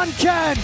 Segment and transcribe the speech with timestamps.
[0.00, 0.59] No one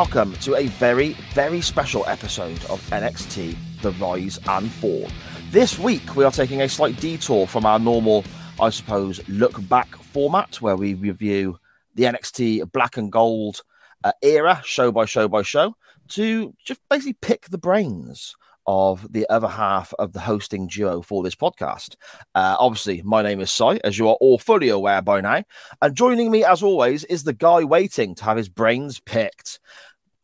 [0.00, 5.06] welcome to a very, very special episode of NXT The Rise and Fall.
[5.50, 8.24] This week we are taking a slight detour from our normal,
[8.58, 11.58] I suppose, look back format where we review
[11.96, 13.60] the NXT Black and Gold
[14.02, 15.76] uh, era, show by show by show,
[16.08, 18.36] to just basically pick the brains
[18.66, 21.96] of the other half of the hosting duo for this podcast.
[22.34, 25.42] Uh, obviously, my name is Sai, as you are all fully aware by now.
[25.82, 29.58] And joining me, as always, is the guy waiting to have his brains picked,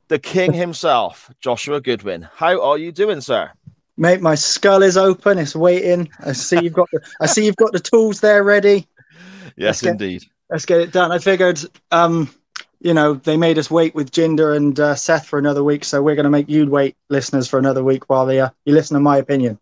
[0.08, 2.28] the king himself, Joshua Goodwin.
[2.34, 3.50] How are you doing, sir?
[3.96, 5.38] Mate, my skull is open.
[5.38, 6.08] It's waiting.
[6.24, 8.86] I see you've got the, I see you've got the tools there ready.
[9.56, 10.24] Yes, get- indeed.
[10.50, 11.10] Let's get it done.
[11.10, 12.30] I figured, um,
[12.80, 16.00] you know, they made us wait with Jinder and uh, Seth for another week, so
[16.02, 18.94] we're going to make you wait, listeners, for another week while they uh, you listen
[18.94, 19.58] to my opinion.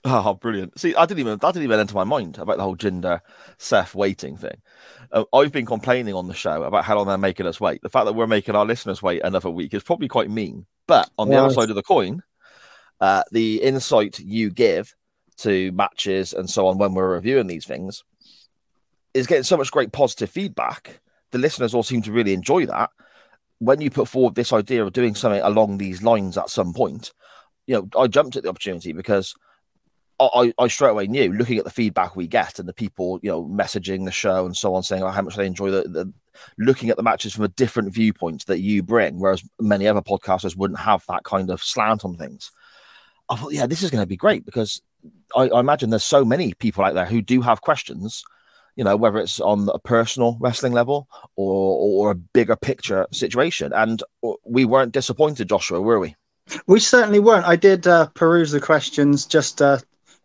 [0.04, 0.78] Oh, brilliant!
[0.78, 3.20] See, I didn't even that didn't even enter my mind about the whole Jinder
[3.58, 4.62] Seth waiting thing.
[5.10, 7.82] Uh, I've been complaining on the show about how long they're making us wait.
[7.82, 10.66] The fact that we're making our listeners wait another week is probably quite mean.
[10.86, 12.22] But on the Yeah, other side of the coin,
[13.00, 14.94] uh, the insight you give
[15.38, 18.04] to matches and so on when we're reviewing these things
[19.14, 21.00] is getting so much great positive feedback.
[21.30, 22.90] The listeners all seem to really enjoy that.
[23.58, 27.12] When you put forward this idea of doing something along these lines at some point,
[27.66, 29.34] you know, I jumped at the opportunity because
[30.20, 33.30] I, I straight away knew, looking at the feedback we get and the people, you
[33.30, 36.12] know, messaging the show and so on, saying oh, how much they enjoy the, the
[36.58, 40.56] looking at the matches from a different viewpoint that you bring, whereas many other podcasters
[40.56, 42.50] wouldn't have that kind of slant on things.
[43.28, 44.82] I thought, yeah, this is going to be great because
[45.36, 48.24] I, I imagine there's so many people out there who do have questions,
[48.74, 53.72] you know, whether it's on a personal wrestling level or or a bigger picture situation.
[53.72, 54.02] And
[54.44, 56.16] we weren't disappointed, Joshua, were we?
[56.66, 57.46] We certainly weren't.
[57.46, 59.60] I did uh, peruse the questions just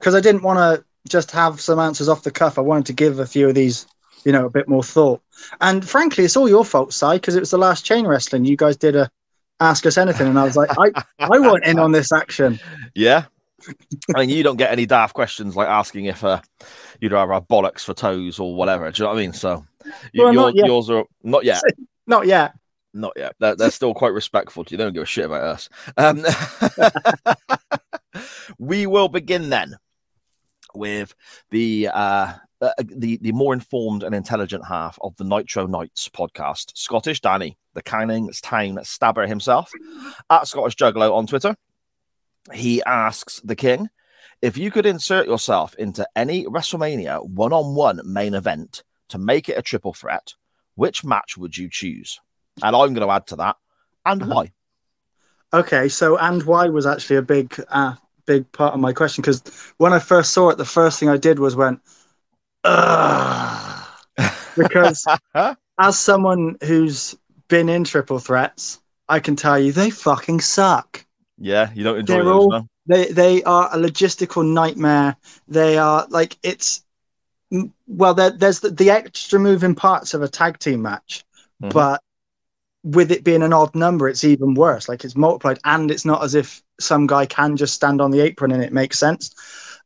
[0.04, 2.58] because I didn't want to just have some answers off the cuff.
[2.58, 3.88] I wanted to give a few of these,
[4.26, 5.22] you know, a bit more thought.
[5.62, 8.44] And frankly, it's all your fault, Si, because it was the last chain wrestling.
[8.44, 9.10] You guys did a
[9.62, 12.60] ask us anything, and I was like, I, I want in on this action.
[12.96, 13.26] Yeah.
[14.14, 16.42] I mean, you don't get any daft questions like asking if uh,
[17.00, 18.92] you'd rather have bollocks for toes or whatever.
[18.92, 19.32] Do you know what I mean?
[19.32, 19.66] So
[20.12, 21.62] you, Well, your- not yours are not yet.
[22.06, 22.54] Not yet.
[22.94, 23.34] Not yet.
[23.40, 24.78] They're, they're still quite respectful to you.
[24.78, 25.70] They don't give a shit about us.
[25.96, 26.26] Um,
[28.60, 29.78] we will begin then
[30.76, 31.14] with
[31.52, 36.72] the uh, uh, the the more informed and intelligent half of the Nitro Knights podcast,
[36.76, 39.72] Scottish Danny, the Canning's Town stabber himself,
[40.30, 41.56] at Scottish Juggalo on Twitter.
[42.54, 43.90] He asks the King
[44.42, 49.62] if you could insert yourself into any WrestleMania one-on-one main event to make it a
[49.62, 50.34] triple threat,
[50.76, 52.20] which match would you choose?
[52.62, 53.56] And I'm going to add to that,
[54.06, 54.52] and why?
[55.54, 59.42] Okay, so and why was actually a big, uh, big part of my question because
[59.78, 61.80] when I first saw it, the first thing I did was went,
[62.64, 63.86] Ugh.
[64.56, 65.06] because
[65.80, 67.16] as someone who's
[67.48, 68.80] been in triple threats,
[69.10, 71.06] I can tell you they fucking suck.
[71.38, 72.68] Yeah, you don't enjoy They're those, all- no?
[72.86, 75.16] They they are a logistical nightmare.
[75.48, 76.84] They are like it's
[77.88, 81.24] well, there, there's the, the extra moving parts of a tag team match,
[81.62, 81.72] Mhm.
[81.72, 82.02] but
[82.84, 84.90] with it being an odd number, it's even worse.
[84.90, 88.22] Like it's multiplied, and it's not as if some guy can just stand on the
[88.22, 89.34] apron and it makes sense.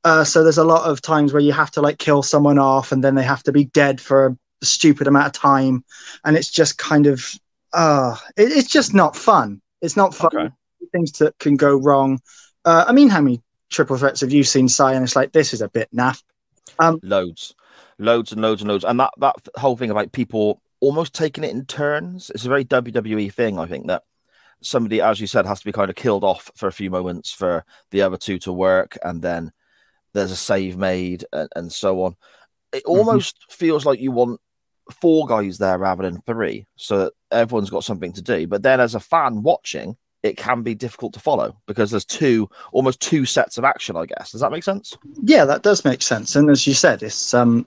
[0.03, 2.91] Uh, so there's a lot of times where you have to like kill someone off,
[2.91, 5.83] and then they have to be dead for a stupid amount of time,
[6.23, 7.33] and it's just kind of
[7.73, 9.61] uh it, it's just not fun.
[9.81, 10.29] It's not fun.
[10.33, 10.49] Okay.
[10.91, 12.19] Things that can go wrong.
[12.63, 14.83] Uh, I mean, how many triple threats have you seen, Si?
[14.83, 16.21] And it's like this is a bit naff.
[17.03, 17.53] loads,
[17.97, 21.51] loads and loads and loads, and that that whole thing about people almost taking it
[21.51, 22.29] in turns.
[22.29, 24.03] It's a very WWE thing, I think that
[24.61, 27.31] somebody, as you said, has to be kind of killed off for a few moments
[27.31, 29.51] for the other two to work, and then
[30.13, 32.15] there's a save made, and, and so on.
[32.73, 34.41] It almost feels like you want
[35.01, 38.47] four guys there rather than three, so that everyone's got something to do.
[38.47, 42.49] But then, as a fan watching, it can be difficult to follow because there's two,
[42.71, 43.95] almost two sets of action.
[43.95, 44.97] I guess does that make sense?
[45.23, 46.35] Yeah, that does make sense.
[46.35, 47.65] And as you said, it's um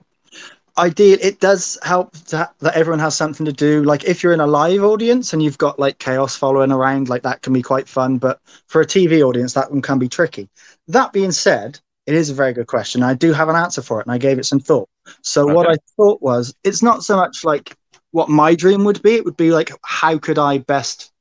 [0.80, 1.18] ideal.
[1.20, 3.82] It does help to ha- that everyone has something to do.
[3.84, 7.22] Like if you're in a live audience and you've got like chaos following around, like
[7.22, 8.18] that can be quite fun.
[8.18, 10.48] But for a TV audience, that one can be tricky.
[10.88, 13.02] That being said, it is a very good question.
[13.02, 14.88] I do have an answer for it, and I gave it some thought.
[15.22, 17.76] So what I thought was, it's not so much like
[18.10, 19.14] what my dream would be.
[19.14, 21.12] It would be like, how could I best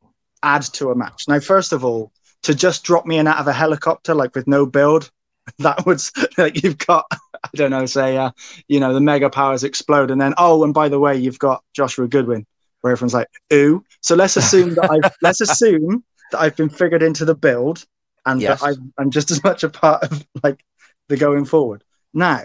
[0.41, 1.25] add to a match?
[1.27, 2.11] Now, first of all,
[2.43, 5.11] to just drop me in out of a helicopter, like with no build,
[5.59, 6.01] that would
[6.37, 7.05] like you've got
[7.43, 8.31] I don't know, say uh,
[8.67, 11.63] you know the mega powers explode, and then oh, and by the way, you've got
[11.73, 12.45] Joshua Goodwin,
[12.81, 13.83] where everyone's like ooh.
[14.01, 17.85] So let's assume that I've let's assume that I've been figured into the build,
[18.25, 18.61] and Yes.
[18.61, 20.63] that I've, I'm just as much a part of like
[21.07, 21.83] the going forward.
[22.13, 22.43] Now,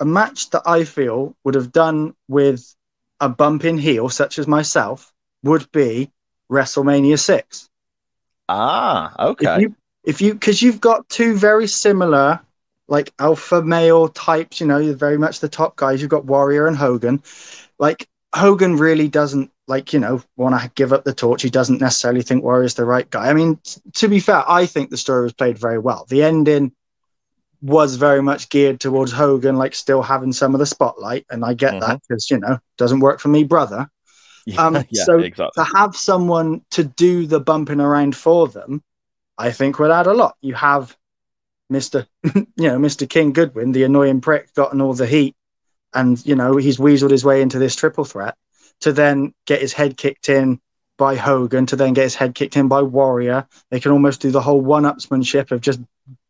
[0.00, 2.74] a match that I feel would have done with
[3.20, 6.10] a bump in heel, such as myself, would be
[6.50, 7.68] WrestleMania six
[8.48, 9.56] Ah, if okay.
[9.56, 12.40] you if you because you've got two very similar
[12.88, 16.00] like alpha male types you know you're very much the top guys.
[16.00, 17.22] You've got warrior and hogan.
[17.78, 21.42] Like hogan really doesn't like you know want to give up the torch.
[21.42, 23.28] He doesn't necessarily think warrior's the right guy.
[23.28, 26.06] I mean t- to be fair i think the story was played very well.
[26.08, 26.72] The ending
[27.60, 31.52] was very much geared towards hogan like still having some of the spotlight and i
[31.52, 33.88] get that because you know doesn't work for me brother.
[34.46, 35.62] Yeah, um, yeah, so exactly.
[35.62, 38.82] to have someone to do the bumping around for them,
[39.36, 40.36] I think would add a lot.
[40.40, 40.96] You have
[41.70, 45.34] Mister, you know, Mister King Goodwin, the annoying prick, gotten all the heat,
[45.94, 48.36] and you know he's weaseled his way into this triple threat
[48.80, 50.60] to then get his head kicked in
[50.96, 53.46] by Hogan, to then get his head kicked in by Warrior.
[53.70, 55.80] They can almost do the whole one-upsmanship of just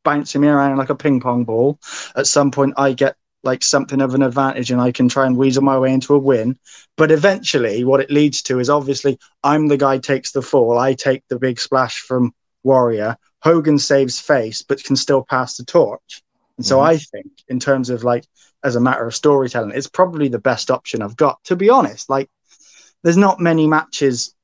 [0.05, 1.79] bouncing me around like a ping pong ball.
[2.17, 5.37] At some point, I get like something of an advantage and I can try and
[5.37, 6.59] weasel my way into a win.
[6.97, 10.79] But eventually, what it leads to is obviously I'm the guy takes the fall.
[10.79, 12.33] I take the big splash from
[12.63, 13.17] Warrior.
[13.43, 16.23] Hogan saves face, but can still pass the torch.
[16.57, 16.87] And so Mhm.
[16.87, 18.27] I think, in terms of like,
[18.65, 21.43] as a matter of storytelling, it's probably the best option I've got.
[21.45, 22.29] To be honest, like,
[23.03, 24.35] there's not many matches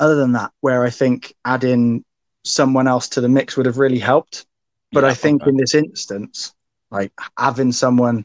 [0.00, 2.04] other than that where I think adding
[2.44, 4.46] someone else to the mix would have really helped.
[4.92, 5.50] But Yeah, I think okay.
[5.50, 6.54] in this instance,
[6.90, 8.24] like having someone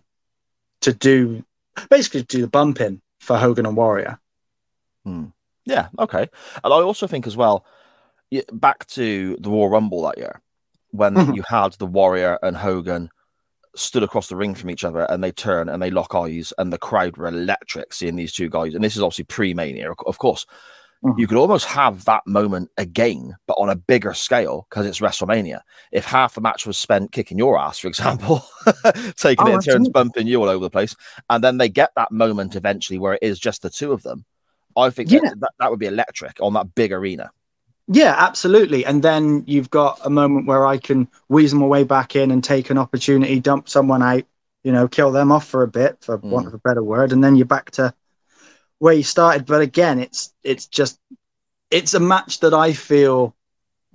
[0.81, 1.44] to do
[1.89, 4.20] basically do the bumping for Hogan and Warrior.
[5.05, 5.25] Hmm.
[5.65, 6.29] Yeah, okay.
[6.63, 7.65] And I also think as well,
[8.54, 10.42] back to the Royal Rumble that year,
[10.92, 11.36] when Mhm.
[11.36, 13.10] you had the Warrior and Hogan
[13.76, 16.74] stood across the ring from each other and they turn and they lock eyes and
[16.74, 18.74] the crowd were electric seeing these two guys.
[18.76, 20.46] And this is obviously pre-mania, of course.
[21.06, 21.18] Mhm.
[21.18, 25.62] You could almost have that moment again, but on a bigger scale because it's WrestleMania.
[25.92, 28.44] If half the match was spent kicking your ass, for example,
[29.16, 30.94] taking Oh, it in turns, bumping you all over the place,
[31.30, 34.26] and then they get that moment eventually where it is just the two of them,
[34.78, 35.20] I think Yeah.
[35.24, 37.32] that, that, that would be electric on that big arena.
[37.93, 38.86] Yeah, absolutely.
[38.86, 42.41] And then you've got a moment where I can weasel my way back in and
[42.41, 44.24] take an opportunity, dump someone out,
[44.63, 46.29] you know, kill them off for a bit, for Mm.
[46.29, 47.93] want of a better word, and then you're back to
[48.79, 49.45] where you started.
[49.45, 51.00] But again, it's it's just
[51.69, 53.36] it's a match that I feel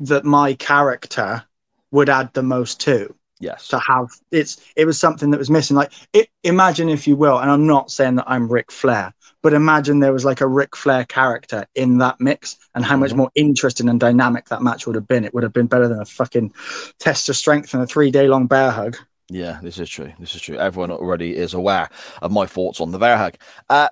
[0.00, 1.44] that my character
[1.90, 3.14] would add the most to.
[3.38, 3.68] Yes.
[3.68, 7.38] to have it's it was something that was missing like it, imagine if you will
[7.38, 9.12] and i'm not saying that i'm Ric flair
[9.42, 13.12] but imagine there was like a Ric flair character in that mix and how much
[13.12, 13.16] Mhm.
[13.16, 16.00] more interesting and dynamic that match would have been it would have been better than
[16.00, 16.54] a fucking
[16.98, 18.96] test of strength and a three day long bear hug
[19.28, 20.12] Yeah, this is true.
[20.20, 20.56] This is true.
[20.56, 21.90] Everyone already is aware
[22.22, 23.34] of my thoughts on the bear hug
[23.68, 23.88] Uh,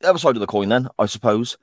[0.00, 1.56] the other side of the coin, then, I suppose,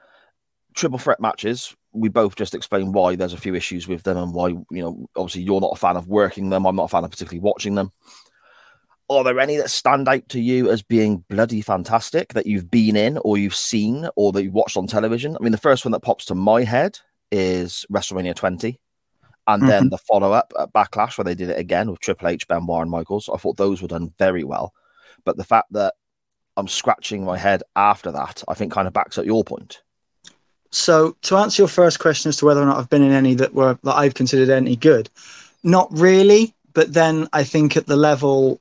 [0.73, 1.75] triple threat matches.
[1.95, 5.07] We both just explained why there's a few issues with them and why, you know,
[5.15, 6.65] obviously you're not a fan of working them.
[6.65, 7.91] I'm not a fan of particularly watching them.
[9.09, 12.95] are there any that stand out to you as being bloody fantastic that you've been
[12.95, 15.35] in or you've seen or that you've watched on television?
[15.35, 16.99] I mean, the first one that pops to my head
[17.31, 18.79] is WrestleMania 20.
[19.47, 19.89] And then mm-hmm.
[19.89, 22.89] the follow up at Backlash, where they did it again with Triple H, Benoit, and
[22.89, 23.29] Michaels.
[23.31, 24.73] I thought those were done very well.
[25.23, 25.93] But the fact that
[26.57, 29.83] I'm scratching my head after that, I think kind of backs up your point.
[30.75, 33.33] So to answer your first question as to whether or not I've been in any
[33.35, 35.09] that were that I've considered any good,
[35.63, 36.53] not really.
[36.73, 38.59] But then I think at the level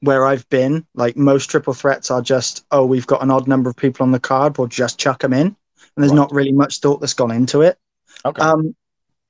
[0.00, 3.68] where I've been, like most triple threats are just, oh, we've got an odd number
[3.68, 5.56] of people on the card, we'll just chuck them in, and
[5.98, 6.16] there's Right.
[6.16, 7.78] not really much thought that's gone into it.
[8.24, 8.40] Okay.
[8.40, 8.74] Um,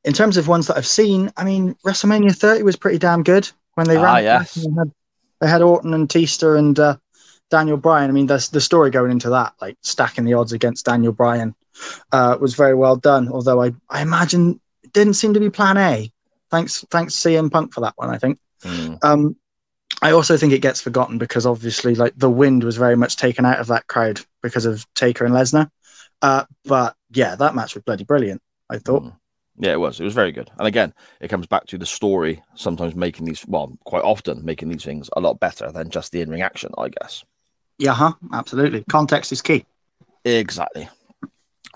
[0.04, 3.50] in terms of ones that I've seen, I mean, WrestleMania 30 was pretty damn good
[3.74, 4.22] when they Ah, ran.
[4.22, 4.54] yes.
[4.54, 4.92] They had,
[5.40, 6.96] they had Orton and Tista and uh,
[7.50, 8.10] Daniel Bryan.
[8.10, 11.56] I mean, the story going into that, like stacking the odds against Daniel Bryan,
[12.12, 13.28] uh, was very well done.
[13.28, 16.12] Although I, I imagine it didn't seem to be Plan A.
[16.50, 18.10] Thanks, thanks CM Punk for that one.
[18.10, 18.38] I think.
[18.62, 18.98] Mm.
[19.02, 19.36] Um,
[20.02, 23.44] I also think it gets forgotten because obviously, like the wind was very much taken
[23.44, 25.70] out of that crowd because of Taker and Lesnar.
[26.22, 28.42] Uh, but yeah, that match was bloody brilliant.
[28.68, 29.04] I thought.
[29.04, 29.16] Mm.
[29.58, 30.00] Yeah, it was.
[30.00, 30.50] It was very good.
[30.58, 34.68] And again, it comes back to the story sometimes making these, well, quite often making
[34.68, 37.24] these things a lot better than just the in ring action, I guess.
[37.78, 38.12] Yeah, huh?
[38.32, 38.84] Absolutely.
[38.84, 39.64] Context is key.
[40.24, 40.88] Exactly.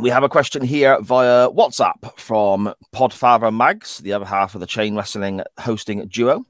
[0.00, 4.66] We have a question here via WhatsApp from Podfather Mags, the other half of the
[4.66, 6.46] chain wrestling hosting duo.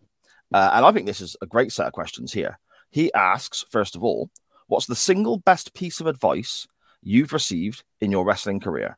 [0.54, 2.61] Uh, and I think this is a great set of questions here.
[2.90, 4.30] He asks, first of all,
[4.69, 6.69] what's the single best piece of advice
[7.02, 8.97] you've received in your wrestling career?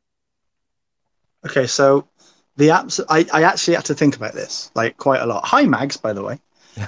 [1.47, 2.07] Okay, so
[2.57, 3.03] the apps.
[3.09, 5.47] I, I actually had to think about this like quite a lot.
[5.47, 6.39] Hi, Mags, by the way.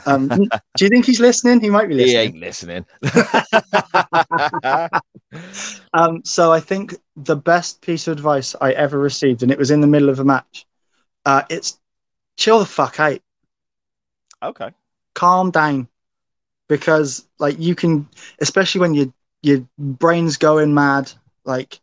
[0.07, 1.61] Um, do you think he's listening?
[1.61, 2.17] He might be listening.
[2.17, 2.87] He ain't listening.
[5.93, 9.71] Um, so I think the best piece of advice I ever received, and it was
[9.71, 10.67] in the middle of a match.
[11.25, 11.81] Uh, it's
[12.37, 13.21] chill the fuck out.
[14.43, 14.71] okay.
[15.15, 15.89] calm down
[16.69, 18.09] because like you can
[18.41, 19.13] especially when your
[19.43, 21.11] your brain's going mad
[21.45, 21.81] like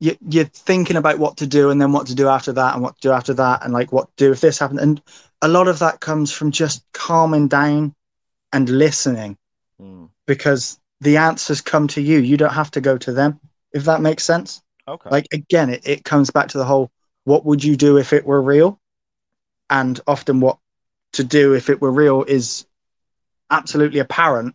[0.00, 2.82] you, you're thinking about what to do and then what to do after that and
[2.82, 4.80] what to do after that and like what to do if this happened.
[4.80, 5.02] And
[5.42, 7.94] a lot of that comes from just calming down
[8.52, 9.38] and listening
[9.80, 12.18] Mm, because the answers come to you.
[12.18, 13.40] You don't have to go to them
[13.72, 14.62] if that makes sense.
[14.88, 15.10] Okay.
[15.10, 16.90] like again it, it comes back to the whole
[17.24, 18.80] what would you do if it were real?
[19.68, 20.58] And often what
[21.14, 22.66] to do if it were real is
[23.50, 24.54] absolutely apparent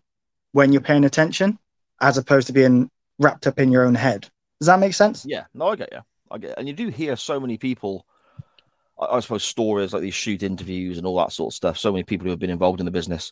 [0.53, 1.59] when you're paying attention
[1.99, 4.29] as opposed to being wrapped up in your own head
[4.61, 5.99] does that make sense Yeah, no, I get you.
[6.29, 8.05] I get, and you do hear so many people.
[9.01, 11.77] I, I suppose stories like these shoot interviews and all that sort of stuff.
[11.79, 13.31] So many people who have been involved in the business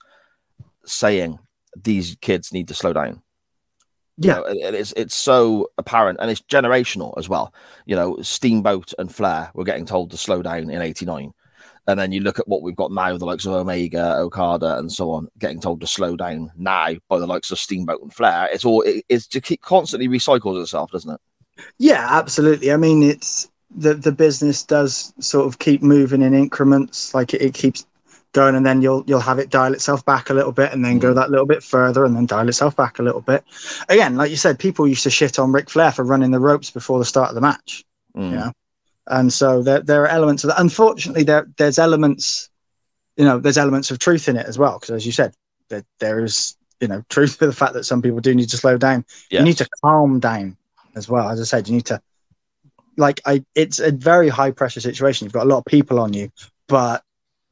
[0.85, 1.37] saying
[1.83, 3.21] these kids need to slow down.
[4.17, 4.33] You Yeah.
[4.37, 7.53] know, and- and it's it's so apparent and it's generational as well.
[7.85, 11.31] You know, Steamboat and Flair were getting told to slow down in '89,
[11.89, 14.91] and then you look at what we've got now, the likes of Omega, Okada, and
[14.91, 18.47] so on, getting told to slow down now by the likes of Steamboat and Flair.
[18.51, 21.21] It's all it, it's to keep constantly recycles itself, doesn't it?
[21.77, 27.13] yeah absolutely i mean it's the the business does sort of keep moving in increments
[27.13, 27.85] like it, it keeps
[28.31, 30.99] going and then you'll you'll have it dial itself back a little bit and then
[30.99, 33.43] go that little bit further and then dial itself back a little bit
[33.89, 36.71] again like you said people used to shit on Ric Flair for running the ropes
[36.71, 37.83] before the start of the match
[38.15, 38.31] Mm.
[38.31, 38.51] Yeah.
[39.09, 40.59] And so there, there are elements of that.
[40.59, 42.49] Unfortunately there there's elements
[43.17, 45.33] you know there's elements of truth in it as well because as you said
[45.69, 48.57] there, there is you know truth to the fact that some people do need to
[48.57, 49.05] slow down.
[49.29, 50.57] You need to calm down
[50.95, 51.29] as well.
[51.29, 52.01] As i said you need to
[52.97, 55.25] like i it's a very high pressure situation.
[55.25, 56.31] You've got a lot of people on you
[56.67, 57.03] but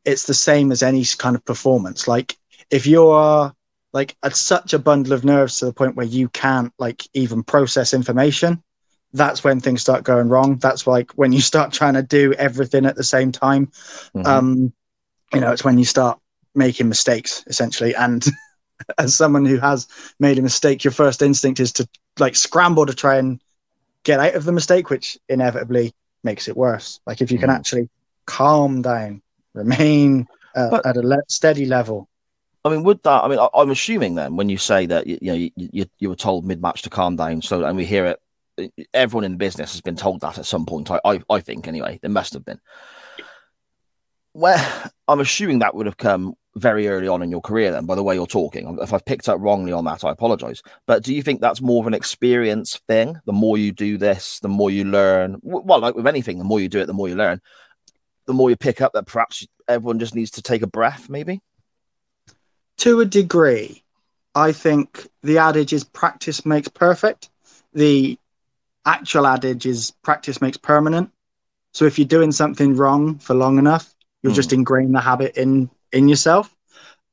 [0.06, 2.08] it's the same as any kind of performance.
[2.08, 2.38] Like
[2.70, 3.52] if you're
[3.92, 7.44] like at such a bundle of nerves to the point where you can't like even
[7.44, 8.64] process information
[9.18, 12.86] that's when things start going wrong that's like when you start trying to do everything
[12.86, 13.70] at the same time
[14.16, 14.26] Mhm.
[14.26, 14.74] um
[15.34, 16.20] you know it's when you start
[16.56, 18.26] making mistakes essentially and
[18.98, 19.88] as someone who has
[20.20, 21.88] made a mistake your first instinct is to
[22.20, 23.42] like scramble to try and
[24.04, 25.94] get out of the mistake which inevitably
[26.24, 27.56] makes it worse like if you can Mhm.
[27.56, 27.90] actually
[28.26, 29.22] calm down
[29.54, 32.08] remain uh, But- at a le- steady level
[32.66, 33.24] I mean, would that?
[33.24, 35.86] I mean, I, I'm assuming then when you say that you, you know you, you,
[36.00, 38.20] you were told mid match to calm down, so and we hear it,
[38.94, 40.92] everyone in the business has been told that at some point.
[40.92, 42.60] I, I, I think anyway, there must have been.
[44.34, 47.72] Where I'm assuming that would have come very early on in your career.
[47.72, 50.62] Then, by the way you're talking, if I've picked up wrongly on that, I apologize.
[50.86, 53.20] But do you think that's more of an experience thing?
[53.26, 55.38] The more you do this, the more you learn.
[55.42, 57.42] Well, like with anything, the more you do it, the more you learn.
[58.26, 61.42] The more you pick up that perhaps everyone just needs to take a breath, maybe.
[62.78, 63.84] to a degree,
[64.36, 67.30] I think the adage is practice makes perfect.
[67.74, 68.20] The
[68.88, 71.12] actual adage is practice makes permanent.
[71.74, 75.70] So if you're doing something wrong for long enough, you'll just ingrain the habit in
[75.92, 76.56] in yourself.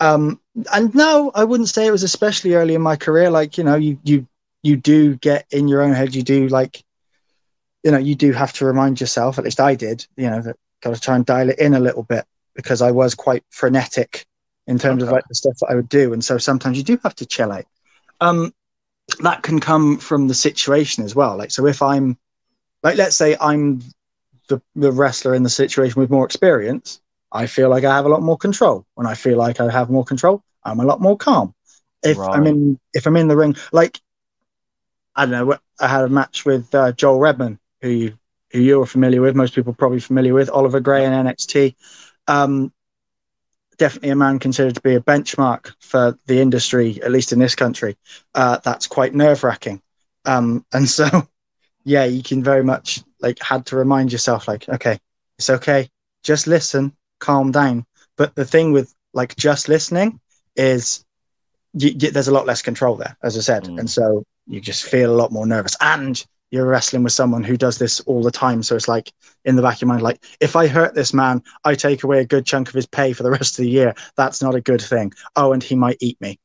[0.01, 0.41] Um,
[0.73, 3.31] and no, I wouldn't say it was especially early in my career.
[3.31, 4.27] Like you know, you you
[4.63, 6.15] you do get in your own head.
[6.15, 6.83] You do like,
[7.83, 9.39] you know, you do have to remind yourself.
[9.39, 10.07] At least I did.
[10.17, 12.91] You know that got to try and dial it in a little bit because I
[12.91, 14.27] was quite frenetic
[14.67, 16.99] in terms of like the stuff that I would do, and so sometimes you do
[17.03, 17.67] have to chill out.
[18.21, 18.55] Um,
[19.21, 21.37] that can come from the situation as well.
[21.37, 22.19] Like so, if I'm
[22.83, 23.81] like, let's say I'm
[24.49, 27.01] the, the wrestler in the situation with more experience,
[27.33, 28.87] I feel like I have a lot more control.
[28.95, 31.55] When I feel like I have more control, I'm a lot more calm.
[32.03, 34.01] If I'm in if I'm in the ring, like
[35.17, 38.19] I don't know, I had a match with uh, Joel Redman, who you
[38.51, 39.35] who you're familiar with.
[39.35, 41.75] Most people probably familiar with Oliver Grey in NXT.
[42.29, 42.73] Um,
[43.77, 47.55] definitely a man considered to be a benchmark for the industry, at least in this
[47.55, 47.97] country.
[48.35, 49.81] Uh, that's quite nerve wracking.
[50.25, 51.07] Um, and so,
[51.85, 54.99] yeah, you can very much like had to remind yourself, like, okay,
[55.39, 55.89] it's okay,
[56.23, 57.85] just listen, calm down.
[58.17, 60.21] But the thing with like just listening
[60.57, 61.05] is
[61.73, 63.81] you, you, there's a lot less control there, as I said, Mm.
[63.81, 65.77] and so you just feel a lot more nervous.
[65.81, 69.13] And you're wrestling with someone who does this all the time, so it's like
[69.45, 72.21] in the back of your mind, like if I hurt this man, I take away
[72.21, 73.93] a good chunk of his pay for the rest of the year.
[74.17, 75.13] That's not a good thing.
[75.35, 76.39] Oh, and he might eat me.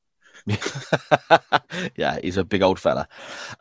[1.96, 3.08] yeah, he's a big old fella.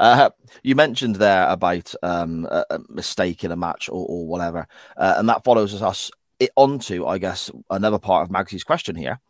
[0.00, 0.30] Uh,
[0.62, 5.28] you mentioned there about um, a, mistake in a match or, or whatever, uh, and
[5.28, 6.10] that follows us
[6.56, 9.20] onto, I guess, another part of Magsy's question here.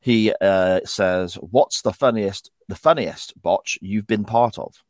[0.00, 4.82] He uh, says, "What's the funniest, the funniest botch you've been part of?"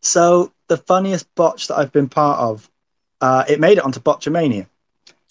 [0.00, 2.68] So the funniest botch that I've been part of,
[3.20, 4.66] uh, it made it onto Botchamania.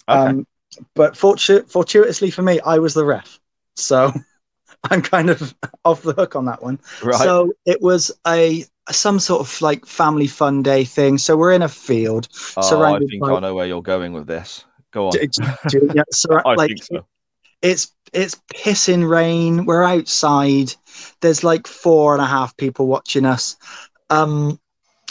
[0.08, 0.20] Okay.
[0.30, 0.48] Um,
[0.96, 3.40] but fortu- fortuitously for me, I was the ref,
[3.76, 4.12] so
[4.90, 5.54] I'm kind of
[5.86, 6.80] off the hook on that one.
[7.04, 7.16] right.
[7.20, 11.18] So it was a some sort of like family fun day thing.
[11.18, 12.30] So we're in a field.
[12.58, 14.64] oh, I surrounded think by- I know where you're going with this.
[14.92, 15.12] Go on.
[15.12, 16.04] D- d- d- yeah,
[16.46, 17.06] I like think so.
[17.62, 19.66] it's it's pissing rain.
[19.66, 20.74] We're outside.
[21.22, 23.56] There's like four and a half people watching us.
[24.12, 24.60] Um,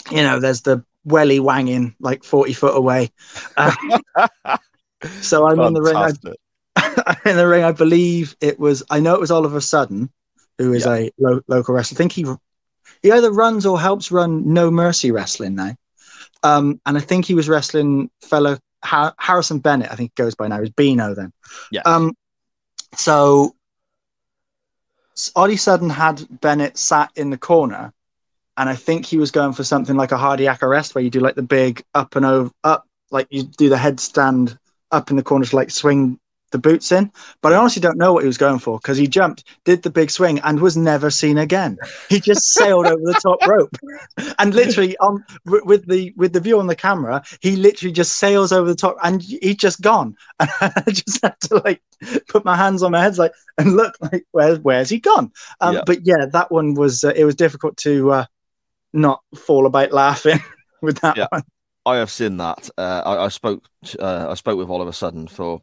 [0.09, 3.11] you know, there's the welly wanging like 40 foot away.
[3.57, 3.73] Uh,
[5.21, 5.95] so I'm in the ring.
[5.95, 6.11] I,
[7.07, 7.63] I'm in the ring.
[7.63, 8.83] I believe it was.
[8.89, 10.09] I know it was Oliver Sudden,
[10.57, 11.95] who is a lo- local wrestler.
[11.95, 12.25] I think he
[13.01, 15.75] he either runs or helps run No Mercy Wrestling now.
[16.43, 19.91] Um, and I think he was wrestling fellow ha- Harrison Bennett.
[19.91, 20.61] I think he goes by now.
[20.61, 21.31] Is Beano then?
[21.71, 21.83] Yes.
[21.85, 22.13] Um,
[22.95, 23.55] so
[25.35, 27.93] Ollie Sudden had Bennett sat in the corner,
[28.61, 31.19] and I think he was going for something like a cardiac arrest, where you do
[31.19, 34.55] like the big up and over, up, like you do the headstand
[34.91, 36.19] up in the corner to like swing
[36.51, 37.11] the boots in.
[37.41, 39.89] But I honestly don't know what he was going for because he jumped, did the
[39.89, 41.75] big swing, and was never seen again.
[42.07, 43.75] He just sailed over the top rope,
[44.37, 48.51] and literally on with the with the view on the camera, he literally just sails
[48.51, 50.15] over the top, and he's just gone.
[50.39, 51.81] And I just had to like
[52.27, 55.31] put my hands on my head, like and look like where where's he gone?
[55.61, 55.81] Um, Yeah.
[55.83, 58.25] But yeah, that one was uh, it was difficult to uh,
[58.93, 60.39] not fall about laughing
[60.81, 61.27] with that Yeah.
[61.29, 61.43] one.
[61.85, 62.69] I have seen that.
[62.77, 63.67] Uh, I, I spoke.
[63.99, 65.61] Uh, I spoke with Oliver Sudden for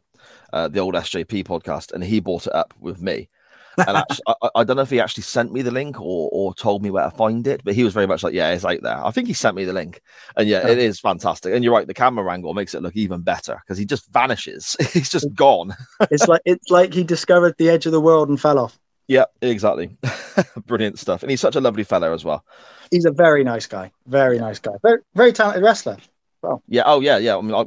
[0.51, 3.29] uh, the old SJP podcast, and he brought it up with me.
[3.77, 6.53] And actually, I, I don't know if he actually sent me the link or, or
[6.53, 8.81] told me where to find it, but he was very much like, "Yeah, it's out
[8.81, 10.01] there." I think he sent me the link,
[10.35, 11.53] and yeah, it is fantastic.
[11.53, 14.75] And you're right, the camera angle makes it look even better because he just vanishes.
[14.91, 15.73] He's just gone.
[16.11, 18.77] It's like it's like he discovered the edge of the world and fell off.
[19.09, 19.97] Yeah, exactly.
[20.67, 22.45] Brilliant stuff, and he's such a lovely fellow as well.
[22.91, 25.97] He's a very nice guy, very nice guy, very very talented wrestler.
[26.41, 26.63] Well.
[26.69, 26.83] Yeah.
[26.85, 27.17] Oh, yeah.
[27.17, 27.37] Yeah.
[27.37, 27.65] I mean, I,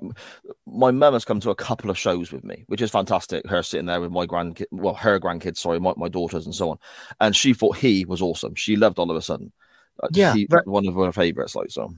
[0.67, 3.47] my mum has come to a couple of shows with me, which is fantastic.
[3.47, 6.71] Her sitting there with my grandkid, well, her grandkids, sorry, my, my daughters and so
[6.71, 6.79] on.
[7.21, 8.55] And she thought he was awesome.
[8.55, 9.53] She loved Oliver Sudden.
[10.13, 11.55] Yeah, he, ver- one of her favorites.
[11.55, 11.93] Like so.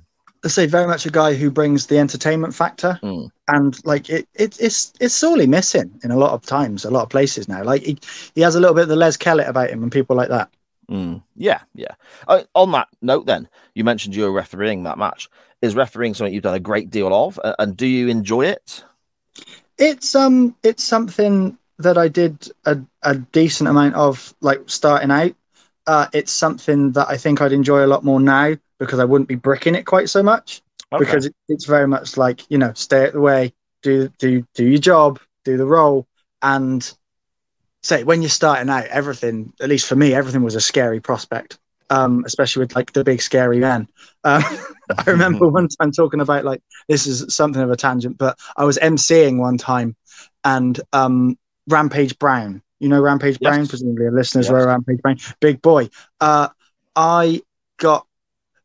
[0.45, 3.31] I say very much a guy who brings the entertainment factor, Mm.
[3.49, 7.03] and like it, it, it's it's sorely missing in a lot of times, a lot
[7.03, 7.63] of places now.
[7.65, 7.99] Like he,
[8.35, 10.51] he has a little bit of the Les Kellett about him and people like that.
[10.91, 11.23] Mm.
[11.35, 11.61] Yeah.
[11.75, 11.95] Yeah.
[12.29, 15.29] Uh, on that note, then you mentioned you were refereeing that match.
[15.63, 18.85] Is refereeing something you've done a great deal of, uh, and do you enjoy it?
[19.79, 25.35] It's um it's something that I did a, a decent amount of like starting out.
[25.87, 29.29] Uh, it's something that I think I'd enjoy a lot more now because I wouldn't
[29.29, 30.63] be bricking it quite so much.
[30.93, 31.05] Okay.
[31.05, 34.65] because it, it's very much like you know stay out the way do do do
[34.67, 36.07] your job do the role
[36.43, 36.93] and
[37.83, 41.59] say when you're starting out everything at least for me everything was a scary prospect
[41.91, 43.87] um especially with like the big scary men
[44.25, 44.43] um,
[45.07, 48.65] i remember one time talking about like this is something of a tangent but i
[48.65, 49.95] was emceeing one time
[50.45, 51.37] and um
[51.69, 53.55] rampage brown you know rampage Yes.
[53.55, 54.51] brown presumably listeners Yes.
[54.51, 55.89] were rampage brown big boy
[56.21, 56.49] uh
[56.97, 57.41] i
[57.79, 58.07] got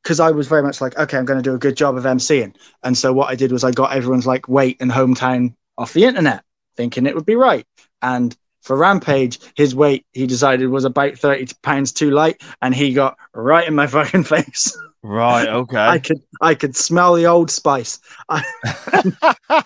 [0.03, 2.03] because I was very much like, okay, I'm going to do a good job of
[2.03, 2.55] emceeing.
[2.83, 6.05] And so what I did was I got everyone's like weight and hometown off the
[6.05, 6.43] internet,
[6.75, 7.65] thinking it would be right.
[8.01, 12.93] And For Rampage, his weight he decided was about 30 pounds too light, and he
[12.93, 14.77] got right in my fucking face.
[15.01, 15.47] Right.
[15.47, 15.77] Okay.
[15.77, 17.99] I could I could smell the old spice.
[18.27, 18.43] I,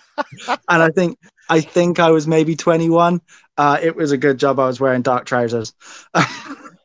[0.69, 1.17] and I think
[1.49, 3.19] I think I was maybe 21.
[3.57, 5.73] Uh, it was a good job I was wearing dark trousers.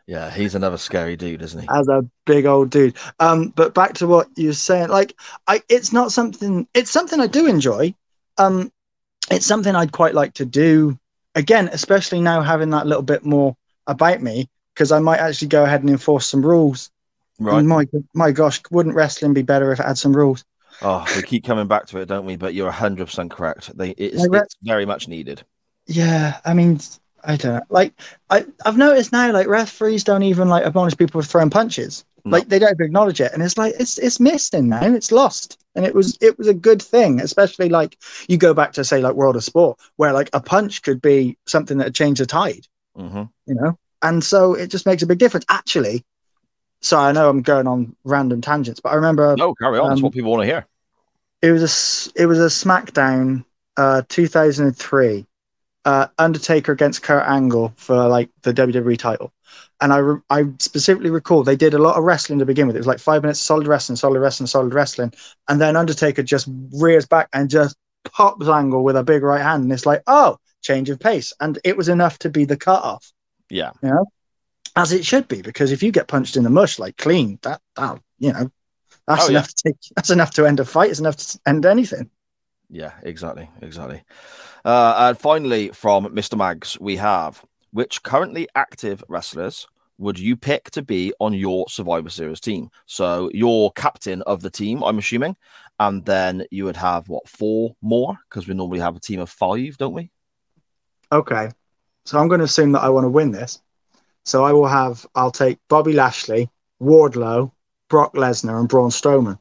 [0.08, 1.68] yeah, he's another scary dude, isn't he?
[1.70, 2.96] as a big old dude.
[3.20, 5.14] Um, but back to what you were saying, like
[5.46, 6.66] I, it's not something.
[6.72, 7.94] It's something I do enjoy.
[8.38, 8.72] Um,
[9.30, 10.98] it's something I'd quite like to do
[11.34, 13.54] again, especially now having that little bit more
[13.86, 16.90] about me, because I might actually go ahead and enforce some rules.
[17.38, 17.58] Right.
[17.58, 20.42] And my my gosh, wouldn't wrestling be better if it had some rules?
[20.80, 22.36] Oh, we keep coming back to it, don't we?
[22.36, 23.76] But you're hundred percent correct.
[23.76, 25.42] They it's, re- it's very much needed.
[25.86, 26.80] Yeah, I mean,
[27.24, 27.62] I don't know.
[27.68, 27.94] Like
[28.30, 32.04] I, I've noticed now, like referees don't even like admonish people for throwing punches.
[32.24, 32.30] No.
[32.30, 34.84] Like they don't even acknowledge it, and it's like it's it's missing now.
[34.84, 38.72] It's lost, and it was it was a good thing, especially like you go back
[38.74, 42.20] to say like World of Sport, where like a punch could be something that changed
[42.20, 43.78] the tide, hmm you know.
[44.02, 45.46] And so it just makes a big difference.
[45.48, 46.04] Actually,
[46.82, 49.88] so I know I'm going on random tangents, but I remember No, carry on.
[49.90, 50.66] That's Um, what people want to hear.
[51.42, 53.44] it was a it was a SmackDown,
[53.76, 55.26] uh, 2003,
[55.84, 59.32] uh, Undertaker against Kurt Angle for like the WWE title,
[59.80, 62.76] and I re- I specifically recall they did a lot of wrestling to begin with.
[62.76, 65.12] It was like five minutes of solid wrestling, solid wrestling, solid wrestling,
[65.48, 69.64] and then Undertaker just rears back and just pops Angle with a big right hand,
[69.64, 73.12] and it's like oh, change of pace, and it was enough to be the cutoff,
[73.50, 73.70] Yeah.
[73.82, 74.06] You know?
[74.76, 77.60] As it should be, because if you get punched in the mush like clean, that
[77.76, 78.50] that you know.
[79.06, 79.38] That's Oh, yeah.
[79.38, 79.76] enough to take.
[79.96, 80.90] That's enough to end a fight.
[80.90, 82.10] It's enough to end anything.
[82.68, 84.02] Yeah, exactly, exactly.
[84.64, 86.36] Uh, and finally, from Mr.
[86.36, 89.66] Mags, we have which currently active wrestlers
[89.98, 92.70] would you pick to be on your Survivor Series team?
[92.86, 95.36] So you're captain of the team, I'm assuming,
[95.80, 99.28] and then you would have what four more because we normally have a team of
[99.28, 100.10] five, don't we?
[101.10, 101.50] Okay.
[102.04, 103.60] So I'm going to assume that I want to win this.
[104.24, 106.48] So I will have, I'll take Bobby Lashley,
[106.80, 107.50] Wardlow,
[107.88, 109.38] Brock Lesnar, and Braun Strowman.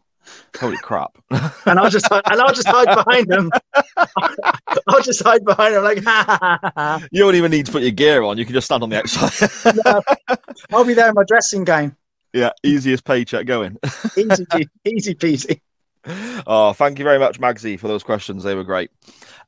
[0.60, 1.18] Holy crap!
[1.66, 3.52] And I'll just, and I'll just hide behind them.
[4.88, 7.08] I'll just hide behind them like, ha, ha, ha, ha.
[7.12, 9.00] you don't even need to put your gear on; you can just stand on the
[9.00, 10.04] outside.
[10.72, 11.96] I'll be there in my dressing gown.
[12.34, 13.78] yeah, easiest paycheck going.
[14.18, 14.46] Easy,
[14.86, 15.62] easy peasy.
[16.46, 18.44] Oh, thank you very much, Magsy, for those questions.
[18.44, 18.92] They were great.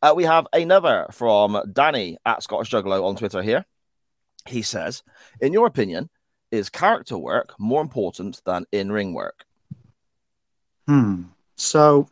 [0.02, 3.66] Uh, we have another from Danny at Scottish Juggalo on Twitter here.
[4.46, 5.04] He says,
[5.40, 6.10] In your opinion,
[6.52, 9.46] is character work more important than in ring work?
[10.90, 11.26] Hmm.
[11.58, 12.10] So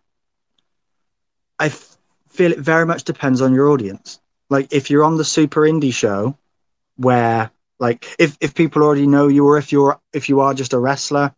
[1.59, 1.97] I f-
[2.29, 4.19] feel it very much depends on your audience.
[4.49, 6.37] Like if you're on the super indie show
[6.97, 10.73] where like if, if people already know you or if you're if you are just
[10.73, 11.33] a wrestler,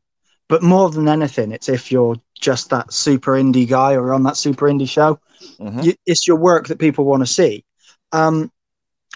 [0.50, 4.38] but more than anything, it's if you're just that super indie guy or on that
[4.38, 5.20] super indie show,
[5.60, 5.86] Mhm.
[5.86, 7.64] you, it's your work that people want to see.
[8.12, 8.52] Um,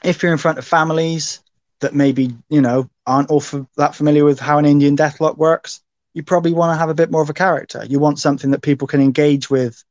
[0.04, 1.42] if you're in front of families
[1.82, 5.82] that maybe you know aren't all f- that familiar with how an Indian deathlock works,
[6.14, 7.86] you probably want to have a bit more of a character.
[7.88, 9.84] You want something that people can engage with,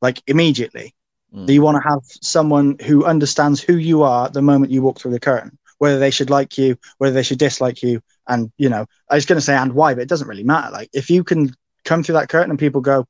[0.00, 0.94] like immediately.
[1.34, 1.48] Mm.
[1.48, 5.12] You want to have someone who understands who you are the moment you walk through
[5.12, 8.86] the curtain, whether they should like you, whether they should dislike you, and you know,
[9.08, 10.70] I was going to say and why, but it doesn't really matter.
[10.70, 11.54] Like if you can
[11.84, 13.06] come through that curtain and people go,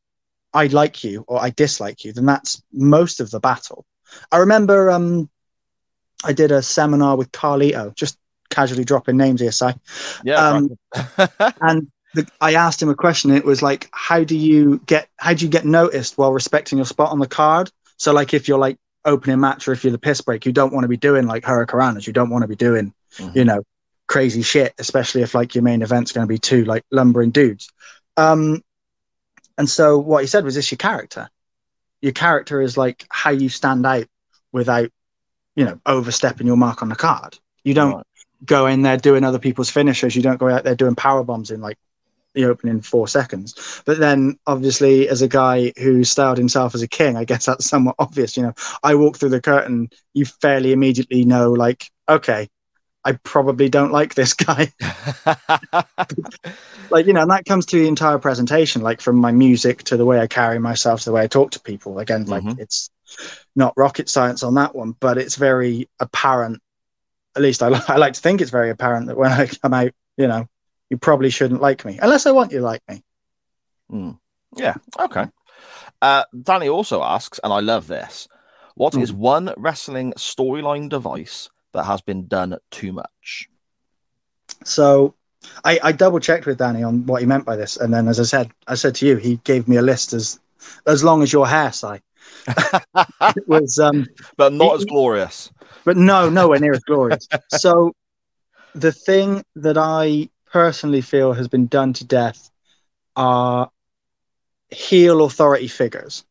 [0.54, 3.84] I like you or I dislike you, then that's most of the battle.
[4.30, 5.30] I remember um,
[6.24, 8.18] I did a seminar with Carlito, just
[8.50, 9.70] casually dropping names here, Si.
[10.24, 10.48] Yeah.
[10.48, 10.78] Um,
[11.60, 13.30] and the, I asked him a question.
[13.30, 16.86] It was like, how do you get how do you get noticed while respecting your
[16.86, 17.70] spot on the card?
[17.96, 20.72] So like if you're like opening match or if you're the piss break, you don't
[20.72, 22.06] want to be doing like hurricanranas.
[22.06, 23.34] You don't want to be doing, Mhm.
[23.36, 23.62] you know,
[24.08, 27.70] crazy shit, especially if like your main event's going to be two like lumbering dudes.
[28.16, 28.62] Um,
[29.58, 31.28] and so what he said was, this your character.
[32.00, 34.06] Your character is like how you stand out
[34.52, 34.90] without,
[35.56, 37.38] you know, overstepping your mark on the card.
[37.64, 38.06] You don't Right.
[38.44, 40.16] go in there doing other people's finishers.
[40.16, 41.78] You don't go out there doing power bombs in like
[42.34, 43.82] the opening four seconds.
[43.84, 47.66] But then, obviously, as a guy who styled himself as a king, I guess that's
[47.66, 48.36] somewhat obvious.
[48.36, 52.48] You know, I walk through the curtain, you fairly immediately know, like, okay,
[53.04, 54.72] I probably don't like this guy.
[56.90, 59.96] like, you know, and that comes to the entire presentation, like from my music to
[59.96, 61.98] the way I carry myself to the way I talk to people.
[61.98, 62.58] Again, like Mhm.
[62.60, 62.90] it's
[63.56, 66.60] not rocket science on that one, but it's very apparent.
[67.36, 69.90] At least I, I like to think it's very apparent that when I come out,
[70.16, 70.46] you know,
[70.92, 73.02] you probably shouldn't like me unless I want you to like me.
[73.90, 74.18] Mm.
[74.56, 74.74] Yeah.
[75.00, 75.24] Okay.
[76.02, 78.28] Uh, Danny also asks, and I love this:
[78.74, 83.48] What is one wrestling storyline device that has been done too much?
[84.64, 85.14] So
[85.64, 88.20] I, I double checked with Danny on what he meant by this, and then as
[88.20, 90.38] I said, I said to you, he gave me a list as
[90.86, 91.86] as long as your hair, Si.
[92.46, 95.50] it was um but not as glorious.
[95.86, 97.26] but no, nowhere near as glorious.
[97.50, 97.94] So,
[98.74, 102.50] the thing that I personally feel has been done to death
[103.16, 103.70] are
[104.70, 106.24] heel authority figures.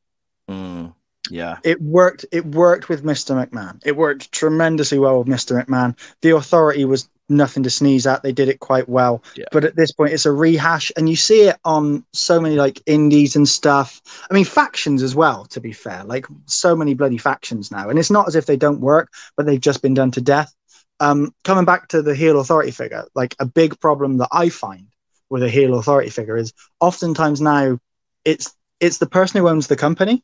[0.50, 0.94] Mm,
[1.30, 1.58] yeah.
[1.64, 2.26] It worked.
[2.32, 3.36] It worked with Mr.
[3.36, 3.82] McMahon.
[3.86, 5.64] It worked tremendously well with Mr.
[5.64, 5.98] McMahon.
[6.22, 8.24] The authority was nothing to sneeze at.
[8.24, 9.24] They did it quite well.
[9.36, 9.46] Yeah.
[9.52, 12.82] But at this point, it's a rehash, and you see it on so many like
[12.86, 14.02] indies and stuff.
[14.30, 15.46] I mean, factions as well.
[15.46, 18.58] To be fair, like so many bloody factions now, and it's not as if they
[18.58, 20.54] don't work, but they've just been done to death.
[21.02, 24.88] Um, coming back to the heel authority figure, like a big problem that I find
[25.32, 27.80] with a heel authority figure is oftentimes now
[28.24, 30.24] it's it's the person who owns the company.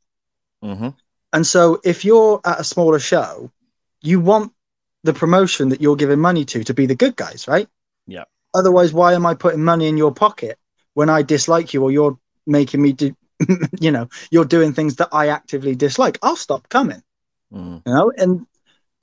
[0.62, 0.90] hmm
[1.34, 3.52] And so if you're at a smaller show,
[4.02, 4.54] you want
[5.04, 7.68] the promotion that you're giving money to to be the good guys, right?
[8.08, 8.26] Yeah.
[8.54, 10.58] Otherwise, why am I putting money in your pocket
[10.94, 13.16] when I dislike you or you're making me do,
[13.80, 16.20] you know, you're doing things that I actively dislike?
[16.22, 17.02] I'll stop coming,
[17.54, 17.82] Mm.
[17.86, 18.12] you know?
[18.18, 18.46] And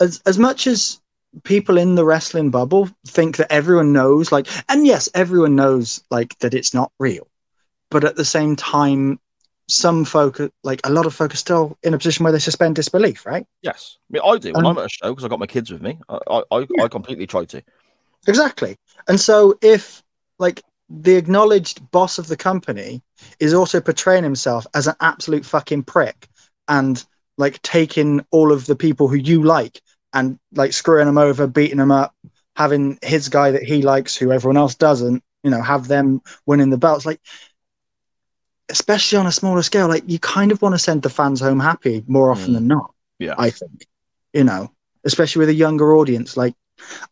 [0.00, 1.00] as, as much as
[1.42, 6.38] people in the wrestling bubble think that everyone knows, like, and yes, everyone knows, like,
[6.38, 7.26] that it's not real.
[7.90, 9.18] But at the same time,
[9.68, 12.76] some folk, like a lot of folk, are still in a position where they suspend
[12.76, 13.46] disbelief, right?
[13.62, 13.98] Yes.
[14.10, 15.70] I mean, I do when Um, I'm at a show because I've got my kids
[15.70, 15.98] with me.
[16.08, 16.84] I, I, I, Yeah.
[16.84, 17.62] I completely try to.
[18.26, 18.76] Exactly.
[19.08, 20.02] And so if
[20.38, 23.02] like the acknowledged boss of the company
[23.40, 26.28] is also portraying himself as an absolute fucking prick
[26.68, 27.04] and
[27.38, 29.80] like taking all of the people who you like
[30.14, 32.14] and like screwing them over, beating them up,
[32.56, 36.70] having his guy that he likes who everyone else doesn't, you know, have them winning
[36.70, 37.20] the belts like
[38.70, 41.60] especially on a smaller scale like you kind of want to send the fans home
[41.60, 42.54] happy more often Mm.
[42.54, 42.94] than not.
[43.18, 43.34] Yeah.
[43.36, 43.86] I think.
[44.32, 44.72] You know,
[45.04, 46.54] especially with a younger audience like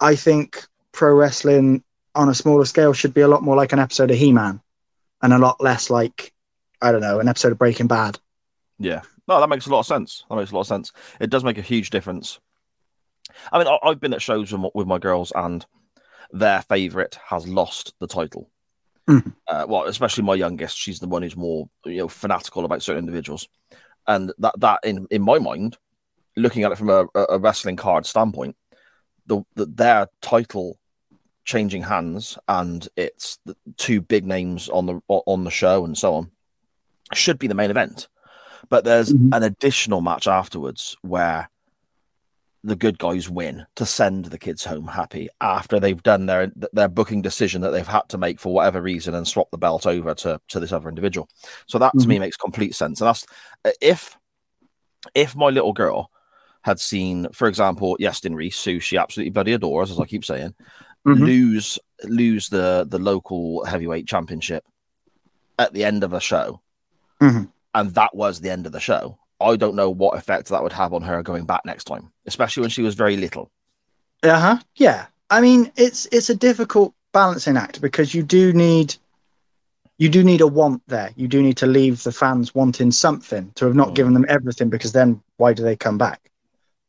[0.00, 1.84] I think pro wrestling
[2.14, 4.60] on a smaller scale should be a lot more like an episode of He-Man
[5.22, 6.32] and a lot less like
[6.80, 8.18] I don't know, an episode of Breaking Bad.
[8.78, 9.02] Yeah.
[9.28, 10.24] No, that makes a lot of sense.
[10.28, 10.90] That makes a lot of sense.
[11.20, 12.40] It does make a huge difference.
[13.52, 15.64] I mean, I, I've been at shows with, my- with my girls, and
[16.30, 18.50] their favorite has lost the title.
[19.08, 19.34] Mhm.
[19.48, 23.00] Uh, well, especially my youngest, she's the one who's more you know fanatical about certain
[23.00, 23.48] individuals,
[24.06, 25.76] and that that in in my mind,
[26.36, 28.56] looking at it from a, a wrestling card standpoint,
[29.26, 30.78] the, the their title
[31.44, 36.14] changing hands and it's the two big names on the on the show and so
[36.14, 36.30] on
[37.12, 38.06] should be the main event
[38.68, 39.36] but there's Mhm.
[39.36, 41.50] an additional match afterwards where
[42.64, 46.88] the good guys win to send the kids home happy after they've done their their
[46.88, 50.14] booking decision that they've had to make for whatever reason and swap the belt over
[50.14, 51.28] to to this other individual.
[51.66, 53.00] So that to me makes complete sense.
[53.00, 53.26] And that's
[53.80, 54.16] if
[55.14, 56.10] if my little girl
[56.62, 60.54] had seen, for example, Yestin Reese, who she absolutely bloody adores, as I keep saying,
[61.04, 61.18] Mhm.
[61.18, 64.64] lose lose the the local heavyweight championship
[65.58, 66.60] at the end of a show,
[67.20, 67.50] Mhm.
[67.74, 69.18] and that was the end of the show.
[69.42, 72.62] I don't know what effect that would have on her going back next time, especially
[72.62, 73.50] when she was very little.
[74.22, 74.58] Uh-huh.
[74.76, 75.06] Yeah.
[75.30, 78.94] I mean, it's it's a difficult balancing act because you do need
[79.98, 81.10] you do need a want there.
[81.16, 83.94] You do need to leave the fans wanting something to have not Mm.
[83.94, 86.20] given them everything because then why do they come back?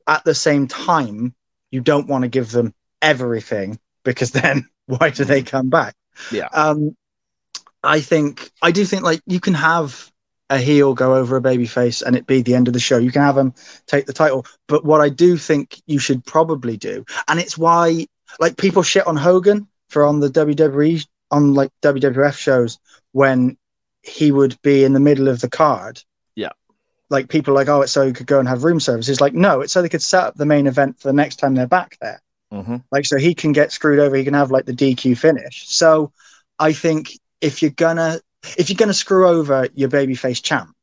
[0.07, 1.33] At the same time,
[1.71, 5.95] you don't want to give them everything because then why do they come back?
[6.31, 6.47] Yeah.
[6.53, 6.95] Um
[7.83, 10.11] I think I do think like you can have
[10.53, 12.97] a heel go over a baby face and it be the end of the show.
[12.97, 13.53] You can have them
[13.87, 14.45] take the title.
[14.67, 18.07] But what I do think you should probably do, and it's why
[18.39, 22.79] like people shit on Hogan for on the WWE on like WWF shows
[23.11, 23.57] when
[24.03, 26.01] he would be in the middle of the card.
[26.35, 26.51] Yeah.
[27.09, 29.09] Like people are like, oh, it's so he could go and have room service.
[29.09, 31.37] It's like, no, it's so they could set up the main event for the next
[31.37, 32.21] time they're back there.
[32.51, 32.77] Mm-hmm.
[32.91, 35.67] Like so he can get screwed over, he can have like the DQ finish.
[35.69, 36.11] So
[36.59, 38.19] I think if you're gonna
[38.57, 40.75] if you're gonna screw over your babyface champ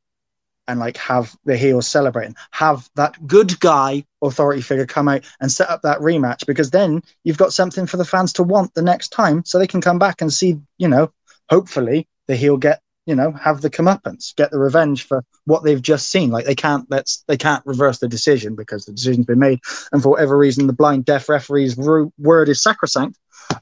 [0.68, 5.51] and like have the heels celebrating, have that good guy authority figure come out and
[5.51, 8.83] set up that rematch because then you've got something for the fans to want the
[8.83, 11.11] next time so they can come back and see, you know,
[11.49, 15.83] hopefully the heel get, you know, have the comeuppance, get the revenge for what they've
[15.83, 16.31] just seen.
[16.31, 19.61] Like they can't let's they can't reverse the decision because the decision's been made.
[19.92, 23.18] And for whatever reason, the blind deaf referee's word is sacrosanct.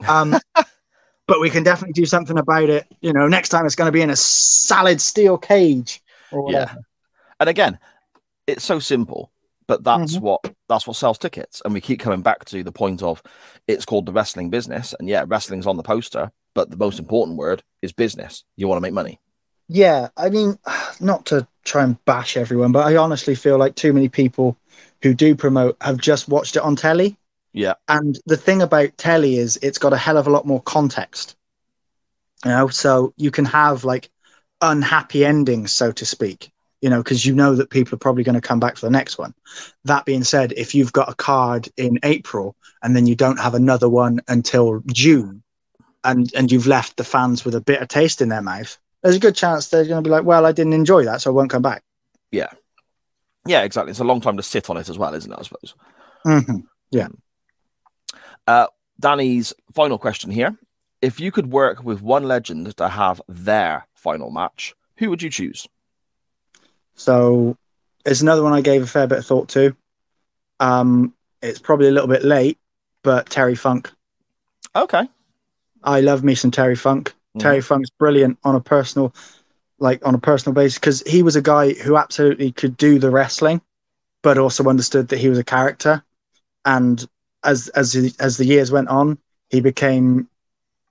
[0.06, 0.38] Um,
[1.28, 2.86] but we can definitely do something about it.
[3.00, 6.02] You know, next time it's going to be in a solid steel cage.
[6.48, 6.74] Yeah.
[7.38, 7.78] And again,
[8.48, 9.30] it's so simple,
[9.68, 10.22] but that's Mhm.
[10.22, 11.62] what that's what sells tickets.
[11.64, 13.22] And we keep coming back to the point of
[13.66, 14.94] it's called the wrestling business.
[14.98, 18.44] And yeah, wrestling's on the poster, but the most important word is business.
[18.56, 19.20] You want to make money.
[19.68, 20.58] Yeah, I mean,
[21.00, 24.56] not to try and bash everyone, but I honestly feel like too many people
[25.02, 27.16] who do promote have just watched it on telly.
[27.52, 27.74] Yeah.
[27.88, 31.36] And the thing about telly is it's got a hell of a lot more context.
[32.44, 34.10] You know, so you can have like
[34.60, 36.52] unhappy endings, so to speak.
[36.80, 38.90] you know, because you know that people are probably going to come back for the
[38.92, 39.34] next one.
[39.84, 43.54] That being said, if you've got a card in April and then you don't have
[43.54, 45.42] another one until June,
[46.04, 49.20] and and you've left the fans with a bitter taste in their mouth, there's a
[49.20, 51.50] good chance they're going to be like, "Well, I didn't enjoy that, so I won't
[51.50, 51.82] come back."
[52.30, 52.50] Yeah.
[53.46, 53.90] Yeah, exactly.
[53.90, 55.38] It's a long time to sit on it as well, isn't it?
[55.38, 55.74] I suppose.
[56.24, 57.08] hmm Yeah.
[58.48, 58.66] Uh,
[58.98, 60.56] Danny's final question here.
[61.02, 65.28] If you could work with one legend to have their final match, who would you
[65.28, 65.68] choose?
[66.94, 67.58] So
[68.06, 69.76] it's another one I gave a fair bit of thought to.
[70.60, 72.58] Um, it's probably a little bit late,
[73.02, 73.92] but Terry Funk.
[74.74, 75.06] Okay.
[75.84, 77.14] I love me some Terry Funk.
[77.36, 77.40] Mhm.
[77.40, 79.14] Terry Funk's brilliant on a personal,
[79.78, 83.10] like on a personal basis, because he was a guy who absolutely could do the
[83.10, 83.60] wrestling,
[84.22, 86.02] but also understood that he was a character.
[86.64, 87.06] And
[87.44, 89.18] as as as the years went on,
[89.50, 90.28] he became.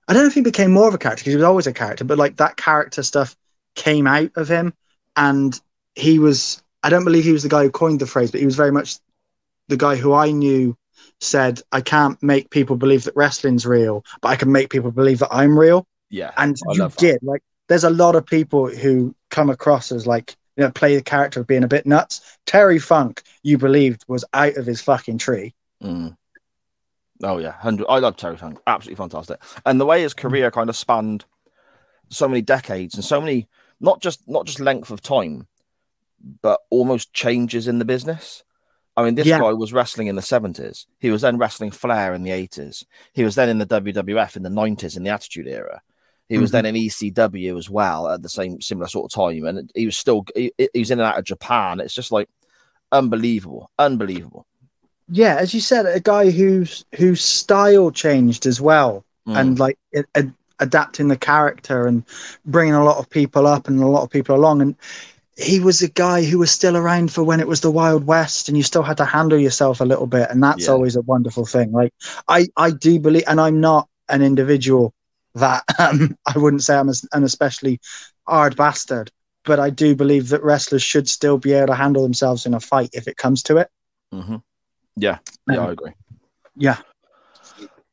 [0.06, 1.72] I don't know if he became more of a character because he was always a
[1.72, 3.36] character, but like that character stuff
[3.74, 4.72] came out of him,
[5.16, 5.58] and
[5.94, 6.62] he was.
[6.82, 8.70] I don't believe he was the guy who coined the phrase, but he was very
[8.72, 8.96] much
[9.66, 10.76] the guy who I knew
[11.20, 15.18] said, "I can't make people believe that wrestling's real, but I can make people believe
[15.18, 16.30] that I'm real." Yeah.
[16.38, 17.00] and I you love that.
[17.00, 20.96] did like there's a lot of people who come across as like you know play
[20.96, 24.80] the character of being a bit nuts terry funk you believed was out of his
[24.80, 26.16] fucking tree Mm.
[27.22, 27.86] Oh yeah, hundred.
[27.88, 28.58] I love Terry Funk.
[28.66, 29.40] Absolutely fantastic.
[29.66, 31.24] And the way his career kind of spanned
[32.10, 33.48] so many decades and so many
[33.80, 35.46] not just not just length of time,
[36.42, 38.42] but almost changes in the business.
[38.96, 39.38] I mean, this Yeah.
[39.38, 40.86] guy was wrestling in the seventies.
[40.98, 42.84] He was then wrestling Flair in the eighties.
[43.12, 45.82] He was then in the WWF in the nineties in the Attitude Era.
[46.28, 46.52] He was Mhm.
[46.52, 49.96] then in ECW as well at the same similar sort of time, and he was
[49.96, 51.80] still he, he was in and out of Japan.
[51.80, 52.28] It's just like
[52.92, 54.46] unbelievable, unbelievable.
[55.10, 59.36] Yeah as you said a guy whose whose style changed as well Mm.
[59.40, 62.02] and like it, ad- adapting the character and
[62.46, 64.62] bringing a lot of people up and a lot of people along.
[64.62, 64.74] And
[65.36, 68.48] he was a guy who was still around for when it was the wild west
[68.48, 70.30] and you still had to handle yourself a little bit.
[70.30, 70.72] And that's Yeah.
[70.72, 71.72] always a wonderful thing.
[71.72, 71.92] Like
[72.28, 74.94] i i do believe and i'm not an individual
[75.34, 77.78] that um, i wouldn't say i'm an especially
[78.26, 79.10] hard bastard
[79.44, 82.60] but i do believe that wrestlers should still be able to handle themselves in a
[82.60, 83.68] fight if it comes to it.
[84.12, 84.36] Hmm
[84.98, 85.92] Yeah, yeah, Um, I agree.
[86.56, 86.78] yeah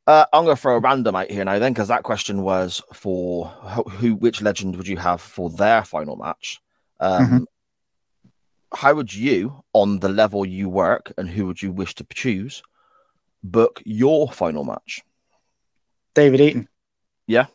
[0.08, 2.82] Uh, I'm going to throw a random out here now, then, because that question was
[2.94, 3.48] for
[3.98, 6.62] who, which legend would you have for their final match?
[7.00, 7.46] Um, Mhm.
[8.74, 12.62] How would you, on the level you work, and who would you wish to choose,
[13.44, 15.02] book your final match?
[16.13, 16.68] david eaton
[17.28, 17.48] Yeah.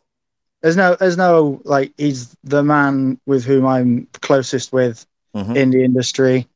[0.63, 5.57] There's no, there's no like he's the man with whom I'm closest with Mhm.
[5.57, 6.47] in the industry.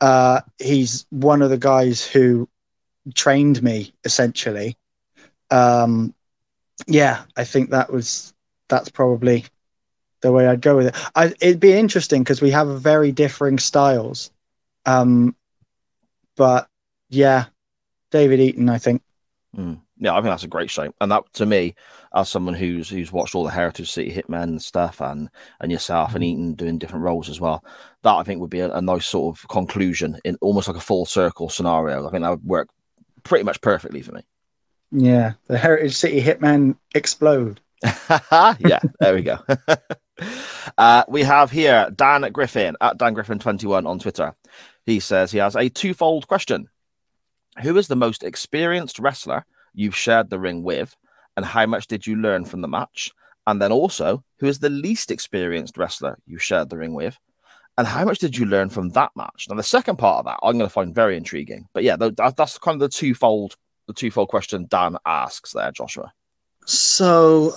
[0.00, 2.48] Uh, he's one of the guys who
[3.14, 4.76] trained me essentially.
[5.50, 6.14] Um,
[6.86, 8.32] yeah, I think that was
[8.68, 9.44] that's probably
[10.20, 10.94] the way I'd go with it.
[11.14, 14.30] I, it'd be interesting because we have very differing styles.
[14.86, 15.34] Um,
[16.36, 16.68] but
[17.08, 17.46] yeah,
[18.10, 19.02] David Eaton, I think.
[19.56, 19.80] Mm.
[20.00, 21.74] Yeah, I think that's a great shape, and that to me,
[22.14, 25.28] as someone who's who's watched all the Heritage City Hitmen and stuff, and
[25.60, 27.64] and yourself and Eaton doing different roles as well,
[28.02, 30.80] that I think would be a, a nice sort of conclusion in almost like a
[30.80, 32.06] full circle scenario.
[32.06, 32.68] I think that would work
[33.22, 34.22] pretty much perfectly for me.
[34.90, 37.60] Yeah, the Heritage City Hitman explode.
[37.82, 39.38] yeah, there we go.
[40.78, 44.34] uh, we have here Dan Griffin at Dan Griffin twenty one on Twitter.
[44.86, 46.68] He says he has a twofold question:
[47.62, 50.96] Who is the most experienced wrestler you've shared the ring with,
[51.36, 53.12] and how much did you learn from the match?
[53.46, 57.18] And then also, who is the least experienced wrestler you shared the ring with,
[57.78, 59.46] and how much did you learn from that match?
[59.48, 61.68] Now, the second part of that I'm going to find very intriguing.
[61.72, 66.12] But yeah, that's kind of the twofold the twofold question Dan asks there, Joshua.
[66.66, 67.54] So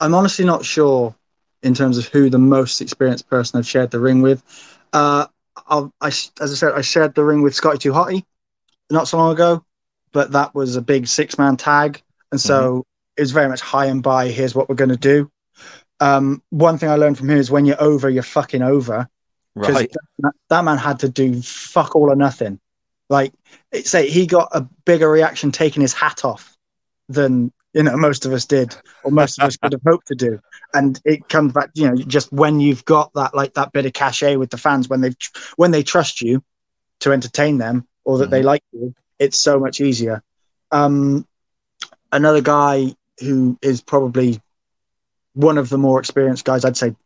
[0.00, 1.14] I'm honestly not sure
[1.62, 4.42] in terms of who the most experienced person I've shared the ring with.
[4.92, 5.26] Uh,
[5.68, 8.24] I, as I said, I shared the ring with Scotty Too Hotty
[8.90, 9.64] not so long ago,
[10.12, 12.02] but that was a big six man tag.
[12.32, 12.84] And so
[13.16, 14.28] it was very much high and by.
[14.28, 15.30] Here's what we're going to do.
[16.00, 19.08] Um, one thing I learned from him is when you're over, you're fucking over.
[19.54, 19.90] Right.
[20.18, 22.60] That, that man had to do fuck all or nothing.
[23.08, 23.32] Like,
[23.84, 26.56] say he got a bigger reaction taking his hat off
[27.08, 28.74] than you know most of us did,
[29.04, 30.40] or most of us could have hoped to do.
[30.74, 33.92] And it comes back, you know, just when you've got that like that bit of
[33.92, 35.12] cachet with the fans when they
[35.56, 36.42] when they trust you
[37.00, 40.22] to entertain them or that they like you, it's so much easier.
[40.70, 41.26] Um,
[42.12, 44.40] another guy who is probably
[45.36, 46.96] one of the more experienced guys, I'd say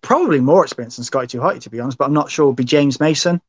[0.00, 2.56] probably more experienced than Scotty Too Hotty, to be honest, but I'm not sure, would
[2.56, 3.40] be James Mason.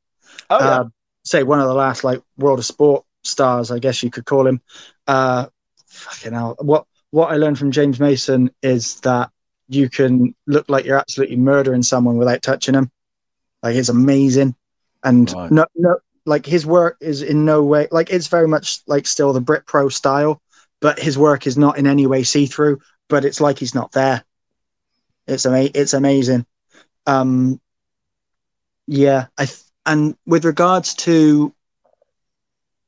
[0.49, 0.80] Oh, yeah.
[0.82, 0.86] Uh,
[1.23, 4.45] say one of the last like world of sport stars, I guess you could call
[4.45, 4.61] him.
[5.07, 5.47] Uh,
[5.88, 6.55] fucking hell.
[6.59, 9.32] What what I learned from James Mason is that
[9.69, 12.91] you can look like you're absolutely murdering someone without touching them.
[13.63, 14.55] Like it's amazing,
[15.03, 15.51] and Right.
[15.51, 19.34] no, no, like his work is in no way like it's very much like still
[19.34, 20.41] the Brit Pro style,
[20.82, 22.80] but his work is not in any way see through.
[23.09, 24.23] But it's like he's not there.
[25.27, 26.45] It's ama- It's amazing.
[27.05, 27.59] Um,
[28.87, 31.53] yeah, I th- and with regards to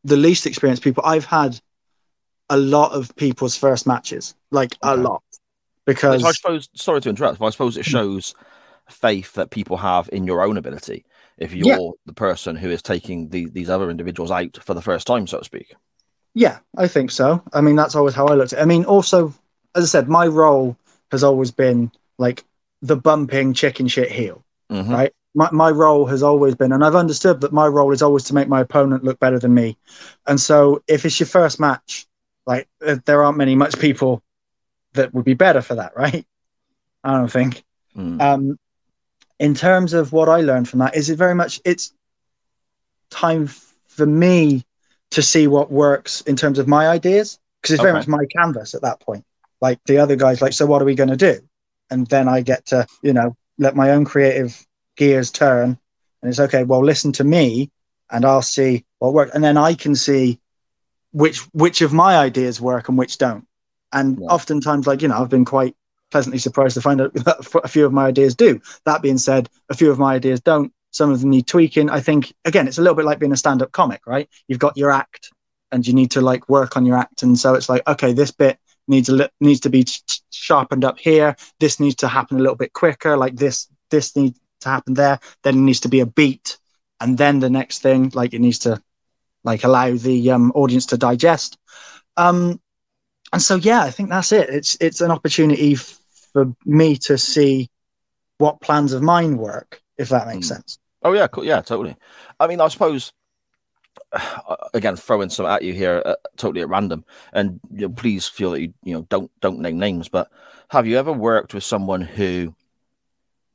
[0.03, 1.59] the least experienced people, I've had
[2.49, 5.23] a lot of people's first matches, like a lot,
[5.85, 8.33] because I suppose, sorry to interrupt, but I suppose it shows
[8.89, 11.05] faith that people have in your own ability.
[11.37, 11.89] If you're Yeah.
[12.05, 15.39] the person who is taking the, these other individuals out for the first time, so
[15.39, 15.75] to speak.
[16.33, 17.43] Yeah, I think so.
[17.53, 18.61] I mean, that's always how I looked at it.
[18.61, 19.33] I mean, also,
[19.75, 20.77] as I said, my role
[21.11, 22.43] has always been like
[22.81, 24.89] the bumping chicken shit heel, Mhm.
[24.89, 25.13] right?
[25.35, 28.33] My, my role has always been, and I've understood that my role is always to
[28.33, 29.77] make my opponent look better than me.
[30.25, 32.07] And so if it's your first match,
[32.47, 34.23] like uh, there aren't many much people
[34.93, 36.25] that would be better for that, right?
[37.03, 37.63] I don't think.
[37.95, 38.21] Mm.
[38.21, 38.59] Um,
[39.39, 41.93] in terms of what I learned from that, is it very much it's
[43.09, 43.47] time
[43.87, 44.63] for me
[45.11, 48.73] to see what works in terms of my ideas because it's very much my canvas
[48.73, 49.25] at that point.
[49.61, 51.39] Like the other guys, like, so what are we going to do?
[51.89, 55.77] And then I get to, you know, let my own creative gears turn,
[56.21, 56.63] and it's okay.
[56.63, 57.71] Well, listen to me,
[58.11, 60.39] and I'll see what works, and then I can see
[61.11, 63.45] which which of my ideas work and which don't.
[63.91, 64.27] And Yeah.
[64.27, 65.75] oftentimes, like you know, I've been quite
[66.11, 68.61] pleasantly surprised to find out that a few of my ideas do.
[68.85, 70.71] That being said, a few of my ideas don't.
[70.91, 71.89] Some of them need tweaking.
[71.89, 74.29] I think again, it's a little bit like being a stand-up comic, right?
[74.47, 75.31] You've got your act,
[75.71, 78.31] and you need to like work on your act, and so it's like, okay, this
[78.31, 78.57] bit
[78.89, 79.85] needs a needs to be
[80.31, 81.35] sharpened up here.
[81.59, 83.15] This needs to happen a little bit quicker.
[83.15, 85.19] Like this, this needs to happen there.
[85.43, 86.57] Then it needs to be a beat,
[86.99, 88.81] and then the next thing, like it needs to
[89.43, 91.57] like allow the um, audience to digest.
[92.17, 92.59] Um,
[93.31, 94.49] and so yeah, I think that's it.
[94.49, 97.69] It's it's an opportunity for me to see
[98.37, 100.55] what plans of mine work, if that makes Mm.
[100.55, 100.79] sense.
[101.03, 101.45] Oh yeah, cool.
[101.45, 101.95] yeah, totally.
[102.39, 103.11] I mean, I suppose
[104.73, 108.51] again throwing some at you here, uh, totally at random, and you know, please feel
[108.51, 110.09] that you you know don't don't name names.
[110.09, 110.29] But
[110.69, 112.55] have you ever worked with someone who,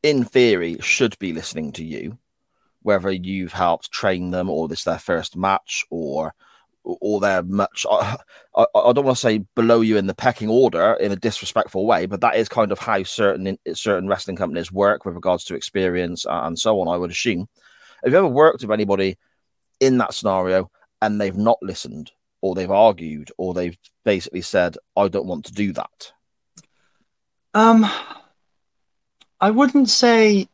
[0.03, 2.19] in theory, should be listening to you,
[2.83, 6.35] whether you've helped train them or this their first match or
[6.85, 8.17] or they're much I,
[8.55, 11.87] I, I don't want to say below you in the pecking order in a disrespectful
[11.87, 15.55] way but that is kind of how certain certain wrestling companies work with regards to
[15.55, 17.49] experience and so on i would assume
[18.05, 19.17] have you ever worked with anybody
[19.81, 20.71] in that scenario
[21.03, 22.11] and they've not listened
[22.41, 26.13] or they've argued or they've basically said i don't want to do that
[27.55, 27.87] Um,
[29.41, 30.49] I wouldn't say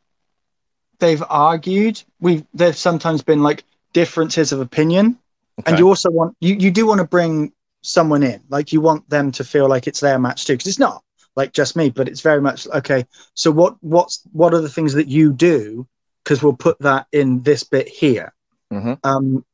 [0.99, 2.03] they've argued.
[2.21, 5.19] We've there's sometimes been like differences of opinion,
[5.67, 7.53] and you also want you you do want to bring
[7.83, 10.79] someone in, like you want them to feel like it's their match too, because it's
[10.79, 11.03] not
[11.37, 13.07] like just me, but it's very much okay.
[13.35, 15.87] So what what's what are the things that you do?
[16.23, 18.35] Because we'll put that in this bit here.
[18.73, 18.99] Mhm.
[19.03, 19.45] Um,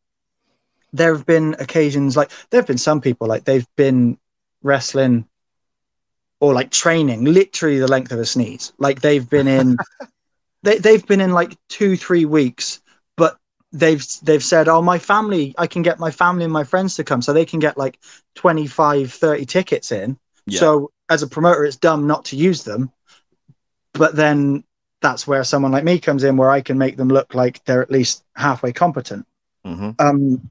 [0.92, 4.18] there have been occasions like there have been some people like they've been
[4.62, 5.26] wrestling
[6.40, 9.76] or like training literally the length of a sneeze like they've been in
[10.62, 12.80] they, they've been in like two three weeks
[13.16, 13.36] but
[13.72, 17.04] they've they've said oh my family i can get my family and my friends to
[17.04, 17.98] come so they can get like
[18.34, 20.60] 25 30 tickets in Yeah.
[20.60, 22.90] so as a promoter it's dumb not to use them
[23.92, 24.64] but then
[25.02, 27.82] that's where someone like me comes in where i can make them look like they're
[27.82, 29.26] at least halfway competent
[29.64, 30.50] hmm um,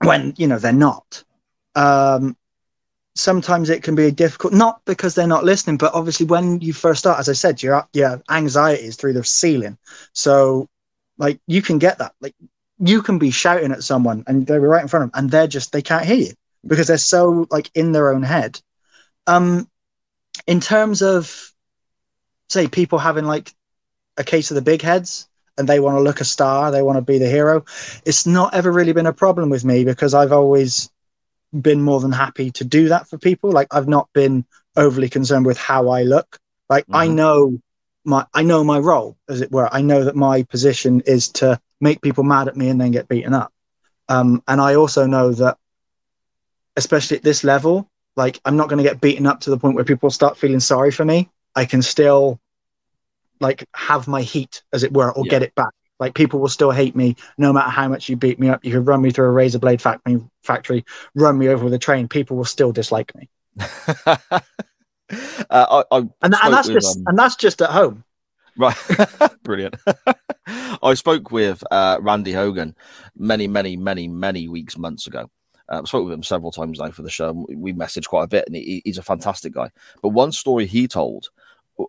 [0.00, 1.24] when you know they're not.
[1.74, 2.36] Um,
[3.14, 7.00] sometimes it can be difficult, not because they're not listening, but obviously when you first
[7.00, 9.78] start, as I said, your your anxiety is through the ceiling.
[10.12, 10.68] So,
[11.18, 12.34] like you can get that, like
[12.78, 15.46] you can be shouting at someone and they're right in front of them, and they're
[15.46, 16.32] just they can't hear you
[16.66, 18.60] because they're so like in their own head.
[19.26, 19.68] Um,
[20.46, 21.52] in terms of
[22.48, 23.52] say people having like
[24.20, 26.98] a case of the big heads and they want to look a star, they want
[26.98, 27.64] to be the hero
[28.06, 30.90] it's not ever really been a problem with me because I've always
[31.60, 33.52] been more than happy to do that for people.
[33.52, 34.44] Like I've not been
[34.76, 36.38] overly concerned with how I look.
[36.68, 37.16] Like I Mhm.
[37.16, 37.58] know
[38.04, 39.68] my I know my role, as it were.
[39.72, 43.08] I know that my position is to make people mad at me and then get
[43.08, 43.52] beaten up.
[44.08, 45.56] Um, and I also know that,
[46.76, 49.76] especially at this level, like I'm not going to get beaten up to the point
[49.76, 51.28] where people start feeling sorry for me.
[51.56, 52.38] I can still,
[53.40, 55.30] like, have my heat, as it were, or Yeah.
[55.30, 55.72] get it back.
[55.98, 58.64] Like people will still hate me no matter how much you beat me up.
[58.64, 60.84] You could run me through a razor blade factory, factory,
[61.14, 62.08] run me over with a train.
[62.08, 63.28] People will still dislike me,
[64.30, 64.40] uh,
[65.50, 68.04] I, I and, and that's with, just um, and that's just at home.
[68.56, 68.76] Right,
[69.42, 69.76] brilliant.
[70.82, 72.74] I spoke with uh, Randy Hogan
[73.16, 75.30] many, many, many, many weeks, months ago.
[75.68, 77.46] Uh, I spoke with him several times now for the show.
[77.48, 79.70] We messaged quite a bit, and he, he's a fantastic guy.
[80.02, 81.28] But one story he told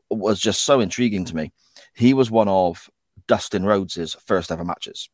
[0.10, 1.52] was just so intriguing to me.
[1.96, 2.89] He was one of
[3.28, 5.10] Dustin Rhodes' first ever matches.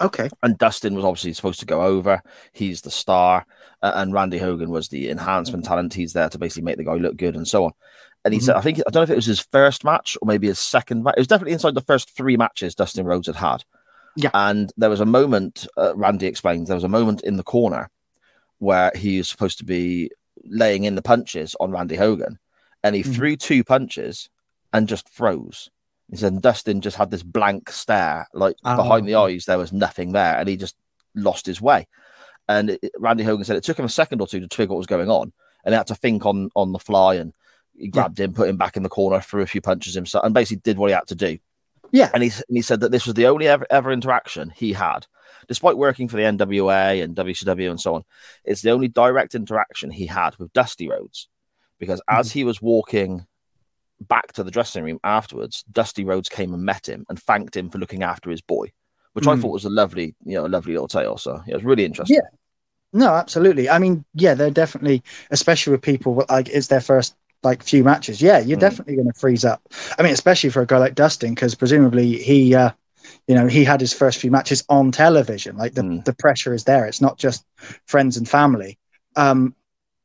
[0.00, 0.30] Okay.
[0.42, 2.22] And Dustin was obviously supposed to go over.
[2.52, 3.44] He's the star,
[3.82, 5.92] uh, and Randy Hogan was the enhancement talent.
[5.92, 7.72] He's there to basically make the guy look good and so on.
[8.24, 10.26] And he said, I think I don't know if it was his first match or
[10.26, 11.14] maybe his second match.
[11.16, 13.64] It was definitely inside the first three matches Dustin Rhodes had had.
[14.16, 14.30] Yeah.
[14.34, 17.90] And there was a moment, uh, Randy explains, there was a moment in the corner
[18.58, 20.10] where he was supposed to be
[20.44, 22.38] laying in the punches on Randy Hogan,
[22.82, 23.14] and he Mhm.
[23.14, 24.28] threw two punches
[24.72, 25.70] and just froze.
[26.10, 29.24] He said Dustin just had this blank stare, like behind the Oh.
[29.26, 30.76] eyes, there was nothing there, and he just
[31.14, 31.86] lost his way.
[32.48, 34.78] And it, Randy Hogan said it took him a second or two to trigger what
[34.78, 35.32] was going on,
[35.64, 37.14] and he had to think on on the fly.
[37.14, 37.32] And
[37.76, 40.34] he grabbed him, put him back in the corner, threw a few punches himself, and
[40.34, 41.38] basically did what he had to do.
[41.92, 42.10] Yeah.
[42.12, 45.06] And he and he said that this was the only ever, ever interaction he had,
[45.48, 48.04] despite working for the NWA and WCW and so on.
[48.44, 51.28] It's the only direct interaction he had with Dusty Rhodes,
[51.80, 53.26] because as he was walking
[54.08, 57.68] back to the dressing room afterwards, Dusty Rhodes came and met him and thanked him
[57.70, 58.70] for looking after his boy,
[59.14, 59.42] which I Mhm.
[59.42, 61.18] thought was a lovely, you know, a lovely little tale.
[61.18, 62.16] So yeah, it was really interesting.
[62.16, 62.28] Yeah.
[62.92, 63.68] No, absolutely.
[63.68, 68.20] I mean, yeah, they're definitely, especially with people like it's their first like few matches.
[68.20, 68.60] Yeah, you're Mm.
[68.60, 69.62] definitely going to freeze up.
[69.98, 72.70] I mean, especially for a guy like Dustin, because presumably he, uh,
[73.28, 75.56] you know, he had his first few matches on television.
[75.56, 76.04] Like the Mm.
[76.04, 76.84] the pressure is there.
[76.86, 77.44] It's not just
[77.86, 78.78] friends and family.
[79.16, 79.54] Um,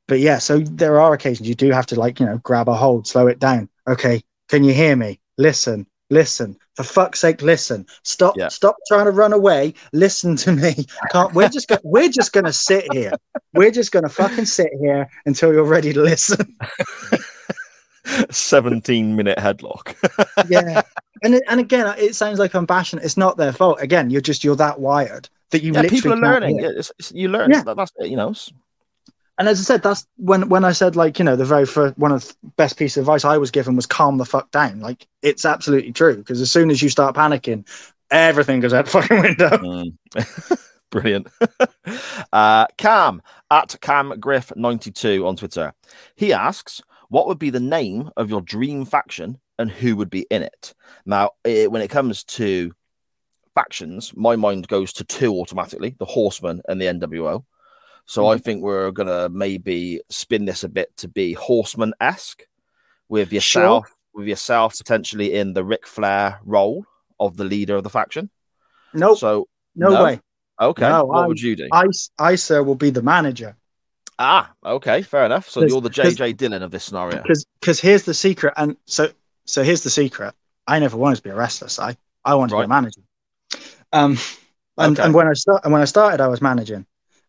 [0.07, 2.73] but yeah, so there are occasions you do have to like you know grab a
[2.75, 3.69] hold, slow it down.
[3.87, 5.19] Okay, can you hear me?
[5.37, 6.57] Listen, listen.
[6.75, 7.85] For fuck's sake, listen.
[8.03, 8.49] Stop, Yeah.
[8.49, 9.73] stop trying to run away.
[9.93, 10.85] Listen to me.
[11.11, 11.33] Can't.
[11.33, 13.13] We're just go- we're just gonna sit here.
[13.53, 16.57] We're just gonna fucking sit here until you're ready to listen.
[18.29, 19.95] 17 minute headlock.
[20.49, 20.81] yeah.
[21.23, 22.99] And and again, it sounds like I'm bashing.
[23.01, 23.79] It's not their fault.
[23.81, 26.59] Again, you're just you're that wired that you yeah, literally people are learning.
[26.59, 27.51] It's, it's- you learn.
[27.51, 27.63] Yeah.
[27.63, 28.35] That, that's it, you know.
[29.37, 31.97] And as I said, that's when when I said like you know the very first
[31.97, 34.79] one of the best piece of advice I was given was calm the fuck down.
[34.79, 37.67] Like it's absolutely true because as soon as you start panicking,
[38.11, 39.49] everything goes out the fucking window.
[39.49, 40.61] Mm.
[40.89, 41.27] Brilliant.
[42.33, 43.21] uh, Cam
[43.51, 45.73] at Cam Griff 92 on Twitter.
[46.15, 50.25] He asks, What would be the name of your dream faction and who would be
[50.29, 50.73] in it?
[51.05, 52.71] Now, eh, when it comes to
[53.55, 57.43] factions, my mind goes to two automatically the Horsemen and the NWO.
[58.05, 62.43] So I think we're going to maybe spin this a bit to be Horseman esque
[63.09, 66.85] with yourself, with yourself potentially in the Ric Flair role
[67.19, 68.29] of the leader of the faction.
[68.93, 70.03] Nope, So, no, no?
[70.03, 70.21] way.
[70.61, 71.67] okay, No, what I'm- would you do?
[71.71, 71.85] I
[72.19, 73.55] I sir will be the manager
[74.17, 75.49] Ah, okay, fair enough.
[75.49, 77.21] So you're the JJ Dillon of this scenario.
[77.59, 78.53] because here's the secret.
[78.55, 79.09] And so
[79.45, 80.33] so here's the secret.
[80.67, 81.67] I never wanted to be a wrestler.
[81.67, 81.81] Si.
[82.23, 82.65] I wanted to be Right.
[82.65, 83.01] a manager.
[83.91, 84.17] Um,
[84.77, 85.03] and, Okay.
[85.05, 86.85] and when I start and when I started, I was managing,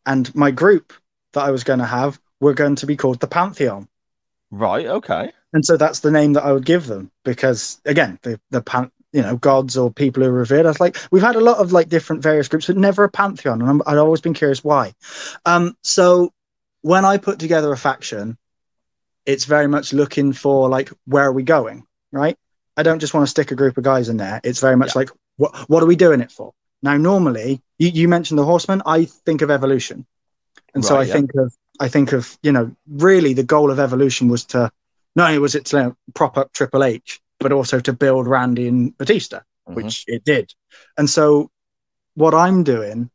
[0.07, 0.92] and my group
[1.32, 3.88] that I was going to have were going to be called the Pantheon.
[4.50, 5.32] Right, okay.
[5.52, 8.90] and so that's the name that I would give them because again the the pan
[9.12, 10.66] you know gods or people who are revered.
[10.66, 13.11] I was like we've had a lot of like different various groups, but never a
[13.11, 14.94] pantheon, and I'm, I'd always been curious why.
[15.44, 16.32] Um, so
[16.82, 18.36] when I put together a faction,
[19.24, 22.36] it's very much looking for like where are we going, right?
[22.76, 24.40] I don't just want to stick a group of guys in there.
[24.44, 26.52] It's very much like what what are we doing it for?
[26.87, 28.80] Now, normally you, you mentioned the horsemen.
[28.87, 30.07] I think of evolution,
[30.72, 31.14] and so I yeah.
[31.14, 34.70] think of I think of you know really the goal of evolution was to
[35.16, 38.68] not only was it to uh, prop up Triple H, but also to build Randy
[38.68, 39.74] and Batista, Mhm.
[39.74, 40.55] which it did.
[40.97, 41.51] And so,
[42.14, 43.11] what I'm doing,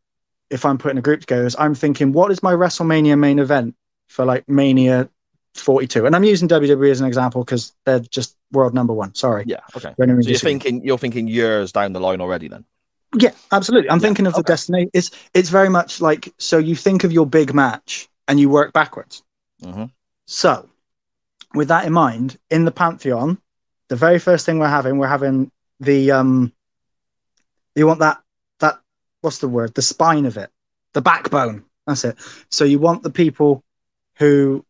[0.49, 3.75] if I'm putting a group together, is I'm thinking, what is my WrestleMania main event
[4.09, 5.09] for like Mania
[5.55, 6.05] 42?
[6.05, 9.15] And I'm using WWE as an example because they're just world number one.
[9.15, 9.45] Sorry.
[9.47, 9.93] Yeah, okay.
[9.97, 12.65] So you're thinking you're thinking years down the line already then.
[13.17, 13.89] Yeah, absolutely.
[13.89, 14.43] I'm Yeah, thinking of the okay.
[14.43, 14.89] destiny.
[14.93, 18.73] It's it's very much like so you think of your big match and you work
[18.73, 19.23] backwards.
[19.61, 19.85] hmm
[20.25, 20.69] So,
[21.53, 23.37] with that in mind, in the Pantheon,
[23.89, 26.51] the very first thing we're having, we're having the um
[27.75, 28.21] you want that
[28.59, 28.79] that
[29.21, 29.73] what's the word?
[29.75, 30.49] The spine of it.
[30.93, 31.63] The backbone.
[31.87, 32.15] That's it.
[32.49, 33.63] So you want the people
[34.17, 34.65] who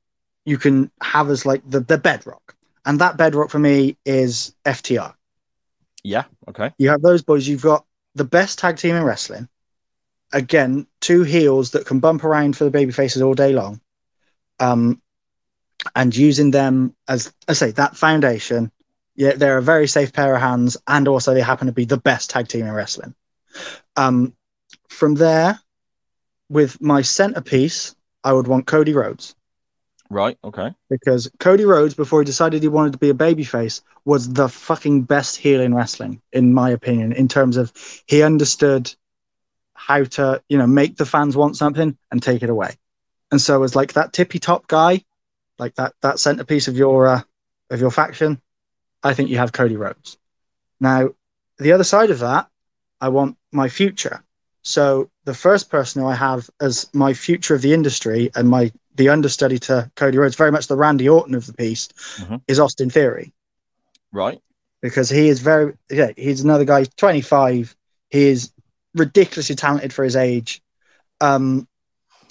[0.46, 2.56] you can have as like the, the bedrock.
[2.86, 5.16] And that bedrock for me is FTR.
[6.04, 6.72] Yeah, okay.
[6.78, 7.86] You have those boys, you've got
[8.16, 9.48] the best tag team in wrestling.
[10.34, 13.82] Again, two heels that can bump around for the baby faces all day long.
[14.60, 15.02] Um,
[15.96, 18.72] and using them as I say, that foundation,
[19.16, 21.98] yeah, they're a very safe pair of hands, and also they happen to be the
[21.98, 23.16] best tag team in wrestling.
[23.96, 24.34] Um,
[24.90, 25.60] from there,
[26.50, 29.36] with my centerpiece, I would want Cody Rhodes
[30.12, 30.76] Right, okay.
[30.90, 35.04] because Cody Rhodes, before he decided he wanted to be a babyface, was the fucking
[35.04, 37.72] best heel in wrestling, in my opinion, in terms of
[38.08, 38.94] he understood
[39.74, 42.76] how to, you know, make the fans want something and take it away.
[43.32, 45.06] And so as like that tippy top guy,
[45.58, 47.22] like that that centerpiece of your uh,
[47.70, 48.42] of your faction,
[49.02, 50.18] I think you have Cody Rhodes.
[50.82, 51.12] Now,
[51.58, 52.50] the other side of that,
[53.00, 54.26] I want my future.
[54.62, 58.74] So the first person who I have as my future of the industry and my
[58.96, 61.88] the understudy to Cody Rhodes, very much the Randy Orton of the piece,
[62.18, 62.42] Mhm.
[62.48, 63.34] is Austin Theory
[64.12, 64.42] Right.
[64.82, 66.80] because he is very yeah he's another guy.
[66.80, 67.76] He's 25.
[68.10, 68.52] He is
[68.96, 70.62] ridiculously talented for his age.
[71.22, 71.68] Um,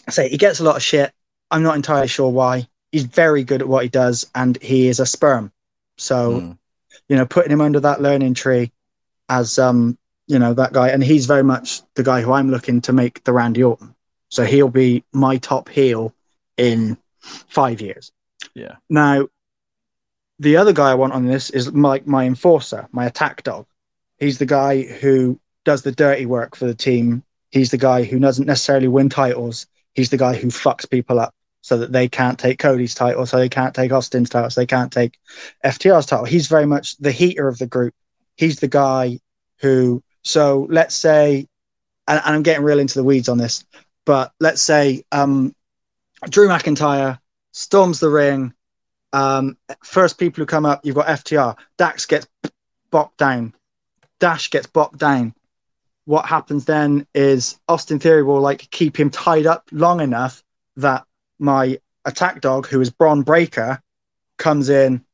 [0.06, 1.12] I say he gets a lot of shit.
[1.50, 2.68] I'm not entirely sure why.
[2.92, 5.52] He's very good at what he does, and he is a sperm.
[5.96, 6.58] So Mm.
[7.08, 8.70] you know, putting him under that learning tree
[9.28, 9.96] as um,
[10.26, 13.24] you know, that guy, and he's very much the guy who I'm looking to make
[13.24, 13.94] the Randy Orton.
[14.28, 16.14] So he'll be my top heel
[16.60, 16.98] in
[17.48, 18.12] five years.
[18.54, 18.76] Yeah.
[18.88, 19.28] Now,
[20.38, 23.66] the other guy I want on this is my my enforcer, my attack dog.
[24.18, 27.24] He's the guy who does the dirty work for the team.
[27.50, 29.66] He's the guy who doesn't necessarily win titles.
[29.94, 33.38] He's the guy who fucks people up so that they can't take Cody's title, so
[33.38, 35.18] they can't take Austin's title, so they can't take
[35.64, 36.24] FTR's title.
[36.24, 37.94] He's very much the heater of the group.
[38.36, 39.18] He's the guy
[39.60, 41.46] who, so let's say,
[42.08, 43.64] and, and I'm getting real into the weeds on this,
[44.06, 45.54] but let's say um,
[46.28, 47.18] Drew McIntyre
[47.52, 48.52] storms the ring.
[49.12, 51.56] Um, first people who come up, you've got FTR.
[51.78, 52.28] Dax gets
[52.92, 53.54] bopped down.
[54.18, 55.34] Dash gets bopped down.
[56.04, 60.42] What happens then is Austin Theory will like keep him tied up long enough
[60.76, 61.04] that
[61.38, 63.80] my attack dog, who is Bron Breakker,
[64.38, 65.04] comes in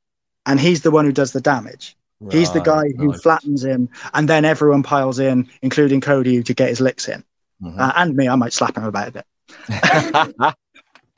[0.47, 1.97] and he's the one who does the damage.
[2.31, 3.21] He's the guy who right.
[3.21, 7.23] flattens him, and then everyone piles in, including Cody, to get his licks in.
[7.63, 7.79] Mhm.
[7.79, 9.27] Uh, and me, I might slap him about a bit.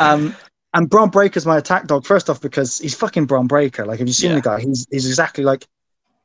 [0.00, 0.34] Um,
[0.74, 2.04] and Bron Breakker's my attack dog.
[2.06, 3.86] First off, because he's fucking Bron Breakker.
[3.86, 4.36] Like, have you seen Yeah.
[4.36, 4.60] the guy?
[4.60, 5.66] He's he's exactly like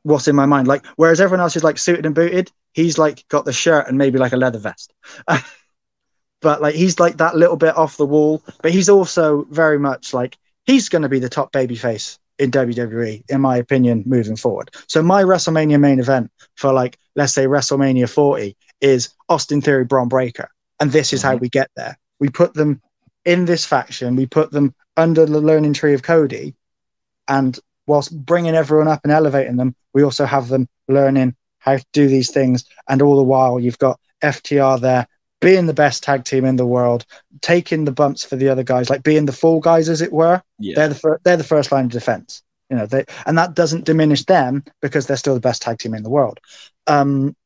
[0.02, 0.68] what's in my mind.
[0.68, 3.96] Like, whereas everyone else is like suited and booted, he's like got the shirt and
[3.98, 4.92] maybe like a leather vest.
[6.40, 8.42] but like he's like that little bit off the wall.
[8.62, 12.50] But he's also very much like he's going to be the top baby face in
[12.50, 14.70] WWE, in my opinion, moving forward.
[14.88, 20.08] So my WrestleMania main event for like let's say WrestleMania 40 is Austin Theory, Bron
[20.08, 20.48] Breakker,
[20.80, 21.40] and this is how Mhm.
[21.40, 21.96] we get there.
[22.20, 22.82] We put them
[23.24, 24.16] in this faction.
[24.16, 26.54] We put them under the learning tree of Cody,
[27.28, 31.84] and whilst bringing everyone up and elevating them, we also have them learning how to
[31.92, 32.64] do these things.
[32.88, 35.06] And all the while, you've got FTR there
[35.40, 37.04] being the best tag team in the world,
[37.42, 40.42] taking the bumps for the other guys, like being the fall guys, as it were.
[40.58, 40.74] yeah.
[40.74, 42.42] They're the fir- they're the first line of defense.
[42.70, 45.92] You know, they and that doesn't diminish them because they're still the best tag team
[45.94, 46.40] in the world.
[46.86, 47.36] Um,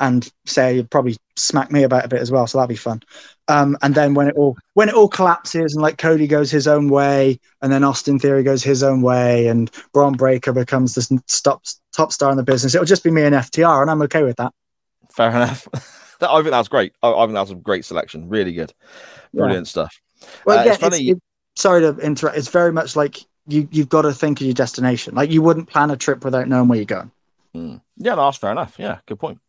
[0.00, 1.16] and say probably
[1.46, 3.02] smack me about a bit as well, so that'd be fun.
[3.48, 6.66] Um, and then when it all when it all collapses and like Cody goes his
[6.68, 11.08] own way, and then Austin Theory goes his own way, and Bron Breakker becomes this
[11.42, 11.62] top
[11.92, 14.36] top star in the business, it'll just be me and FTR, and I'm okay with
[14.36, 14.52] that.
[15.12, 15.66] Fair enough.
[16.20, 16.92] That- I think that's great.
[17.02, 18.28] I, I think that's a great selection.
[18.28, 18.74] Really good.
[19.32, 19.40] Yeah.
[19.44, 19.98] Brilliant stuff.
[20.44, 21.22] Well, Uh, yeah, it's funny- it-
[21.56, 22.36] sorry to interrupt.
[22.36, 25.14] It's very much like you you've got to think of your destination.
[25.14, 27.10] Like you wouldn't plan a trip without knowing where you're going.
[27.56, 27.80] Mm.
[27.96, 28.74] Yeah, no, that's fair enough.
[28.78, 29.40] Yeah, good point.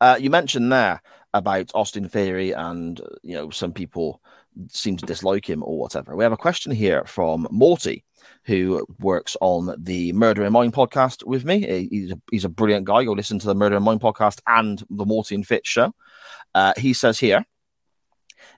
[0.00, 1.02] Uh, you mentioned there
[1.36, 4.20] about Austin Theory, and you know some people
[4.68, 6.16] seem to dislike him or whatever.
[6.16, 8.04] We have a question here from Morty,
[8.44, 11.88] who works on the Murder in Mind podcast with me.
[11.90, 13.04] He's a, he's a brilliant guy.
[13.04, 15.94] Go listen to the Murder in Mind podcast and the Morty and Fitz show.
[16.54, 17.44] Uh, he says here.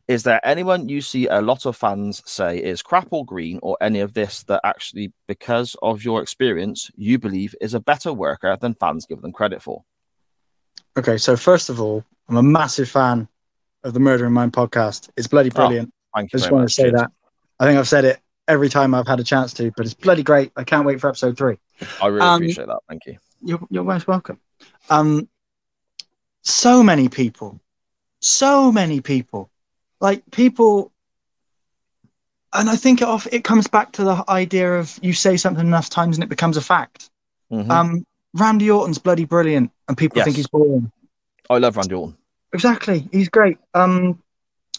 [0.06, 3.76] Is there anyone you see a lot of fans say is crap or green or
[3.80, 8.56] any of this that actually, because of your experience, you believe is a better worker
[8.58, 9.84] than fans give them credit for?
[10.96, 13.28] Okay, so first of all, I'm a massive fan
[13.84, 15.08] of the Murder in Mind podcast.
[15.16, 15.92] It's bloody brilliant.
[16.14, 16.76] Thank I you just want much.
[16.76, 17.10] to say that.
[17.60, 20.22] I think I've said it every time I've had a chance to, but it's bloody
[20.22, 20.52] great.
[20.56, 21.58] I can't wait for episode three.
[22.02, 22.78] I really Um, appreciate that.
[22.88, 23.18] Thank you.
[23.42, 24.38] You're, you're most welcome.
[24.90, 25.28] Um,
[26.42, 27.60] so many people,
[28.20, 29.50] so many people,
[30.00, 30.92] like people,
[32.52, 33.26] and I think it off.
[33.30, 36.56] It comes back to the idea of you say something enough times and it becomes
[36.56, 37.10] a fact.
[37.52, 37.70] Mhm.
[37.70, 40.24] Um, Randy Orton's bloody brilliant, and people Yes.
[40.26, 40.90] think he's boring.
[41.50, 42.16] I love Randy Orton.
[42.52, 43.58] Exactly, he's great.
[43.74, 44.22] Um,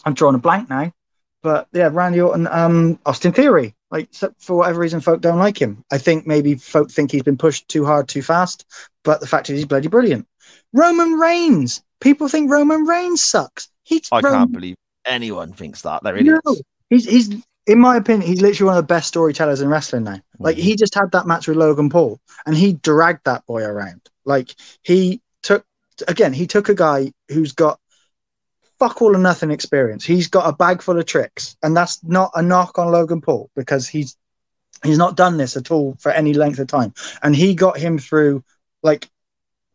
[0.04, 0.92] I'm drawing a blank now,
[1.42, 3.74] but yeah, Randy Orton, um, Austin Theory.
[3.90, 4.08] Like
[4.38, 5.84] for whatever reason, folk don't like him.
[5.90, 8.64] I think maybe folk think he's been pushed too hard, too fast.
[9.02, 10.26] But the fact is, he's bloody brilliant.
[10.72, 11.82] Roman Reigns.
[12.00, 13.68] People think Roman Reigns sucks.
[13.82, 16.02] He's I Roman- can't believe anyone thinks that.
[16.04, 16.40] They're idiots.
[16.46, 16.56] no,
[16.88, 17.30] he's he's
[17.66, 20.20] in my opinion, he's literally one of the best storytellers in wrestling now.
[20.38, 20.60] Like Mhm.
[20.60, 24.00] he just had that match with Logan Paul, and he dragged that boy around.
[24.24, 25.20] Like he
[26.08, 27.78] again, he took a guy who's got
[28.78, 30.04] fuck all or nothing experience.
[30.04, 33.50] He's got a bag full of tricks, and that's not a knock on Logan Paul
[33.54, 34.16] because he's
[34.82, 37.98] he's not done this at all for any length of time, and he got him
[37.98, 38.42] through
[38.82, 39.08] like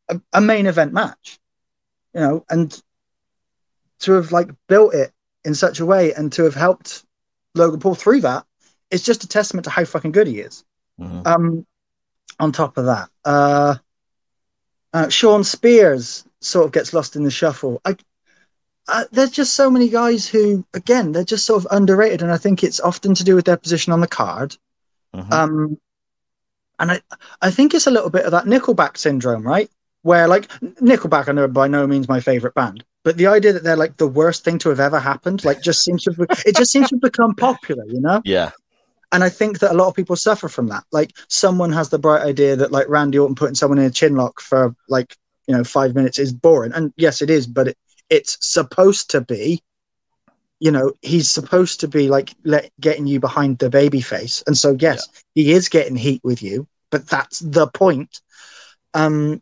[0.09, 1.39] a, a main event match,
[2.13, 2.81] you know, and
[3.99, 5.11] to have like built it
[5.43, 7.05] in such a way and to have helped
[7.53, 8.45] Logan Paul through that,
[8.91, 10.63] it's just a testament to how fucking good he is.
[10.99, 11.25] Mhm.
[11.25, 11.67] Um,
[12.39, 13.75] on top of that, uh,
[14.95, 17.81] Uh, Shawn Spears sort of gets lost in the shuffle.
[17.83, 17.97] I,
[18.87, 22.37] uh, there's just so many guys who, again, they're just sort of underrated, and I
[22.37, 24.55] think it's often to do with their position on the card.
[25.13, 25.33] Mhm.
[25.33, 25.77] Um,
[26.79, 27.01] and I,
[27.41, 29.69] I think it's a little bit of that Nickelback syndrome, right?
[30.03, 33.63] Where like Nickelback, I know by no means my favorite band, but the idea that
[33.65, 36.71] they're like the worst thing to have ever happened, like just seems to it just
[36.71, 38.21] seems to become popular, you know.
[38.23, 38.51] yeah,
[39.11, 40.83] And I think that a lot of people suffer from that.
[40.91, 44.15] Like someone has the bright idea that like Randy Orton putting someone in a chin
[44.15, 45.15] lock for like
[45.47, 47.77] you know five minutes is boring, and yes, it is, but it,
[48.09, 49.61] it's supposed to be.
[50.59, 54.57] You know, he's supposed to be like let, getting you behind the baby face, and
[54.57, 58.21] so yes, he is getting heat with you, but that's the point.
[58.93, 59.41] Um,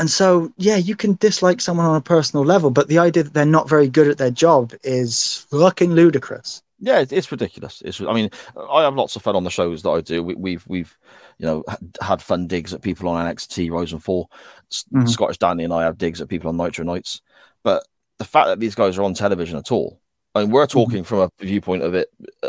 [0.00, 3.34] and so yeah, you can dislike someone on a personal level, but the idea that
[3.34, 6.62] they're not very good at their job is fucking ludicrous.
[6.80, 7.82] Yeah, it's, ridiculous.
[7.84, 8.30] It's, I mean,
[8.70, 10.22] I have lots of fun on the shows that I do.
[10.22, 10.98] We, we've, we've,
[11.38, 11.64] you know,
[12.00, 14.30] had fun digs at people on NXT Rise and Fall.
[14.72, 15.08] S- Mhm.
[15.08, 17.20] Scottish Danny and I have digs at people on Nitro Nights.
[17.62, 17.86] But
[18.18, 20.00] the fact that these guys are on television at all,
[20.34, 22.08] I mean, we're talking from a viewpoint of it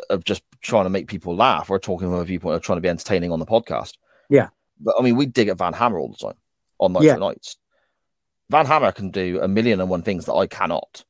[0.09, 1.69] of just trying to make people laugh.
[1.69, 3.97] We're talking from a viewpoint of trying to be entertaining on the podcast.
[4.29, 4.49] Yeah.
[4.79, 6.37] But I mean, we dig at Van Hammer all the time
[6.79, 7.15] on Nitro Yeah.
[7.15, 7.57] Nights.
[8.49, 11.03] Van Hammer can do a million and one things that I cannot.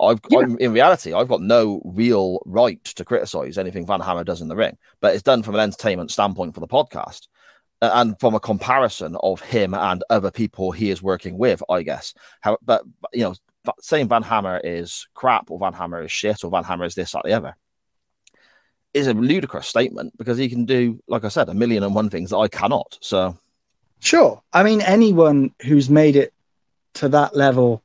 [0.00, 0.40] I've Yeah.
[0.40, 4.48] I'm, in reality, I've got no real right to criticize anything Van Hammer does in
[4.48, 7.28] the ring, but it's done from an entertainment standpoint for the podcast
[7.80, 12.14] and from a comparison of him and other people he is working with, I guess.
[12.40, 13.34] How, but, but, you know,
[13.80, 17.12] saying Van Hammer is crap or Van Hammer is shit or Van Hammer is this,
[17.12, 17.56] that, the other
[18.94, 22.08] is a ludicrous statement because he can do, like I said, a million and one
[22.08, 22.96] things that I cannot.
[23.02, 23.36] So,
[24.00, 24.42] Sure.
[24.52, 26.32] I mean, anyone who's made it
[26.94, 27.82] to that level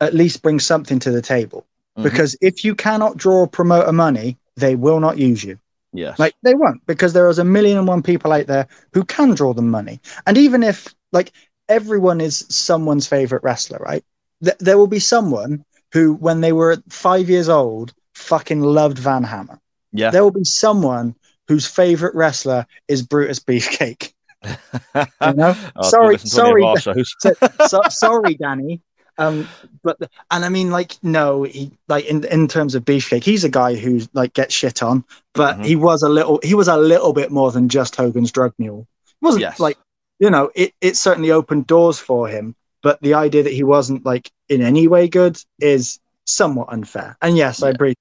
[0.00, 1.66] at least bring something to the table.
[1.96, 5.58] mhm, Because if you cannot draw promoter money, they will not use you.
[5.92, 9.04] yes, Like they won't, because there is a million and one people out there who
[9.04, 10.00] can draw them money.
[10.26, 11.32] And even if like
[11.68, 14.04] everyone is someone's favorite wrestler, right?
[14.42, 19.24] Th- there will be someone who, when they were five years old, fucking loved Van
[19.24, 19.58] Hammer.
[19.92, 21.14] yeah, There will be someone
[21.48, 24.12] whose favorite wrestler is Brutus Beefcake.
[25.20, 25.54] You know?
[25.76, 27.30] I'll sorry, listen to any of sorry, so,
[27.60, 28.80] so, sorry, Danny.
[29.18, 29.48] Um,
[29.82, 29.98] but
[30.30, 33.74] and I mean, like, no, he like in in terms of Beefcake, he's a guy
[33.74, 35.04] who like gets shit on,
[35.34, 35.64] but Mhm.
[35.64, 38.86] he was a little, he was a little bit more than just Hogan's drug mule.
[39.06, 39.58] He wasn't Yes.
[39.60, 39.78] like,
[40.18, 44.04] you know, it it certainly opened doors for him, but the idea that he wasn't
[44.04, 47.16] like in any way good is somewhat unfair.
[47.22, 47.94] And yes, I agree.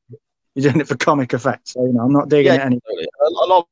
[0.56, 2.80] You're doing it for comic effect, so you know, I'm not digging Yeah, it any.
[2.82, 3.08] Totally.
[3.22, 3.68] A, lot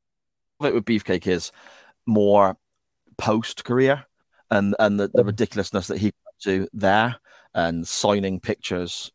[0.60, 1.52] of it with Beefcake is
[2.06, 2.56] more
[3.18, 4.06] post career
[4.50, 7.16] and and the, the ridiculousness that he to there
[7.54, 9.12] and signing pictures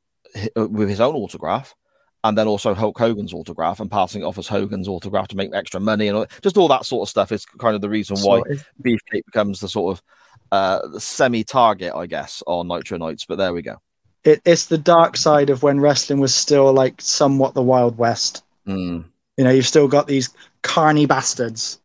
[0.55, 1.75] uh, with his own autograph
[2.23, 5.53] and then also Hulk Hogan's autograph and passing it off as Hogan's autograph to make
[5.53, 8.17] extra money and all, just all that sort of stuff is kind of the reason
[8.17, 8.41] why
[8.83, 10.03] Beefcake becomes the sort of
[10.51, 13.25] uh, semi target, I guess, on Nitro Nights.
[13.25, 13.77] But there we go.
[14.23, 18.43] it, it's the dark side of when wrestling was still like somewhat the Wild West.
[18.67, 19.05] Mm.
[19.37, 20.29] You know, you've still got these
[20.61, 21.79] carny bastards.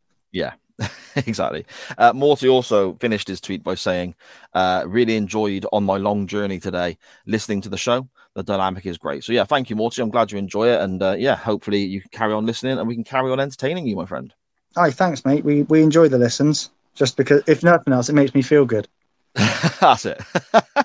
[1.16, 1.64] exactly.
[1.96, 4.14] Uh, Morty also finished his tweet by saying,
[4.54, 8.08] uh, "Really enjoyed on my long journey today listening to the show.
[8.34, 9.22] The dynamic is great.
[9.22, 10.02] So yeah, thank you, Morty.
[10.02, 12.88] I'm glad you enjoy it, and uh, yeah, hopefully you can carry on listening and
[12.88, 14.34] we can carry on entertaining you, my friend."
[14.76, 15.44] Hi, thanks, mate.
[15.44, 18.88] We we enjoy the listens just because, if nothing else, it makes me feel good.
[19.80, 20.20] That's it.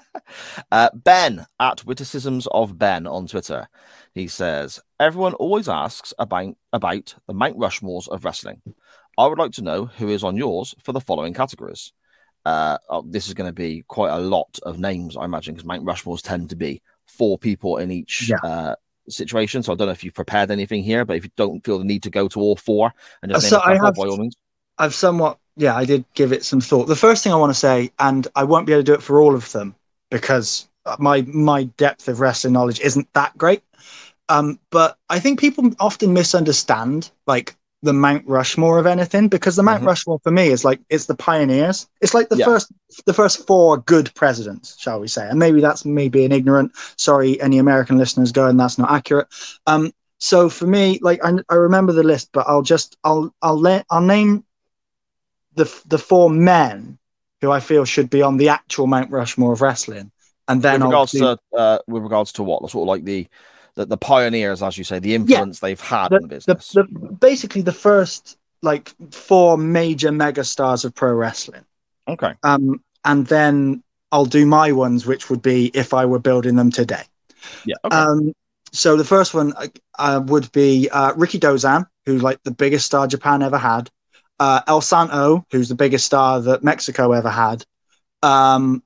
[0.72, 3.68] uh, ben at Witticisms of Ben on Twitter.
[4.14, 8.62] He says, Everyone always asks about, about the Mount Rushmores of wrestling.
[9.20, 11.92] I would like to know who is on yours for the following categories.
[12.46, 15.66] Uh, oh, this is going to be quite a lot of names, I imagine, because
[15.66, 18.38] Mount Rushmores tend to be four people in each Yeah.
[18.42, 18.76] uh,
[19.10, 19.62] situation.
[19.62, 21.84] So I don't know if you've prepared anything here, but if you don't feel the
[21.84, 24.38] need to go to all four and just Uh, so I have- by all means.
[24.78, 26.88] I've somewhat, yeah, I did give it some thought.
[26.88, 29.04] The first thing I want to say, and I won't be able to do it
[29.04, 29.76] for all of them
[30.10, 33.62] because my my depth of wrestling knowledge isn't that great.
[34.30, 39.64] Um, but I think people often misunderstand like the Mount Rushmore of anything because the
[39.64, 39.88] Mount Mhm.
[39.88, 41.88] Rushmore for me is like it's the pioneers.
[42.02, 42.46] It's like the Yeah.
[42.46, 42.72] first
[43.06, 45.28] the first four good presidents, shall we say?
[45.30, 46.74] And maybe that's me being ignorant.
[46.98, 49.28] Sorry, any American listeners going that's not accurate.
[49.66, 53.60] Um, so for me, like I, I remember the list, but I'll just I'll I'll
[53.60, 54.44] let I'll name
[55.56, 56.98] the the four men
[57.42, 60.12] who I feel should be on the actual Mount Rushmore of wrestling,
[60.50, 63.06] and then with I'll regards do- to uh, with regards to what sort of like
[63.06, 63.28] the
[63.80, 66.74] the, the pioneers, as you say, the influence they've had in the the, business.
[66.74, 66.84] the,
[67.20, 71.66] basically the first like four major mega stars of pro wrestling.
[72.08, 76.56] okay, Um, and then I'll do my ones, which would be if I were building
[76.58, 77.04] them today.
[77.64, 78.08] yeah, okay.
[78.12, 78.34] Um,
[78.74, 79.68] so the first one uh,
[79.98, 83.90] uh, would be uh, Rikidozan, who's like the biggest star Japan ever had.
[84.40, 87.66] Uh, El Santo, who's the biggest star that Mexico ever had.
[88.24, 88.84] um,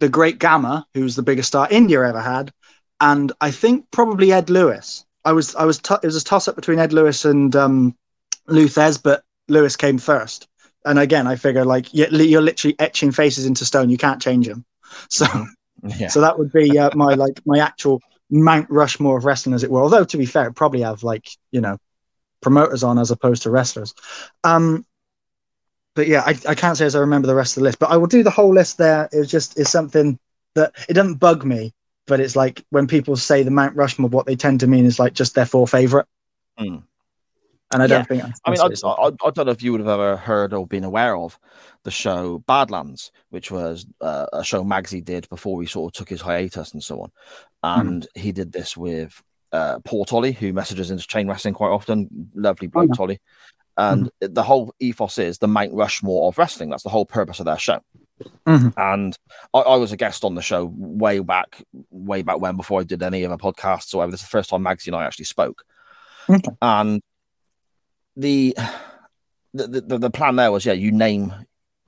[0.00, 2.52] the Great Gama, who's the biggest star India ever had,
[3.00, 5.04] and I think probably Ed Lewis.
[5.24, 7.94] I was I was t- it was a toss up between Ed Lewis and um,
[8.46, 10.48] Lou Thesz, but Lewis came first.
[10.84, 13.90] And again, I figure like you're, you're literally etching faces into stone.
[13.90, 14.64] You can't change them.
[15.10, 15.26] So
[15.98, 16.08] Yeah.
[16.08, 19.70] so that would be uh, my like my actual Mount Rushmore of wrestling, as it
[19.70, 19.82] were.
[19.82, 21.78] Although to be fair, probably have like you know
[22.42, 23.94] promoters on as opposed to wrestlers.
[24.44, 24.84] Um,
[25.94, 27.90] but yeah, I, I can't say as I remember the rest of the list, but
[27.90, 29.08] I will do the whole list there.
[29.12, 30.18] It was just is something
[30.54, 31.72] that it doesn't bug me,
[32.08, 34.98] but it's like when people say the Mount Rushmore, what they tend to mean is
[34.98, 36.06] like just their four favorite.
[36.56, 36.78] Hmm.
[37.70, 37.88] And I Yeah.
[37.88, 40.54] don't think I mean, I, I, I don't know if you would have ever heard
[40.54, 41.38] or been aware of
[41.84, 46.08] the show Badlands, which was uh, a show Magsy did before he sort of took
[46.08, 47.12] his hiatus and so on.
[47.62, 52.08] And he did this with uh, Paul Tolly, who messages into chain wrestling quite often.
[52.34, 52.96] Lovely bloke, yeah.
[52.96, 53.20] Tolly.
[53.76, 56.70] And the whole ethos is the Mount Rushmore of wrestling.
[56.70, 57.80] That's the whole purpose of their show.
[58.46, 58.72] Mhm.
[58.76, 59.18] And
[59.54, 62.84] I, I was a guest on the show way back, way back when, before I
[62.84, 64.12] did any of the podcasts or whatever.
[64.12, 65.64] This is the first time Magsy and I actually spoke.
[66.28, 66.50] Okay.
[66.60, 67.00] And
[68.16, 68.54] the,
[69.54, 71.32] the the the plan there was yeah, you name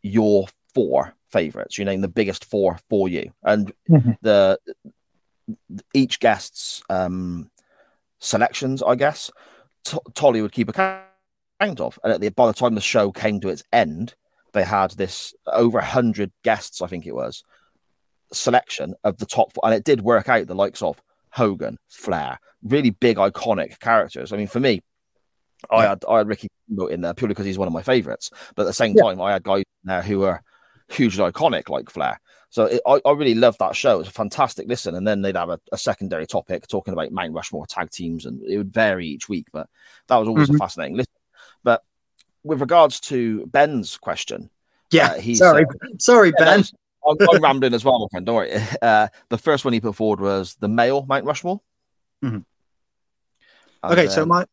[0.03, 1.76] your four favorites.
[1.78, 4.16] You name the biggest four for you, and Mhm.
[4.22, 4.59] the
[5.95, 7.51] each guest's um
[8.20, 9.31] selections, I guess,
[9.85, 11.99] T- Tolly would keep a count of.
[12.05, 14.14] And at the, by the time the show came to its end,
[14.53, 17.42] they had this over a hundred guests, I think it was,
[18.32, 20.46] selection of the top four, and it did work out.
[20.46, 21.01] The likes of
[21.32, 24.32] Hogan, Flair, really big iconic characters.
[24.32, 24.80] I mean, for me,
[25.70, 26.48] I had I had Ricky
[26.90, 28.30] in there purely because he's one of my favorites.
[28.55, 29.03] But at the same Yeah.
[29.05, 30.40] time, I had guys in there who were
[30.88, 32.20] hugely iconic, like Flair.
[32.48, 33.94] So it, I, I really loved that show.
[33.96, 34.94] It was a fantastic listen.
[34.96, 38.42] And then they'd have a, a secondary topic talking about Mount Rushmore tag teams, and
[38.42, 39.46] it would vary each week.
[39.53, 39.68] But
[40.09, 40.55] that was always Mhm.
[40.57, 41.10] a fascinating listen.
[42.43, 44.49] With regards to Ben's question,
[44.91, 45.09] yeah.
[45.09, 45.64] uh, he sorry,
[45.99, 46.59] sorry, yeah, Ben.
[46.59, 46.72] was-
[47.07, 48.26] I'm, I'm rambling as well, my friend.
[48.26, 48.53] Don't worry.
[48.82, 51.61] Uh, the first one he put forward was the male Mount Rushmore.
[52.24, 52.45] Mhm.
[53.82, 54.47] And okay, so then- my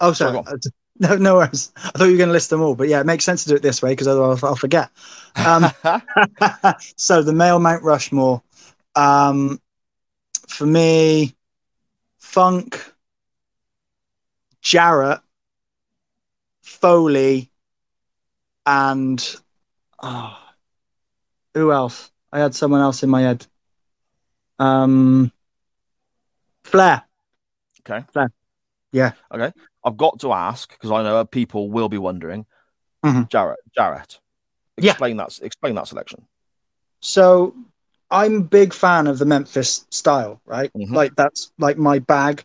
[0.00, 0.58] oh Sorry, sorry,
[0.98, 1.72] no no worries.
[1.76, 3.50] I thought you were going to list them all, but yeah, it makes sense to
[3.50, 4.90] do it this way because otherwise I'll forget.
[5.36, 5.66] Um,
[6.96, 8.42] so the male Mount Rushmore,
[8.96, 9.60] um,
[10.48, 11.34] for me,
[12.18, 12.92] Funk,
[14.62, 15.20] Jarrett,
[16.64, 17.50] Foley,
[18.66, 19.36] and
[20.02, 20.36] oh,
[21.52, 22.10] who else?
[22.32, 23.46] I had someone else in my head.
[24.58, 25.30] Um,
[26.64, 27.02] Flair.
[27.88, 28.04] Okay.
[28.12, 28.30] Flair.
[28.92, 29.12] Yeah.
[29.32, 29.52] Okay.
[29.84, 32.46] I've got to ask because I know people will be wondering.
[33.04, 33.28] Mhm.
[33.28, 34.18] Jarrett, Jarrett,
[34.78, 34.92] Yeah.
[34.92, 35.38] explain that.
[35.42, 36.26] Explain that selection.
[37.00, 37.54] So
[38.10, 40.72] I'm a big fan of the Memphis style, right?
[40.72, 40.94] Mhm.
[40.94, 42.42] Like that's like my bag.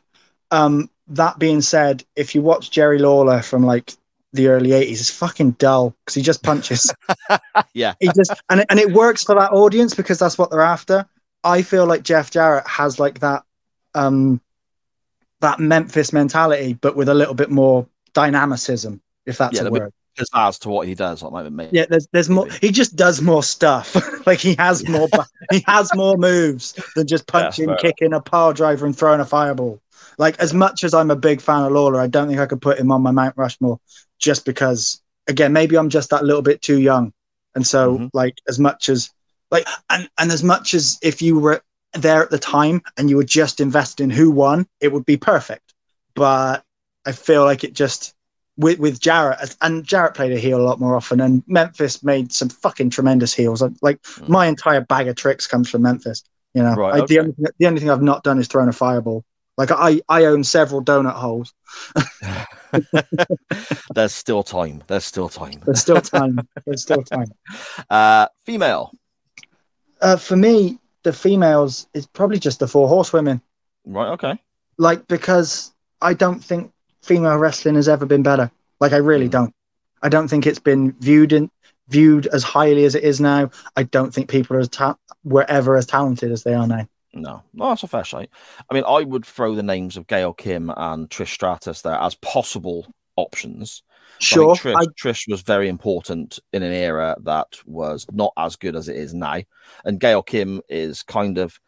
[0.52, 3.94] Um, that being said, if you watch Jerry Lawler from like
[4.34, 6.94] the early 80s, is fucking dull because he just punches.
[7.74, 7.94] Yeah.
[8.00, 11.06] he just and, and it works for that audience because that's what they're after.
[11.44, 13.44] I feel like Jeff Jarrett has like that
[13.96, 14.42] um
[15.42, 19.94] that Memphis mentality, but with a little bit more dynamicism, if that's Yeah, a word.
[20.18, 21.70] Pizzazz to what he does, like maybe me.
[21.72, 22.48] Yeah, there's there's more.
[22.62, 23.96] He just does more stuff.
[24.28, 25.08] like he has more.
[25.52, 29.26] he has more moves than just punching, fair kicking a power driver, and throwing a
[29.26, 29.80] fireball.
[30.20, 32.62] Like as much as I'm a big fan of Lawler, I don't think I could
[32.62, 33.80] put him on my Mount Rushmore
[34.20, 35.02] just because.
[35.28, 37.14] Again, maybe I'm just that little bit too young,
[37.54, 38.10] and so Mhm.
[38.14, 39.12] like as much as
[39.52, 41.62] like and and as much as if you were
[41.94, 45.18] there at the time and you were just invested in who won, it would be
[45.18, 45.74] perfect.
[46.16, 46.64] But
[47.06, 48.16] I feel like it just
[48.58, 52.34] with with Jarrett and Jarrett played a heel a lot more often, and Memphis made
[52.34, 53.62] some fucking tremendous heels.
[53.84, 56.24] Like my entire bag of tricks comes from Memphis.
[56.56, 56.78] You know, Mm.
[56.78, 57.06] Right, I, okay.
[57.06, 59.24] the only the only thing I've not done is thrown a fireball.
[59.60, 61.54] Like I I own several donut holes.
[63.94, 64.84] There's still time.
[64.88, 65.60] There's still time.
[65.66, 66.40] There's still time.
[66.66, 67.28] There's still time.
[67.90, 68.92] Uh, female,
[70.02, 73.42] Uh, for me, the females is probably just the four horsewomen.
[73.86, 74.10] right?
[74.14, 74.40] Okay.
[74.78, 76.72] Like because I don't think
[77.04, 78.50] female wrestling has ever been better.
[78.80, 79.32] Like I really Mm.
[79.32, 79.54] don't.
[80.02, 81.52] I don't think it's been viewed in
[81.90, 83.50] viewed as highly as it is now.
[83.76, 84.96] I don't think people are as ta-
[85.26, 86.88] were ever as talented as they are now.
[87.14, 88.28] No, no, that's a fair shot.
[88.70, 92.16] I mean, I would throw the names of Gail Kim and Trish Stratus there as
[92.16, 92.86] possible
[93.16, 93.84] options.
[93.88, 98.76] I Sure, Trish, Trish was very important in an era that was not as good
[98.76, 99.42] as it is now.
[99.86, 101.60] And Gail Kim is kind of,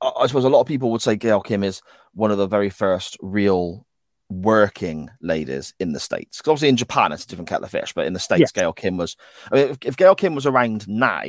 [0.00, 1.82] I I suppose a lot of people would say Gail Kim is
[2.14, 3.86] one of the very first real
[4.30, 6.38] working ladies in the States.
[6.38, 8.52] Because obviously in Japan, it's a different kettle of fish, but in the States, Yes.
[8.52, 9.16] Gail Kim was,
[9.52, 11.22] I mean, if, if Gail Kim was around now,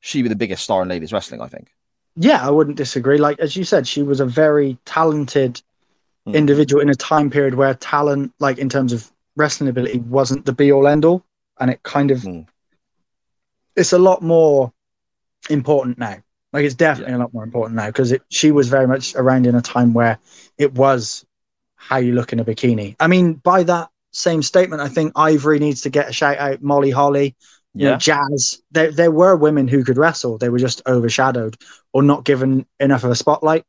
[0.00, 1.70] she'd be the biggest star in ladies wrestling, I think.
[2.16, 3.18] Yeah, I wouldn't disagree.
[3.18, 5.60] Like as you said, she was a very talented
[6.26, 6.34] Mm.
[6.34, 10.54] individual in a time period where talent, like in terms of wrestling ability, wasn't the
[10.54, 11.22] be all end all,
[11.60, 12.46] and it kind of Mm.
[13.76, 14.72] it's a lot more
[15.50, 16.16] important now.
[16.52, 19.54] Like it's definitely a lot more important now because she was very much around in
[19.54, 20.18] a time where
[20.56, 21.26] it was
[21.76, 22.96] how you look in a bikini.
[23.00, 26.62] I mean, by that same statement, I think Ivory needs to get a shout out.
[26.62, 27.34] Molly Holly,
[27.74, 27.98] you know, Yeah.
[27.98, 28.62] Jazz.
[28.70, 30.38] There, there were women who could wrestle.
[30.38, 31.56] They were just overshadowed
[31.92, 33.64] or not given enough of a spotlight.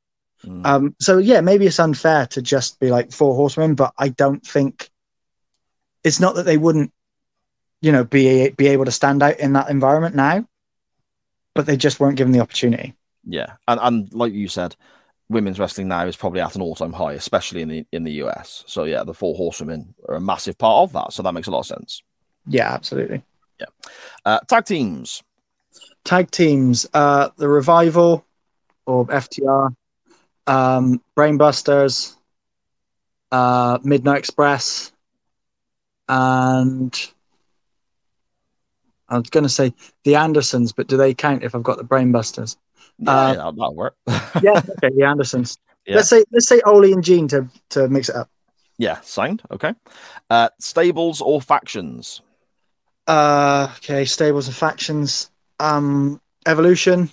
[0.46, 0.66] Mm.
[0.66, 4.46] Um, so yeah, maybe it's unfair to just be like four horsemen, but I don't
[4.46, 4.90] think
[6.04, 6.92] it's not that they wouldn't,
[7.82, 10.48] you know, be be able to stand out in that environment now,
[11.56, 12.94] but they just weren't given the opportunity.
[13.26, 14.76] Yeah, and and like you said,
[15.30, 18.14] women's wrestling now is probably at an all time high, especially in the in the
[18.24, 18.64] US.
[18.68, 21.14] So yeah, the four horsewomen are a massive part of that.
[21.14, 22.04] So that makes a lot of sense.
[22.48, 23.24] Yeah, absolutely.
[24.26, 25.24] Uh, tag teams.
[26.04, 28.26] Tag teams, uh, the revival
[28.86, 29.76] or FTR,
[30.48, 32.16] um, Brainbusters,
[33.32, 34.92] uh, Midnight Express,
[36.08, 37.12] and
[39.10, 41.84] I was going to say the Andersons, but do they count if I've got the
[41.84, 42.58] Brainbusters?
[43.00, 43.96] Yeah, Uh, yeah, that'll work.
[44.44, 45.58] Yeah, okay, the Andersons.
[45.86, 45.98] Yeah.
[45.98, 48.30] Let's say let's say Ole and Gene to to mix it up.
[48.78, 49.42] yeah, signed.
[49.52, 49.74] Okay.
[50.30, 52.22] Uh, stables or factions.
[53.08, 55.30] Uh, okay, stables and factions.
[55.60, 57.10] Um, Evolution.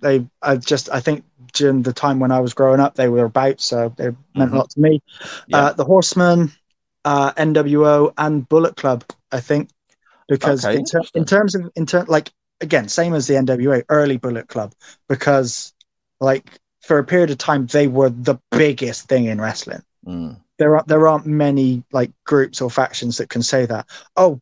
[0.00, 1.24] They, I just, I think
[1.54, 4.52] during the time when I was growing up, they were about, so they meant Mhm.
[4.52, 5.02] a lot to me.
[5.48, 5.58] Yeah.
[5.58, 6.52] Uh, the Horsemen,
[7.04, 9.04] uh, NWO, and Bullet Club.
[9.32, 9.70] I think
[10.28, 12.30] because Okay, in, ter- in terms of in ter- like
[12.60, 14.74] again, same as the NWA, early Bullet Club,
[15.08, 15.72] because
[16.20, 20.36] like for a period of time they were the biggest thing in wrestling Mm.
[20.58, 23.86] there are there aren't many like groups or factions that can say that.
[24.16, 24.40] Oh,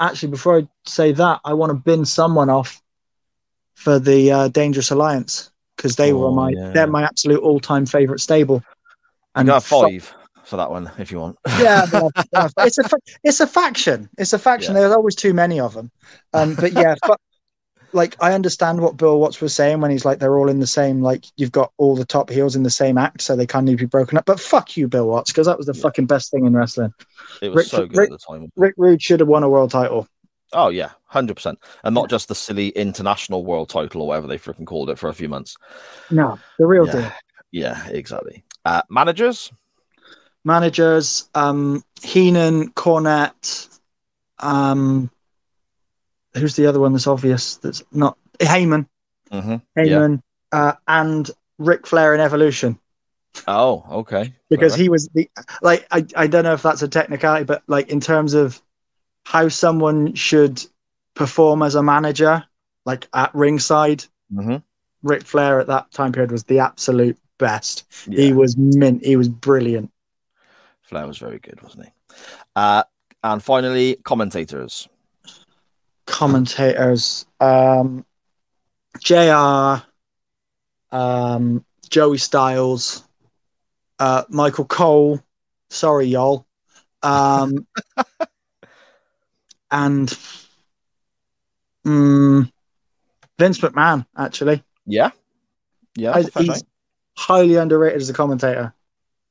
[0.00, 2.82] actually, before I say that, I want to bin someone off
[3.74, 6.70] for the uh, Dangerous Alliance because they were Oh, my yeah.
[6.70, 8.62] they're my absolute all time favorite stable.
[9.34, 11.36] And You got fuck- five for that one if you want.
[11.60, 11.84] yeah,
[12.58, 14.08] it's a fa- it's a faction.
[14.16, 14.74] It's a faction.
[14.74, 14.80] Yeah.
[14.82, 15.90] There's always too many of them.
[16.32, 17.20] Um, but yeah, but
[17.92, 20.66] like I understand what Bill Watts was saying when he's like they're all in the
[20.66, 23.64] same like you've got all the top heels in the same act, so they can't
[23.64, 24.24] need to be broken up.
[24.26, 25.82] But fuck you, Bill Watts, because that was the Yeah.
[25.82, 26.92] fucking best thing in wrestling.
[27.42, 28.52] It was Rick- so good Rick- at the time.
[28.56, 30.06] Rick Rude should have won a world title.
[30.52, 34.38] Oh yeah, hundred percent, and not just the silly international world title or whatever they
[34.38, 35.56] freaking called it for a few months.
[36.10, 36.92] No, the real Yeah.
[36.92, 37.12] deal.
[37.52, 38.44] Yeah, exactly.
[38.64, 39.50] Uh, managers.
[40.44, 43.68] Managers, um, Heenan, Cornette,
[44.38, 45.10] um,
[46.36, 47.56] who's the other one that's obvious?
[47.56, 48.86] That's not Heyman,
[49.30, 49.84] hmm Yeah.
[49.84, 50.22] Heyman,
[50.52, 52.78] uh, and Ric Flair in Evolution
[53.46, 54.32] Oh, okay.
[54.50, 54.82] because Clever.
[54.82, 55.28] he was the
[55.62, 58.60] like I, I don't know if that's a technicality, but like in terms of
[59.24, 60.64] how someone should
[61.14, 62.44] perform as a manager,
[62.84, 64.62] like at ringside, Mhm.
[65.02, 67.84] Ric Flair at that time period was the absolute best.
[68.10, 69.04] He was mint.
[69.04, 69.90] He was brilliant.
[70.82, 71.92] Flair was very good, wasn't he?
[72.54, 72.82] Uh,
[73.24, 74.88] and finally, commentators.
[76.06, 77.26] Commentators.
[77.40, 78.04] Um
[79.00, 79.82] jr
[80.90, 83.04] um joey styles
[83.98, 85.20] uh michael cole.
[85.70, 86.46] Sorry y'all.
[87.02, 87.66] Um
[89.70, 90.16] and
[91.86, 92.50] mm,
[93.38, 94.62] vince mcmahon actually.
[94.86, 95.10] Yeah,
[95.96, 96.12] yeah.
[96.12, 96.64] I, that's a fair he's
[97.16, 98.72] highly underrated as a commentator.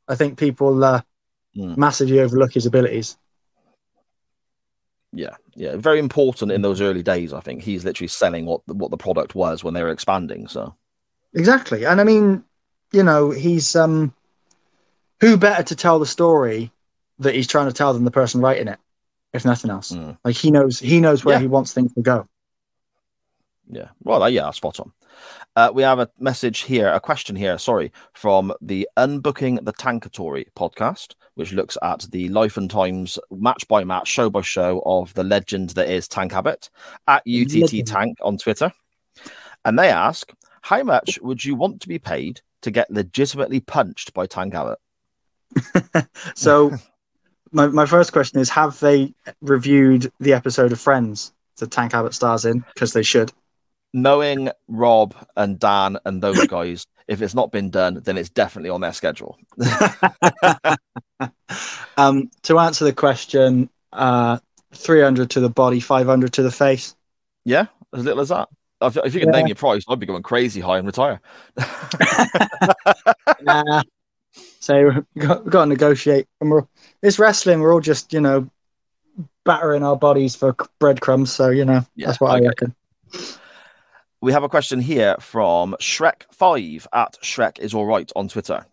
[0.08, 1.02] I think people uh,
[1.58, 1.78] Mm.
[1.78, 3.18] massively overlook his abilities
[5.16, 5.78] Yeah, yeah.
[5.78, 7.32] Very important in those early days.
[7.34, 10.48] I think he's literally selling what the, what the product was when they were expanding.
[10.48, 10.76] So
[11.34, 11.86] Exactly.
[11.86, 12.44] And I mean,
[12.92, 14.14] you know, he's um
[15.22, 16.72] who better to tell the story
[17.20, 18.80] that he's trying to tell than the person writing it,
[19.34, 19.92] if nothing else.
[19.94, 20.18] Mm.
[20.26, 21.42] Like he knows he knows where Yeah.
[21.42, 22.28] he wants things to go.
[23.70, 23.90] Yeah.
[24.04, 24.92] Well, uh, yeah, spot on.
[25.56, 30.46] Uh, we have a message here, a question here, sorry, from the Unbooking the Tankatory
[30.56, 35.14] podcast, which looks at the life and times, match by match, show by show of
[35.14, 36.70] the legend that is Tank Abbott
[37.08, 37.88] at UTT Legend.
[37.88, 38.72] Tank on Twitter.
[39.64, 40.32] And they ask,
[40.62, 44.80] how much would you want to be paid to get legitimately punched by Tank Abbott?
[46.36, 46.72] So
[47.52, 52.14] my, my first question is have they reviewed the episode of Friends that Tank Abbott
[52.14, 52.66] stars in?
[52.74, 53.32] Because they should.
[53.94, 58.70] Knowing Rob and Dan and those guys, if it's not been done, then it's definitely
[58.70, 59.38] on their schedule.
[61.98, 64.38] Um to answer the question, uh
[64.74, 66.96] 300 to the body, 500 to the face.
[67.46, 68.50] Yeah, as little as that.
[68.82, 69.38] If, if you can Yeah.
[69.38, 71.22] name your price, I'd be going crazy high and retire.
[73.42, 73.82] nah.
[74.60, 76.28] So we've got, we've got to negotiate.
[76.42, 76.66] And we're,
[77.02, 77.62] it's wrestling.
[77.62, 78.50] We're all just, you know,
[79.46, 81.32] battering our bodies for breadcrumbs.
[81.32, 82.76] So, you know, Yeah, that's what I reckon.
[84.26, 88.66] We have a question here from Shrek5 at Shrek is all right on Twitter.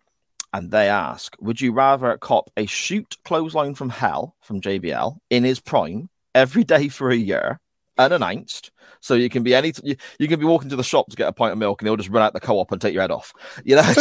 [0.55, 5.45] And they ask Would you rather cop a shoot clothesline from hell from JBL in
[5.45, 7.61] his prime every day for a year
[7.99, 8.71] unannounced.
[9.01, 11.29] So you can be any you, you can be walking to the shop to get
[11.29, 13.11] a pint of milk and he'll just run out the co-op and take your head
[13.11, 13.35] off.
[13.63, 13.95] You know?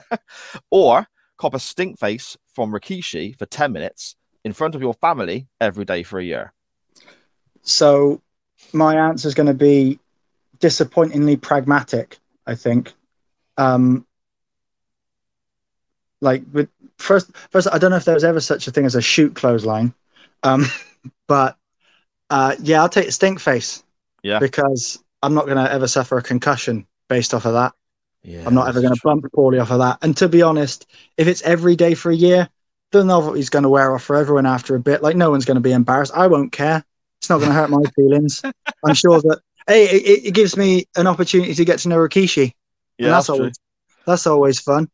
[0.70, 1.06] or
[1.36, 5.84] cop a stink face from Rikishi for 10 minutes in front of your family every
[5.84, 6.54] day for a year.
[7.60, 8.22] So
[8.72, 9.98] my answer is going to be
[10.62, 12.18] disappointingly pragmatic.
[12.46, 12.94] I think.
[13.58, 14.06] Um,
[16.22, 18.94] like with first, first, I don't know if there was ever such a thing as
[18.94, 19.92] a shoot clothesline,
[20.42, 20.64] um,
[21.28, 21.56] but
[22.30, 23.82] uh, yeah, I'll take stink face
[24.22, 24.38] Yeah.
[24.38, 27.74] because I'm not going to ever suffer a concussion based off of that.
[28.22, 28.44] Yeah.
[28.46, 29.98] I'm not ever going to bump poorly off of that.
[30.00, 30.86] And to be honest,
[31.18, 32.48] if it's every day for a year,
[32.92, 35.02] the novelty's going to wear off for everyone after a bit.
[35.02, 36.12] Like no one's going to be embarrassed.
[36.14, 36.84] I won't care.
[37.20, 38.42] It's not going to hurt my feelings.
[38.86, 42.52] I'm sure that hey, it, it gives me an opportunity to get to know Rikishi.
[42.98, 43.36] Yeah, and that's that's, true.
[43.36, 43.58] always
[44.06, 44.88] that's always fun.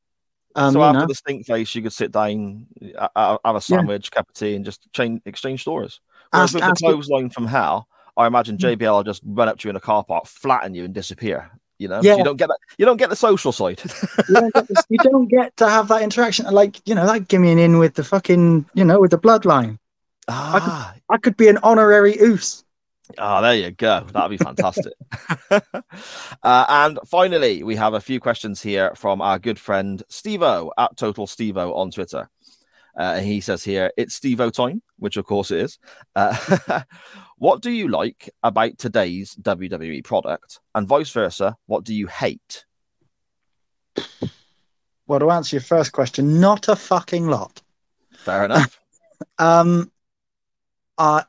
[0.55, 2.67] Um, so after know, the stink face, you could sit down,
[2.97, 6.01] uh, uh, have a sandwich, cup of tea, and just change, exchange stories.
[6.31, 9.59] Whereas Ask- with ask- the clothesline from hell, I imagine JBL will just run up
[9.59, 11.51] to you in a car park, flatten you, and disappear.
[11.79, 12.17] You know, So Yeah.
[12.17, 12.59] you don't get that.
[12.77, 13.81] You don't get the social side.
[14.29, 16.47] you, don't this- you don't get to have that interaction.
[16.47, 19.19] Like you know, like give me an in with the fucking you know with the
[19.19, 19.79] bloodline.
[20.29, 22.65] ah, I could be an honorary uce.
[23.17, 24.05] Ah, there you go.
[24.13, 24.93] That'd be fantastic.
[25.51, 25.61] uh,
[26.43, 31.27] and finally, we have a few questions here from our good friend Stevo at Total
[31.27, 32.29] Stevo on Twitter.
[32.99, 35.79] Uh, and he says here, it's Stevo time, which of course it is.
[36.17, 36.83] Uh,
[37.39, 40.61] what do you like about today's WWE product?
[40.75, 42.65] And vice versa, what do you hate?
[45.07, 47.63] Well, to answer your first question, not a fucking lot.
[48.19, 48.79] Fair enough.
[49.39, 49.91] um
[50.97, 51.23] uh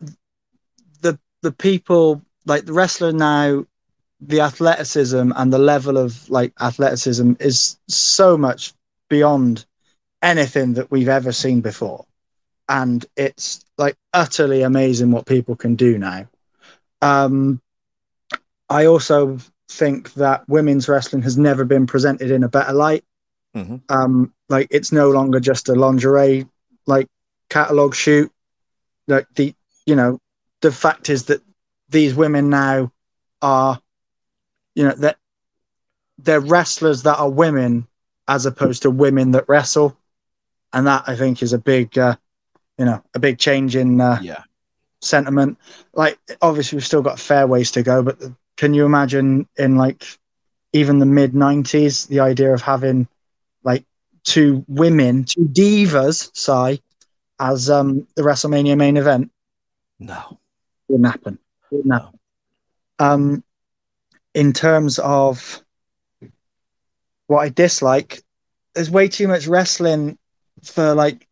[1.42, 3.66] the people like the wrestler now
[4.22, 8.74] the athleticism and the level of like athleticism is so much
[9.10, 9.66] beyond
[10.22, 12.06] anything that we've ever seen before.
[12.68, 16.28] And it's like utterly amazing what people can do now.
[17.02, 17.62] Um
[18.70, 19.38] i also
[19.70, 23.04] think that women's wrestling has never been presented in a better light.
[23.56, 23.82] Mhm.
[23.90, 26.46] um like it's no longer just a lingerie
[26.86, 27.08] like
[27.50, 28.32] catalog shoot.
[29.08, 29.54] Like the
[29.86, 30.20] you know
[30.62, 31.41] the fact is that
[31.89, 32.91] these women now
[33.41, 33.80] are
[34.76, 35.18] you know that
[36.18, 37.88] they're wrestlers that are women
[38.28, 39.97] as opposed to women that wrestle
[40.74, 42.16] and that i think is a big uh,
[42.78, 44.43] you know a big change in uh, yeah.
[45.01, 45.57] sentiment
[45.93, 48.22] like obviously we've still got a fair ways to go but
[48.57, 50.05] can you imagine in like
[50.74, 53.07] even the mid 90s the idea of having
[53.64, 53.86] like
[54.24, 56.82] two women two divas say
[57.39, 59.32] as um the wrestlemania main event
[59.99, 60.39] No.
[60.90, 61.40] Wouldn't happen
[61.72, 62.20] wouldn't happen
[63.00, 63.44] um
[64.34, 65.64] in terms of
[67.28, 68.22] what i dislike
[68.76, 70.18] there's way too much wrestling
[70.64, 71.28] for like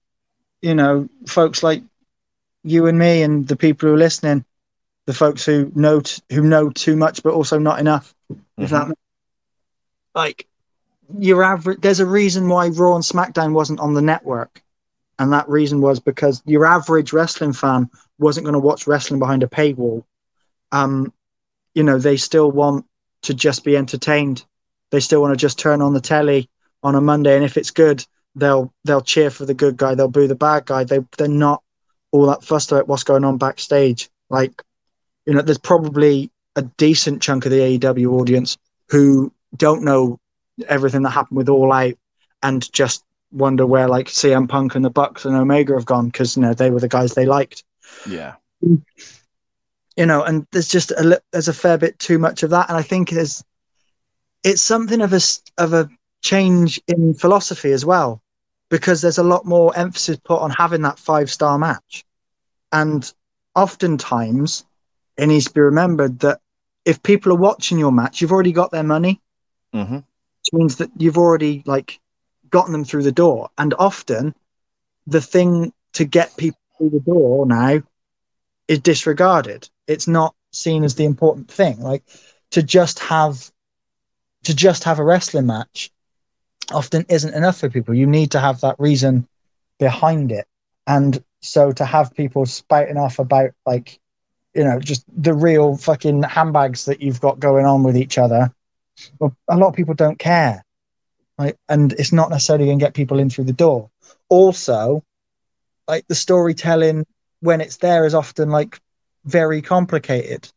[0.61, 1.83] you know folks like
[2.63, 4.43] you and me and the people who are listening
[5.07, 8.13] the folks who know t- who know too much but also not enough
[8.59, 8.99] if that makes-
[10.15, 10.47] like
[11.19, 14.61] your average there's a reason why raw and smackdown wasn't on the network
[15.19, 17.89] and that reason was because your average wrestling fan
[18.19, 20.03] wasn't going to watch wrestling behind a paywall.
[20.71, 21.13] Um
[21.73, 22.85] you know they still want
[23.23, 24.45] to just be entertained.
[24.91, 26.49] They still want to just turn on the telly
[26.83, 28.05] on a monday and if it's good
[28.35, 30.83] they'll they'll cheer for the good guy they'll boo the bad guy.
[30.83, 31.63] They they're not
[32.11, 34.09] all that fussed about what's going on backstage.
[34.29, 34.61] Like
[35.25, 38.57] you know there's probably a decent chunk of the AEW audience
[38.89, 40.19] who don't know
[40.67, 41.93] everything that happened with All Out
[42.41, 46.35] and just wonder where like CM Punk and the Bucks and Omega have gone because
[46.35, 47.63] you know they were the guys they liked
[48.07, 48.35] Yeah.
[48.61, 52.77] you know and there's just a there's a fair bit too much of that and
[52.77, 53.43] i think there's
[54.43, 55.19] it's something of a
[55.57, 55.89] of a
[56.21, 58.21] change in philosophy as well
[58.69, 62.03] because there's a lot more emphasis put on having that five star match.
[62.71, 63.11] And
[63.55, 64.65] oftentimes
[65.17, 66.41] it needs to be remembered that
[66.85, 69.21] if people are watching your match you've already got their money.
[69.73, 69.99] Hmm
[70.47, 71.99] which means that you've already like
[72.49, 73.49] gotten them through the door.
[73.57, 74.33] And often
[75.05, 77.81] the thing to get people through the door now
[78.67, 79.69] is disregarded.
[79.87, 81.79] It's not seen as the important thing.
[81.79, 82.03] Like
[82.51, 83.51] to just have
[84.43, 85.91] to just have a wrestling match
[86.71, 87.93] often isn't enough for people.
[87.93, 89.27] You need to have that reason
[89.79, 90.47] behind it.
[90.85, 93.99] And so to have people spouting off about like
[94.53, 98.51] you know just the real fucking handbags that you've got going on with each other
[99.19, 100.63] well, a lot of people don't care.
[101.37, 103.91] Right and it's not necessarily going to get people in through the door.
[104.27, 105.03] Also
[105.87, 107.05] like the storytelling
[107.41, 108.79] when it's there is often like
[109.25, 110.47] very complicated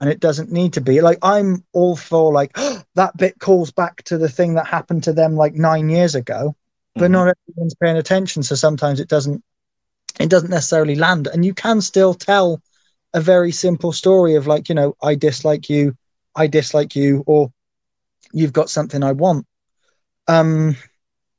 [0.00, 2.52] and it doesn't need to be like i'm all for like
[2.94, 6.54] that bit calls back to the thing that happened to them like nine years ago
[6.96, 7.12] but Mhm.
[7.12, 9.42] not everyone's paying attention so sometimes it doesn't
[10.20, 12.60] it doesn't necessarily land and you can still tell
[13.14, 15.96] a very simple story of like, you know, I dislike you,
[16.34, 17.50] I dislike you, or
[18.32, 19.46] you've got something I want.
[20.28, 20.76] Um,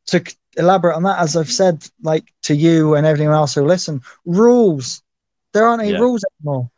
[0.08, 0.24] to
[0.58, 5.02] elaborate on that, as I've said, like to you and everyone else who listen, rules.
[5.54, 6.00] There aren't any Yeah.
[6.00, 6.70] rules anymore.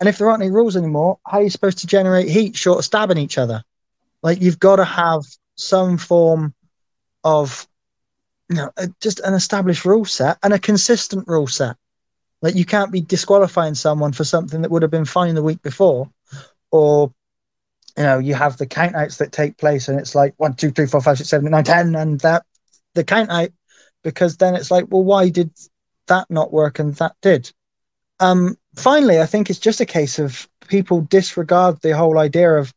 [0.00, 2.78] And if there aren't any rules anymore, how are you supposed to generate heat short
[2.78, 3.62] of stabbing each other?
[4.22, 5.22] Like you've got to have
[5.56, 6.54] some form
[7.22, 7.66] of
[8.50, 8.70] you know,
[9.00, 11.76] just an established rule set and a consistent rule set.
[12.42, 15.62] Like you can't be disqualifying someone for something that would have been fine the week
[15.62, 16.10] before,
[16.70, 17.10] or
[17.96, 20.70] you know, you have the count outs that take place and it's like one, two,
[20.70, 22.44] three, four, five, six, seven, eight, nine, ten, and that
[22.94, 23.50] the count out
[24.02, 25.50] because then it's like, well, why did
[26.06, 27.50] that not work and that did?
[28.20, 32.72] Um, finally, I think it's just a case of people disregard the whole idea of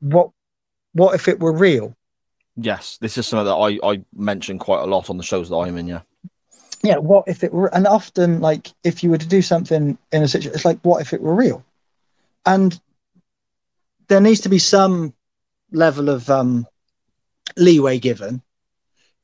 [0.00, 0.30] what
[0.92, 1.94] what if it were real?
[2.56, 5.56] Yes, this is something that I, I mention quite a lot on the shows that
[5.56, 5.86] I'm in.
[5.86, 6.00] Yeah.
[6.82, 10.22] yeah what if it were and often like if you were to do something in
[10.22, 11.64] a situation it's like what if it were real
[12.46, 12.80] and
[14.08, 15.12] there needs to be some
[15.72, 16.66] level of um
[17.56, 18.40] leeway given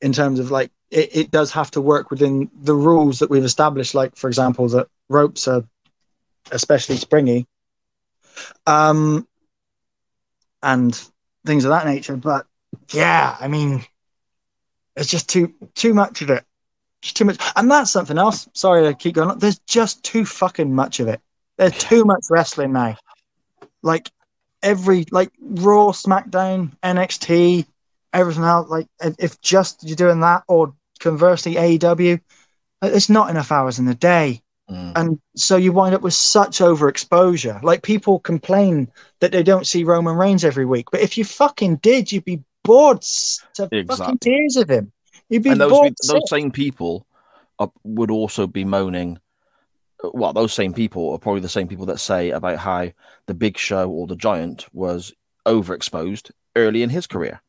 [0.03, 3.43] in terms of like it, it does have to work within the rules that we've
[3.43, 5.63] established like for example that ropes are
[6.51, 7.47] especially springy
[8.67, 9.27] um
[10.61, 11.09] and
[11.45, 12.45] things of that nature but
[12.91, 13.83] yeah i mean
[14.95, 16.43] it's just too too much of it
[17.03, 17.37] just too much.
[17.55, 18.47] And that's something else.
[18.53, 19.39] Sorry to keep going on.
[19.39, 21.21] There's just too fucking much of it.
[21.57, 22.95] There's too much wrestling now.
[23.83, 24.09] Like
[24.63, 27.67] every like Raw, SmackDown, NXT,
[28.13, 28.69] everything else.
[28.69, 32.19] Like if just you're doing that, or conversely AEW,
[32.81, 34.41] it's not enough hours in the day.
[34.69, 34.93] Mm.
[34.95, 37.61] And so you wind up with such overexposure.
[37.63, 41.77] Like people complain that they don't see Roman Reigns every week, but if you fucking
[41.77, 44.91] did, you'd be bored to fucking tears of him.
[45.29, 45.93] You'd be and those bored.
[46.07, 47.05] those same people
[47.59, 49.19] are, would also be moaning.
[50.03, 52.91] Well, those same people are probably the same people that say about how
[53.25, 55.13] the Big Show or the Giant was
[55.45, 57.41] overexposed early in his career.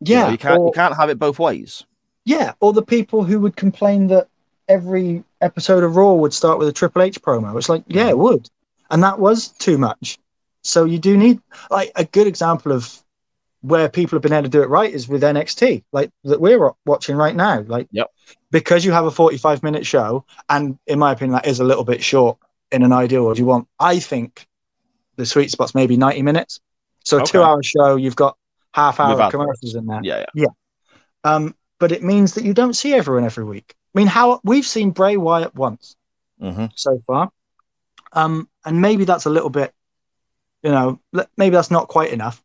[0.00, 1.84] You know, yeah, you can't or- you can't have it both ways.
[2.24, 4.28] Yeah, or the people who would complain that
[4.68, 7.56] every episode of Raw would start with a Triple H promo.
[7.56, 8.18] It's like, yeah, it mm.
[8.18, 8.48] would,
[8.90, 10.18] and that was too much.
[10.62, 13.02] So you do need like a good example of
[13.62, 16.70] where people have been able to do it right is with NXT, like that we're
[16.86, 17.62] watching right now.
[17.62, 18.10] Like, Yep.
[18.50, 21.84] because you have a forty-five minute show, and in my opinion, that is a little
[21.84, 22.36] bit short
[22.70, 23.38] in an ideal world.
[23.38, 24.46] You want, I think,
[25.16, 26.60] the sweet spot's maybe ninety minutes.
[27.04, 27.32] So a Okay.
[27.32, 28.36] two-hour show, you've got
[28.78, 30.00] half hour With of commercials in there.
[30.02, 30.52] Yeah, yeah.
[31.24, 33.74] Um, but it means that you don't see everyone every week.
[33.94, 35.96] I mean, how we've seen Bray Wyatt once
[36.40, 37.30] hmm so far,
[38.12, 39.74] um, and maybe that's a little bit,
[40.62, 41.00] you know,
[41.36, 42.42] maybe that's not quite enough.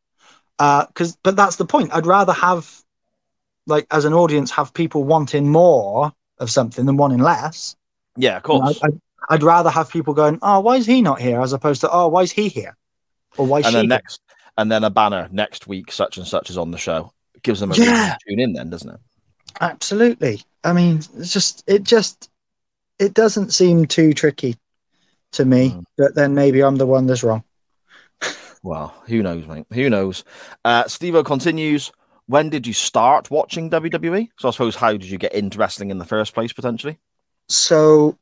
[0.57, 1.93] Because, but that's the point.
[1.93, 2.65] I'd rather have,
[3.67, 7.75] like, as an audience, have people wanting more of something than wanting less.
[8.15, 8.79] Yeah, of You know, course.
[8.83, 8.99] I'd,
[9.29, 12.07] I'd rather have people going, "Oh, why is he not here?" as opposed to, "Oh,
[12.07, 12.75] why is he here?"
[13.37, 14.21] or "Why is and she?" then here?" next,
[14.57, 17.11] and then a banner next week, such and such is on the show.
[17.35, 18.13] It gives them a reason Yeah.
[18.13, 18.99] to tune in, then, doesn't it?
[19.61, 20.41] Absolutely.
[20.63, 22.29] I mean, it's just it just
[22.99, 24.55] it doesn't seem too tricky
[25.33, 25.71] to me.
[25.71, 25.83] Mm.
[25.97, 27.43] But then maybe I'm the one that's wrong.
[28.63, 29.65] Well, who knows, mate?
[29.73, 30.23] Who knows?
[30.63, 31.91] Uh, Steve continues.
[32.27, 34.29] When did you start watching WWE?
[34.39, 36.97] So I suppose how did you get into wrestling in the first place, potentially?
[37.49, 38.17] So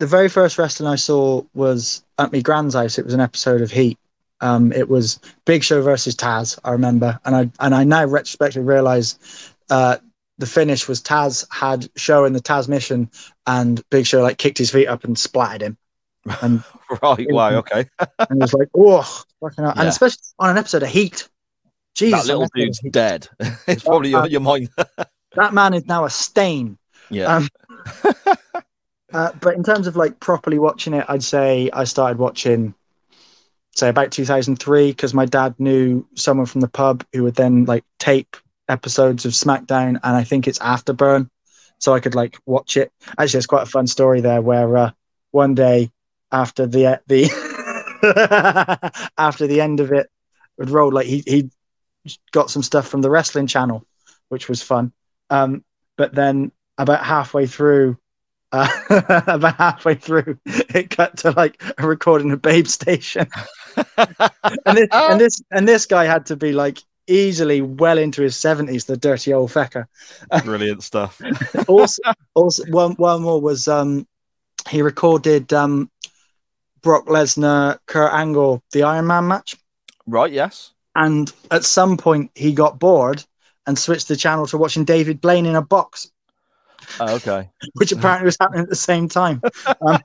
[0.00, 2.98] the very first wrestling I saw was at my grand's house.
[2.98, 3.98] It was an episode of Heat.
[4.40, 6.58] Um, it was Big Show versus Taz.
[6.64, 9.18] I remember, and I and I now retrospectively realize
[9.70, 9.96] uh,
[10.38, 13.08] the finish was Taz had Show in the Tazmission,
[13.46, 15.78] and Big Show like kicked his feet up and splattered him,
[16.42, 16.62] and
[17.02, 17.26] Right.
[17.30, 17.50] Wow.
[17.58, 17.86] Okay.
[18.18, 19.74] and it was like, oh, fucking hell.
[19.76, 21.28] and especially on an episode of Heat.
[21.94, 23.28] Jesus, that little an episode of dude's dead.
[23.68, 24.68] it's probably your, your mind.
[25.36, 26.76] That man is now a stain.
[27.08, 27.36] yeah.
[27.36, 27.48] Um,
[29.12, 32.74] Uh, but in terms of like properly watching it, I'd say I started watching,
[33.74, 37.84] say about 2003, because my dad knew someone from the pub who would then like
[37.98, 38.36] tape
[38.68, 41.28] episodes of SmackDown, and I think it's Afterburn,
[41.78, 42.92] so I could like watch it.
[43.18, 44.90] Actually, it's quite a fun story there, where uh,
[45.32, 45.90] one day
[46.32, 47.30] after the the
[49.18, 50.08] after the end of it
[50.58, 51.50] would roll, like he he
[52.32, 53.84] got some stuff from the wrestling channel,
[54.28, 54.92] which was fun.
[55.30, 55.64] Um,
[55.96, 57.96] but then about halfway through
[58.54, 58.68] uh,
[59.26, 63.26] about halfway through, it cut to like a recording of Babe Station,
[63.96, 68.36] and this, and this and this guy had to be like easily well into his
[68.36, 69.86] seventies, the dirty old fecker.
[70.44, 71.20] Brilliant stuff.
[71.68, 72.02] Also,
[72.34, 74.06] also one one more was um
[74.68, 75.90] he recorded um
[76.82, 79.56] Brock Lesnar, Kurt Angle, the Iron Man match,
[80.06, 80.32] Right.
[80.32, 80.72] Yes.
[80.96, 83.24] and at some point he got bored
[83.66, 86.10] and switched the channel to watching David Blaine in a box,
[87.00, 87.48] Oh, okay.
[87.74, 89.40] which apparently was happening at the same time.
[89.80, 89.98] Um,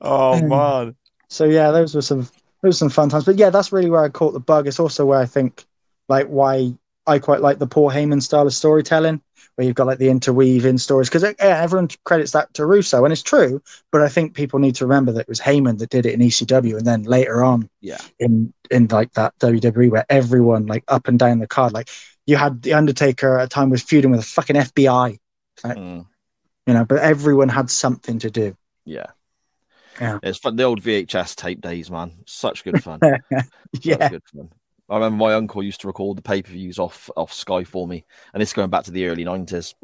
[0.00, 0.96] oh man.
[1.30, 2.20] So yeah, those were some
[2.62, 3.24] those were some fun times.
[3.24, 4.66] But yeah, that's really where I caught the bug.
[4.66, 5.64] It's also where I think
[6.08, 6.74] like why
[7.06, 9.22] I quite like the Paul Heyman style of storytelling,
[9.54, 13.04] where you've got like the interweave in stories because yeah, everyone credits that to Russo,
[13.04, 13.62] and it's true.
[13.92, 16.20] But I think people need to remember that it was Heyman that did it in
[16.20, 17.98] ECW, and then later on Yeah.
[18.18, 21.88] in in like that WWE where everyone like up and down the card, like
[22.26, 25.18] you had the Undertaker at a time was feuding with the fucking FBI,
[25.64, 26.06] Mm,
[26.66, 28.56] you know, but everyone had something to do.
[28.84, 29.06] yeah.
[30.00, 30.18] Yeah.
[30.22, 30.56] It's fun.
[30.56, 32.12] The old VHS tape days, man.
[32.26, 33.00] Such good fun.
[33.32, 33.46] Such
[33.82, 34.50] Yeah, good fun.
[34.88, 37.86] I remember my uncle used to record the pay per views off off Sky for
[37.86, 38.04] me,
[38.34, 39.74] and this going back to the early nineties,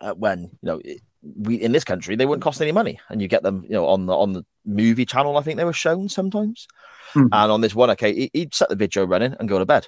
[0.00, 1.02] uh, when you know it,
[1.36, 3.86] we in this country they wouldn't cost any money, and you get them you know
[3.88, 5.36] on the on the movie channel.
[5.36, 6.66] I think they were shown sometimes,
[7.12, 7.28] Mhm.
[7.30, 9.86] and on this one occasion he'd set the video running and go to bed.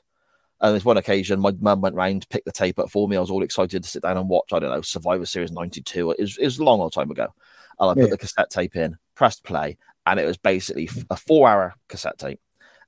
[0.60, 3.16] And this one occasion, my mum went round, picked the tape up for me.
[3.16, 4.52] I was all excited to sit down and watch.
[4.52, 6.12] I don't know Survivor Series '92.
[6.12, 7.28] It was, it was a long old time ago,
[7.80, 8.10] and I put Yeah.
[8.10, 9.76] the cassette tape in, pressed play,
[10.06, 12.40] and it was basically a four-hour cassette tape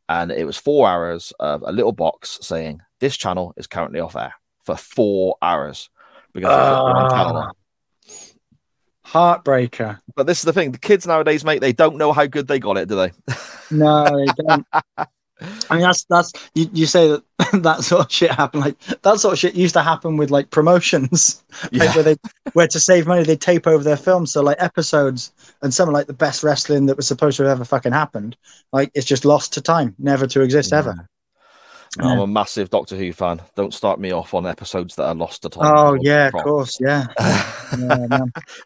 [0.09, 4.16] and it was four hours of a little box saying this channel is currently off
[4.16, 4.35] air
[4.65, 5.90] for four hours
[6.32, 7.53] because they put the wrong channel on.
[9.05, 9.98] heartbreaker.
[10.15, 12.59] But this is the thing: the kids nowadays, mate, they don't know how good they
[12.59, 13.12] got it, do they?
[13.70, 14.66] No, they don't.
[15.70, 17.22] I mean, that's that's you, you say that
[17.62, 18.62] that sort of shit happened.
[18.64, 21.94] Like that sort of shit used to happen with like promotions, like Yeah.
[21.94, 22.16] where they
[22.52, 24.32] where to save money they tape over their films.
[24.32, 25.32] So like episodes
[25.62, 28.36] and some of like the best wrestling that was supposed to have ever fucking happened,
[28.72, 31.09] like it's just lost to time, never to exist ever.
[31.98, 33.40] I'm a massive Doctor Who fan.
[33.55, 35.72] Don't start me off on episodes that are lost to time.
[35.74, 37.06] Oh yeah, of course, yeah.
[37.78, 38.06] yeah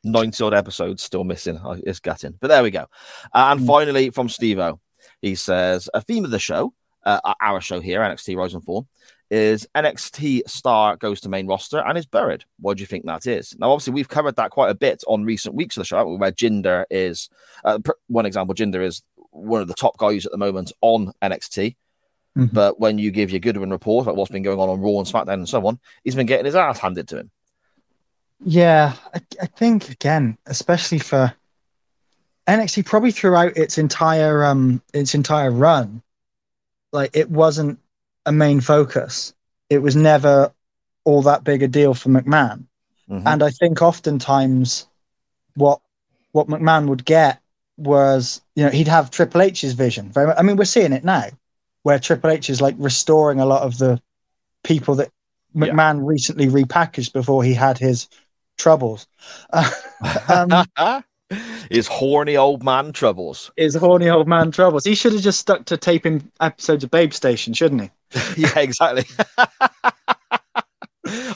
[0.02, 1.60] 90 odd episodes still missing.
[1.86, 2.34] It's gutting.
[2.40, 2.86] But there we go.
[3.32, 3.66] Uh, and Mm.
[3.66, 4.80] finally, from Stevo,
[5.22, 6.72] he says a theme of the show,
[7.04, 8.86] uh, our show here, NXT Rise and Fall,
[9.30, 12.44] is NXT star goes to main roster and is buried.
[12.58, 13.56] What do you think that is?
[13.58, 16.32] Now, obviously, we've covered that quite a bit on recent weeks of the show, where
[16.32, 17.28] Jinder is
[17.64, 18.54] uh, pr- one example.
[18.54, 21.76] Jinder is one of the top guys at the moment on NXT.
[22.36, 22.52] Mhm.
[22.52, 25.06] But when you give your Goodwin report about what's been going on on Raw and
[25.06, 27.30] SmackDown and so on, he's been getting his ass handed to him.
[28.44, 31.32] Yeah, I, I think again, especially for
[32.46, 36.02] NXT, probably throughout its entire um its entire run,
[36.92, 37.78] like it wasn't
[38.26, 39.34] a main focus.
[39.68, 40.52] It was never
[41.04, 42.64] all that big a deal for McMahon,
[43.08, 43.22] Mhm.
[43.26, 44.86] and I think oftentimes
[45.54, 45.80] what
[46.32, 47.40] what McMahon would get
[47.76, 50.10] was you know he'd have Triple H's vision.
[50.12, 51.26] Very much, I mean, we're seeing it now,
[51.82, 54.00] where Triple H is like restoring a lot of the
[54.62, 55.10] people that
[55.54, 55.72] Yeah.
[55.72, 58.08] McMahon recently repackaged before he had his
[58.58, 59.06] troubles.
[60.28, 60.64] um,
[61.70, 63.50] his horny old man troubles.
[63.56, 64.84] his horny old man troubles.
[64.84, 67.90] He should have just stuck to taping episodes of Babe Station, shouldn't he?
[68.36, 69.04] yeah, exactly.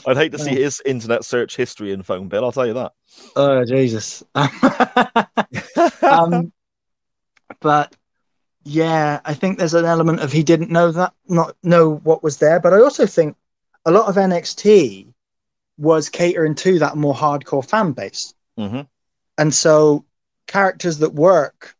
[0.07, 2.45] I'd hate to see his internet search history and phone bill.
[2.45, 2.93] I'll tell you that.
[3.35, 4.23] Oh Jesus.
[6.03, 6.51] um,
[7.59, 7.95] but
[8.63, 12.37] yeah, I think there's an element of he didn't know that, not know what was
[12.37, 12.59] there.
[12.59, 13.35] But I also think
[13.85, 15.07] a lot of NXT
[15.77, 18.33] was catering to that more hardcore fan base.
[18.57, 18.81] hmm
[19.37, 20.05] And so
[20.47, 21.75] characters that work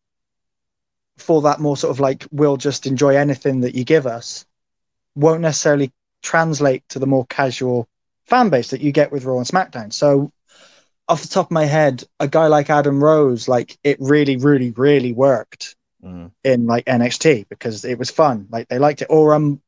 [1.18, 4.46] for that more sort of like we'll just enjoy anything that you give us
[5.16, 5.92] won't necessarily
[6.22, 7.88] translate to the more casual
[8.26, 9.94] fan base that you get with Raw and SmackDown.
[9.94, 10.32] So
[11.08, 14.72] off the top of my head, a guy like Adam Rose, like it really, really,
[14.72, 18.48] really worked hmm in like NXT because it was fun.
[18.52, 19.08] Like they liked it.
[19.10, 19.62] Or um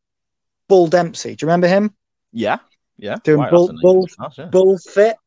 [0.68, 1.36] Bull Dempsey.
[1.36, 1.94] Do you remember him?
[2.34, 2.58] Yeah,
[2.98, 3.18] yeah.
[3.24, 4.46] Doing bull- that's a name bull- us, yeah.
[4.46, 5.18] Bull Fit.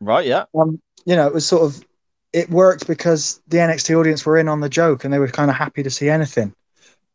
[0.00, 0.44] Right, yeah.
[0.54, 1.84] um, you know, it was sort of
[2.32, 5.50] it worked because the NXT audience were in on the joke and they were kind
[5.50, 6.54] of happy to see anything.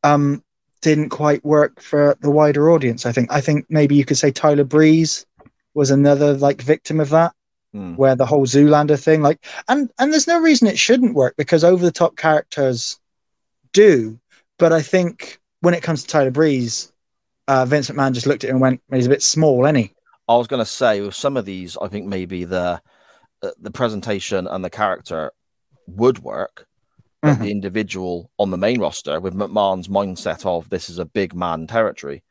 [0.04, 0.44] Um,
[0.82, 3.06] didn't quite work for the wider audience.
[3.06, 3.32] I think.
[3.32, 5.26] I think maybe you could say Tyler Breeze
[5.74, 7.34] was another like victim of that,
[7.76, 7.98] Mm.
[7.98, 11.64] where the whole Zoolander thing, like, and and there's no reason it shouldn't work because
[11.64, 12.98] over the top characters
[13.74, 14.18] do,
[14.58, 16.94] but I think when it comes to Tyler Breeze,
[17.50, 19.94] uh, Vince McMahon just looked at him and went, "He's a bit small, any."
[20.30, 22.82] I was going to say with some of these, I think maybe the
[23.42, 25.32] the presentation and the character
[25.88, 26.68] would work,
[27.22, 27.42] but Mhm.
[27.42, 31.68] the individual on the main roster with McMahon's mindset of this is a big man
[31.68, 32.24] territory,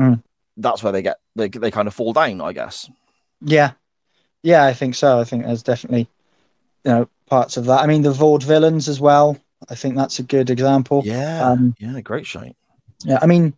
[0.00, 0.22] Mm.
[0.56, 2.88] that's where they get they they kind of fall down, I guess.
[3.40, 3.72] Yeah,
[4.42, 5.20] yeah, I think so.
[5.20, 6.08] I think there's definitely,
[6.84, 7.80] you know, parts of that.
[7.80, 9.36] I mean, the Vaudevillains as well.
[9.68, 11.02] I think that's a good example.
[11.04, 12.48] Yeah, Um, yeah, great shot.
[13.04, 13.54] Yeah, I mean,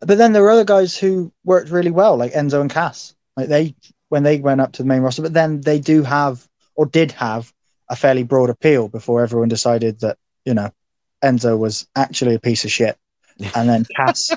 [0.00, 3.14] but then there were other guys who worked really well, like Enzo and Cass.
[3.36, 3.74] Like they,
[4.14, 6.46] when they went up to the main roster, but then they do have
[6.76, 7.52] or did have
[7.90, 10.70] a fairly broad appeal before everyone decided that you know
[11.22, 12.96] Enzo was actually a piece of shit,
[13.56, 14.30] and then Cass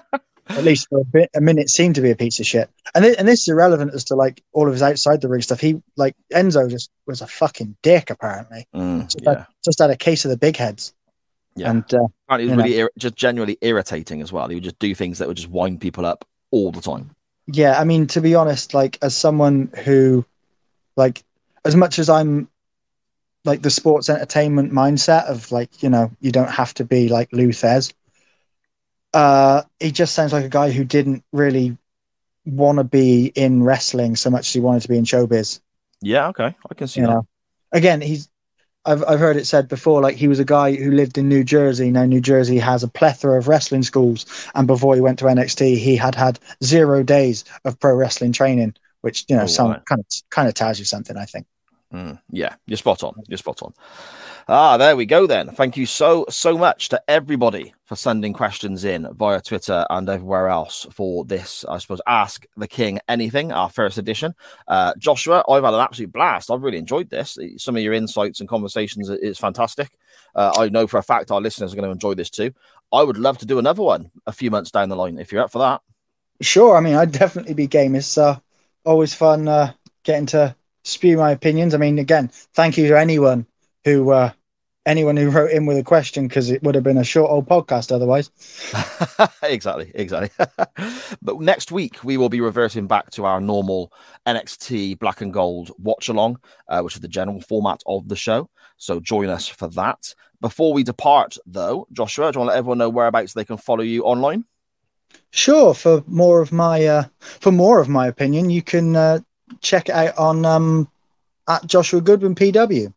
[0.49, 2.69] at least for a bit, a minute, seemed to be a piece of shit.
[2.95, 5.41] And thi- and this is irrelevant as to like all of his outside the ring
[5.41, 5.59] stuff.
[5.59, 8.65] He like Enzo just was a fucking dick apparently.
[8.73, 10.93] Mm, Just, yeah, had, just had a case of the big heads.
[11.55, 11.69] yeah.
[11.69, 14.47] And uh, Apparently, he was really ir- just genuinely irritating as well.
[14.47, 17.11] He would just do things that would just wind people up all the time.
[17.47, 20.25] Yeah, I mean, to be honest, like as someone who,
[20.95, 21.23] like,
[21.65, 22.49] as much as I'm
[23.45, 27.31] like the sports entertainment mindset of like, you know, you don't have to be like
[27.31, 27.93] Lou Thesz.
[29.13, 31.77] Uh, he just sounds like a guy who didn't really
[32.45, 35.61] want to be in wrestling so much as he wanted to be in showbiz.
[36.01, 37.13] Yeah, okay, I can see You that.
[37.13, 37.27] know,
[37.71, 38.29] again, he's.
[38.87, 41.43] I've I've heard it said before, like he was a guy who lived in New
[41.43, 41.91] Jersey.
[41.91, 45.77] Now New Jersey has a plethora of wrestling schools, and before he went to NXT,
[45.77, 49.85] he had had zero days of pro wrestling training, which you know, Oh, some right.
[49.85, 51.17] kind of kind of tells you something.
[51.17, 51.45] I think.
[51.93, 53.23] Mm, yeah, you're spot on.
[53.27, 53.73] You're spot on.
[54.49, 55.49] Ah, there we go then.
[55.49, 60.47] Thank you so, so much to everybody for sending questions in via Twitter and everywhere
[60.47, 64.33] else for this, I suppose, Ask the King Anything, our first edition.
[64.65, 66.49] Uh, Joshua, I've had an absolute blast.
[66.49, 67.37] I've really enjoyed this.
[67.57, 69.89] Some of your insights and conversations is fantastic.
[70.33, 72.53] Uh, I know for a fact our listeners are going to enjoy this too.
[72.93, 75.43] I would love to do another one a few months down the line if you're
[75.43, 75.81] up for that.
[76.39, 77.95] Sure, I mean, I'd definitely be game.
[77.95, 78.39] It's uh,
[78.85, 80.55] always fun uh, getting to
[80.85, 81.73] spew my opinions.
[81.73, 83.45] I mean, again, thank you to anyone
[83.83, 84.31] who uh,
[84.87, 87.47] anyone who wrote in with a question because it would have been a short old
[87.47, 88.31] podcast otherwise.
[89.43, 90.47] exactly, exactly.
[91.21, 93.91] but next week we will be reverting back to our normal
[94.25, 96.39] NXT Black and Gold watch along,
[96.69, 98.49] uh, which is the general format of the show.
[98.77, 100.15] So join us for that.
[100.39, 103.57] Before we depart, though, Joshua, do you want to let everyone know whereabouts they can
[103.57, 104.45] follow you online?
[105.31, 109.19] Sure, for more of my uh, for more of my opinion, you can uh,
[109.61, 110.89] check it out on um,
[111.47, 112.93] at Joshua Goodwin PW.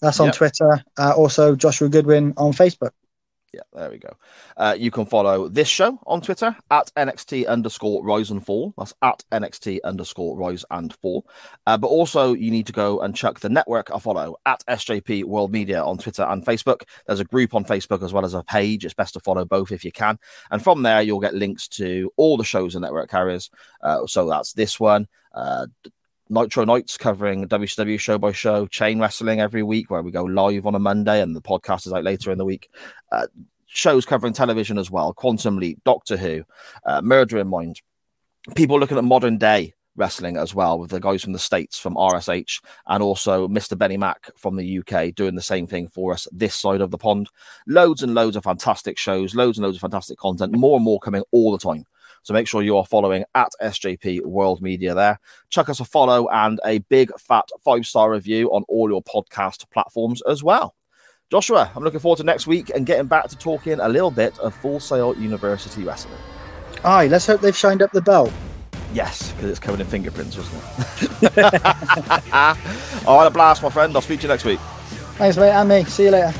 [0.00, 0.34] That's on Yep.
[0.34, 0.84] Twitter.
[0.98, 2.90] Uh, also, Joshua Goodwin on Facebook.
[3.52, 4.16] Yeah, there we go.
[4.56, 8.72] Uh, you can follow this show on Twitter at NXT underscore rise and fall.
[8.78, 11.26] That's at NXT underscore rise and fall.
[11.66, 15.24] Uh, but also, you need to go and chuck the network a follow at SJP
[15.24, 16.82] World Media on Twitter and Facebook.
[17.08, 18.84] There's a group on Facebook as well as a page.
[18.84, 20.20] It's best to follow both if you can.
[20.52, 23.50] And from there, you'll get links to all the shows and network carriers.
[23.82, 25.08] Uh, so that's this one.
[26.30, 30.64] Nitro Nights covering WCW show by show, chain wrestling every week, where we go live
[30.64, 32.70] on a Monday and the podcast is out later in the week.
[33.10, 33.26] Uh,
[33.66, 36.44] shows covering television as well Quantum Leap, Doctor Who,
[36.86, 37.82] uh, Murder in Mind.
[38.54, 41.94] People looking at modern day wrestling as well with the guys from the States from
[41.94, 43.76] RSH and also Mr.
[43.76, 46.98] Benny Mack from the UK doing the same thing for us this side of the
[46.98, 47.28] pond.
[47.66, 51.00] Loads and loads of fantastic shows, loads and loads of fantastic content, more and more
[51.00, 51.84] coming all the time.
[52.22, 55.18] So make sure you are following at SJP World Media there.
[55.48, 59.68] Chuck us a follow and a big fat five star review on all your podcast
[59.70, 60.74] platforms as well.
[61.30, 64.36] Joshua, I'm looking forward to next week and getting back to talking a little bit
[64.40, 66.18] of Full Sail University Wrestling.
[66.84, 68.32] Aye, let's hope they've shined up the belt.
[68.92, 70.62] Yes, because it's covered in fingerprints, wasn't
[71.22, 71.64] it?
[73.06, 73.94] All right, a blast, my friend.
[73.94, 74.58] I'll speak to you next week.
[75.18, 75.84] Thanks, mate, and me.
[75.84, 76.34] See you later.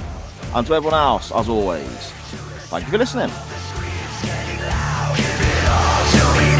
[0.55, 2.11] And to everyone else, as always,
[2.71, 3.31] thank you for listening
[5.71, 6.60] all to me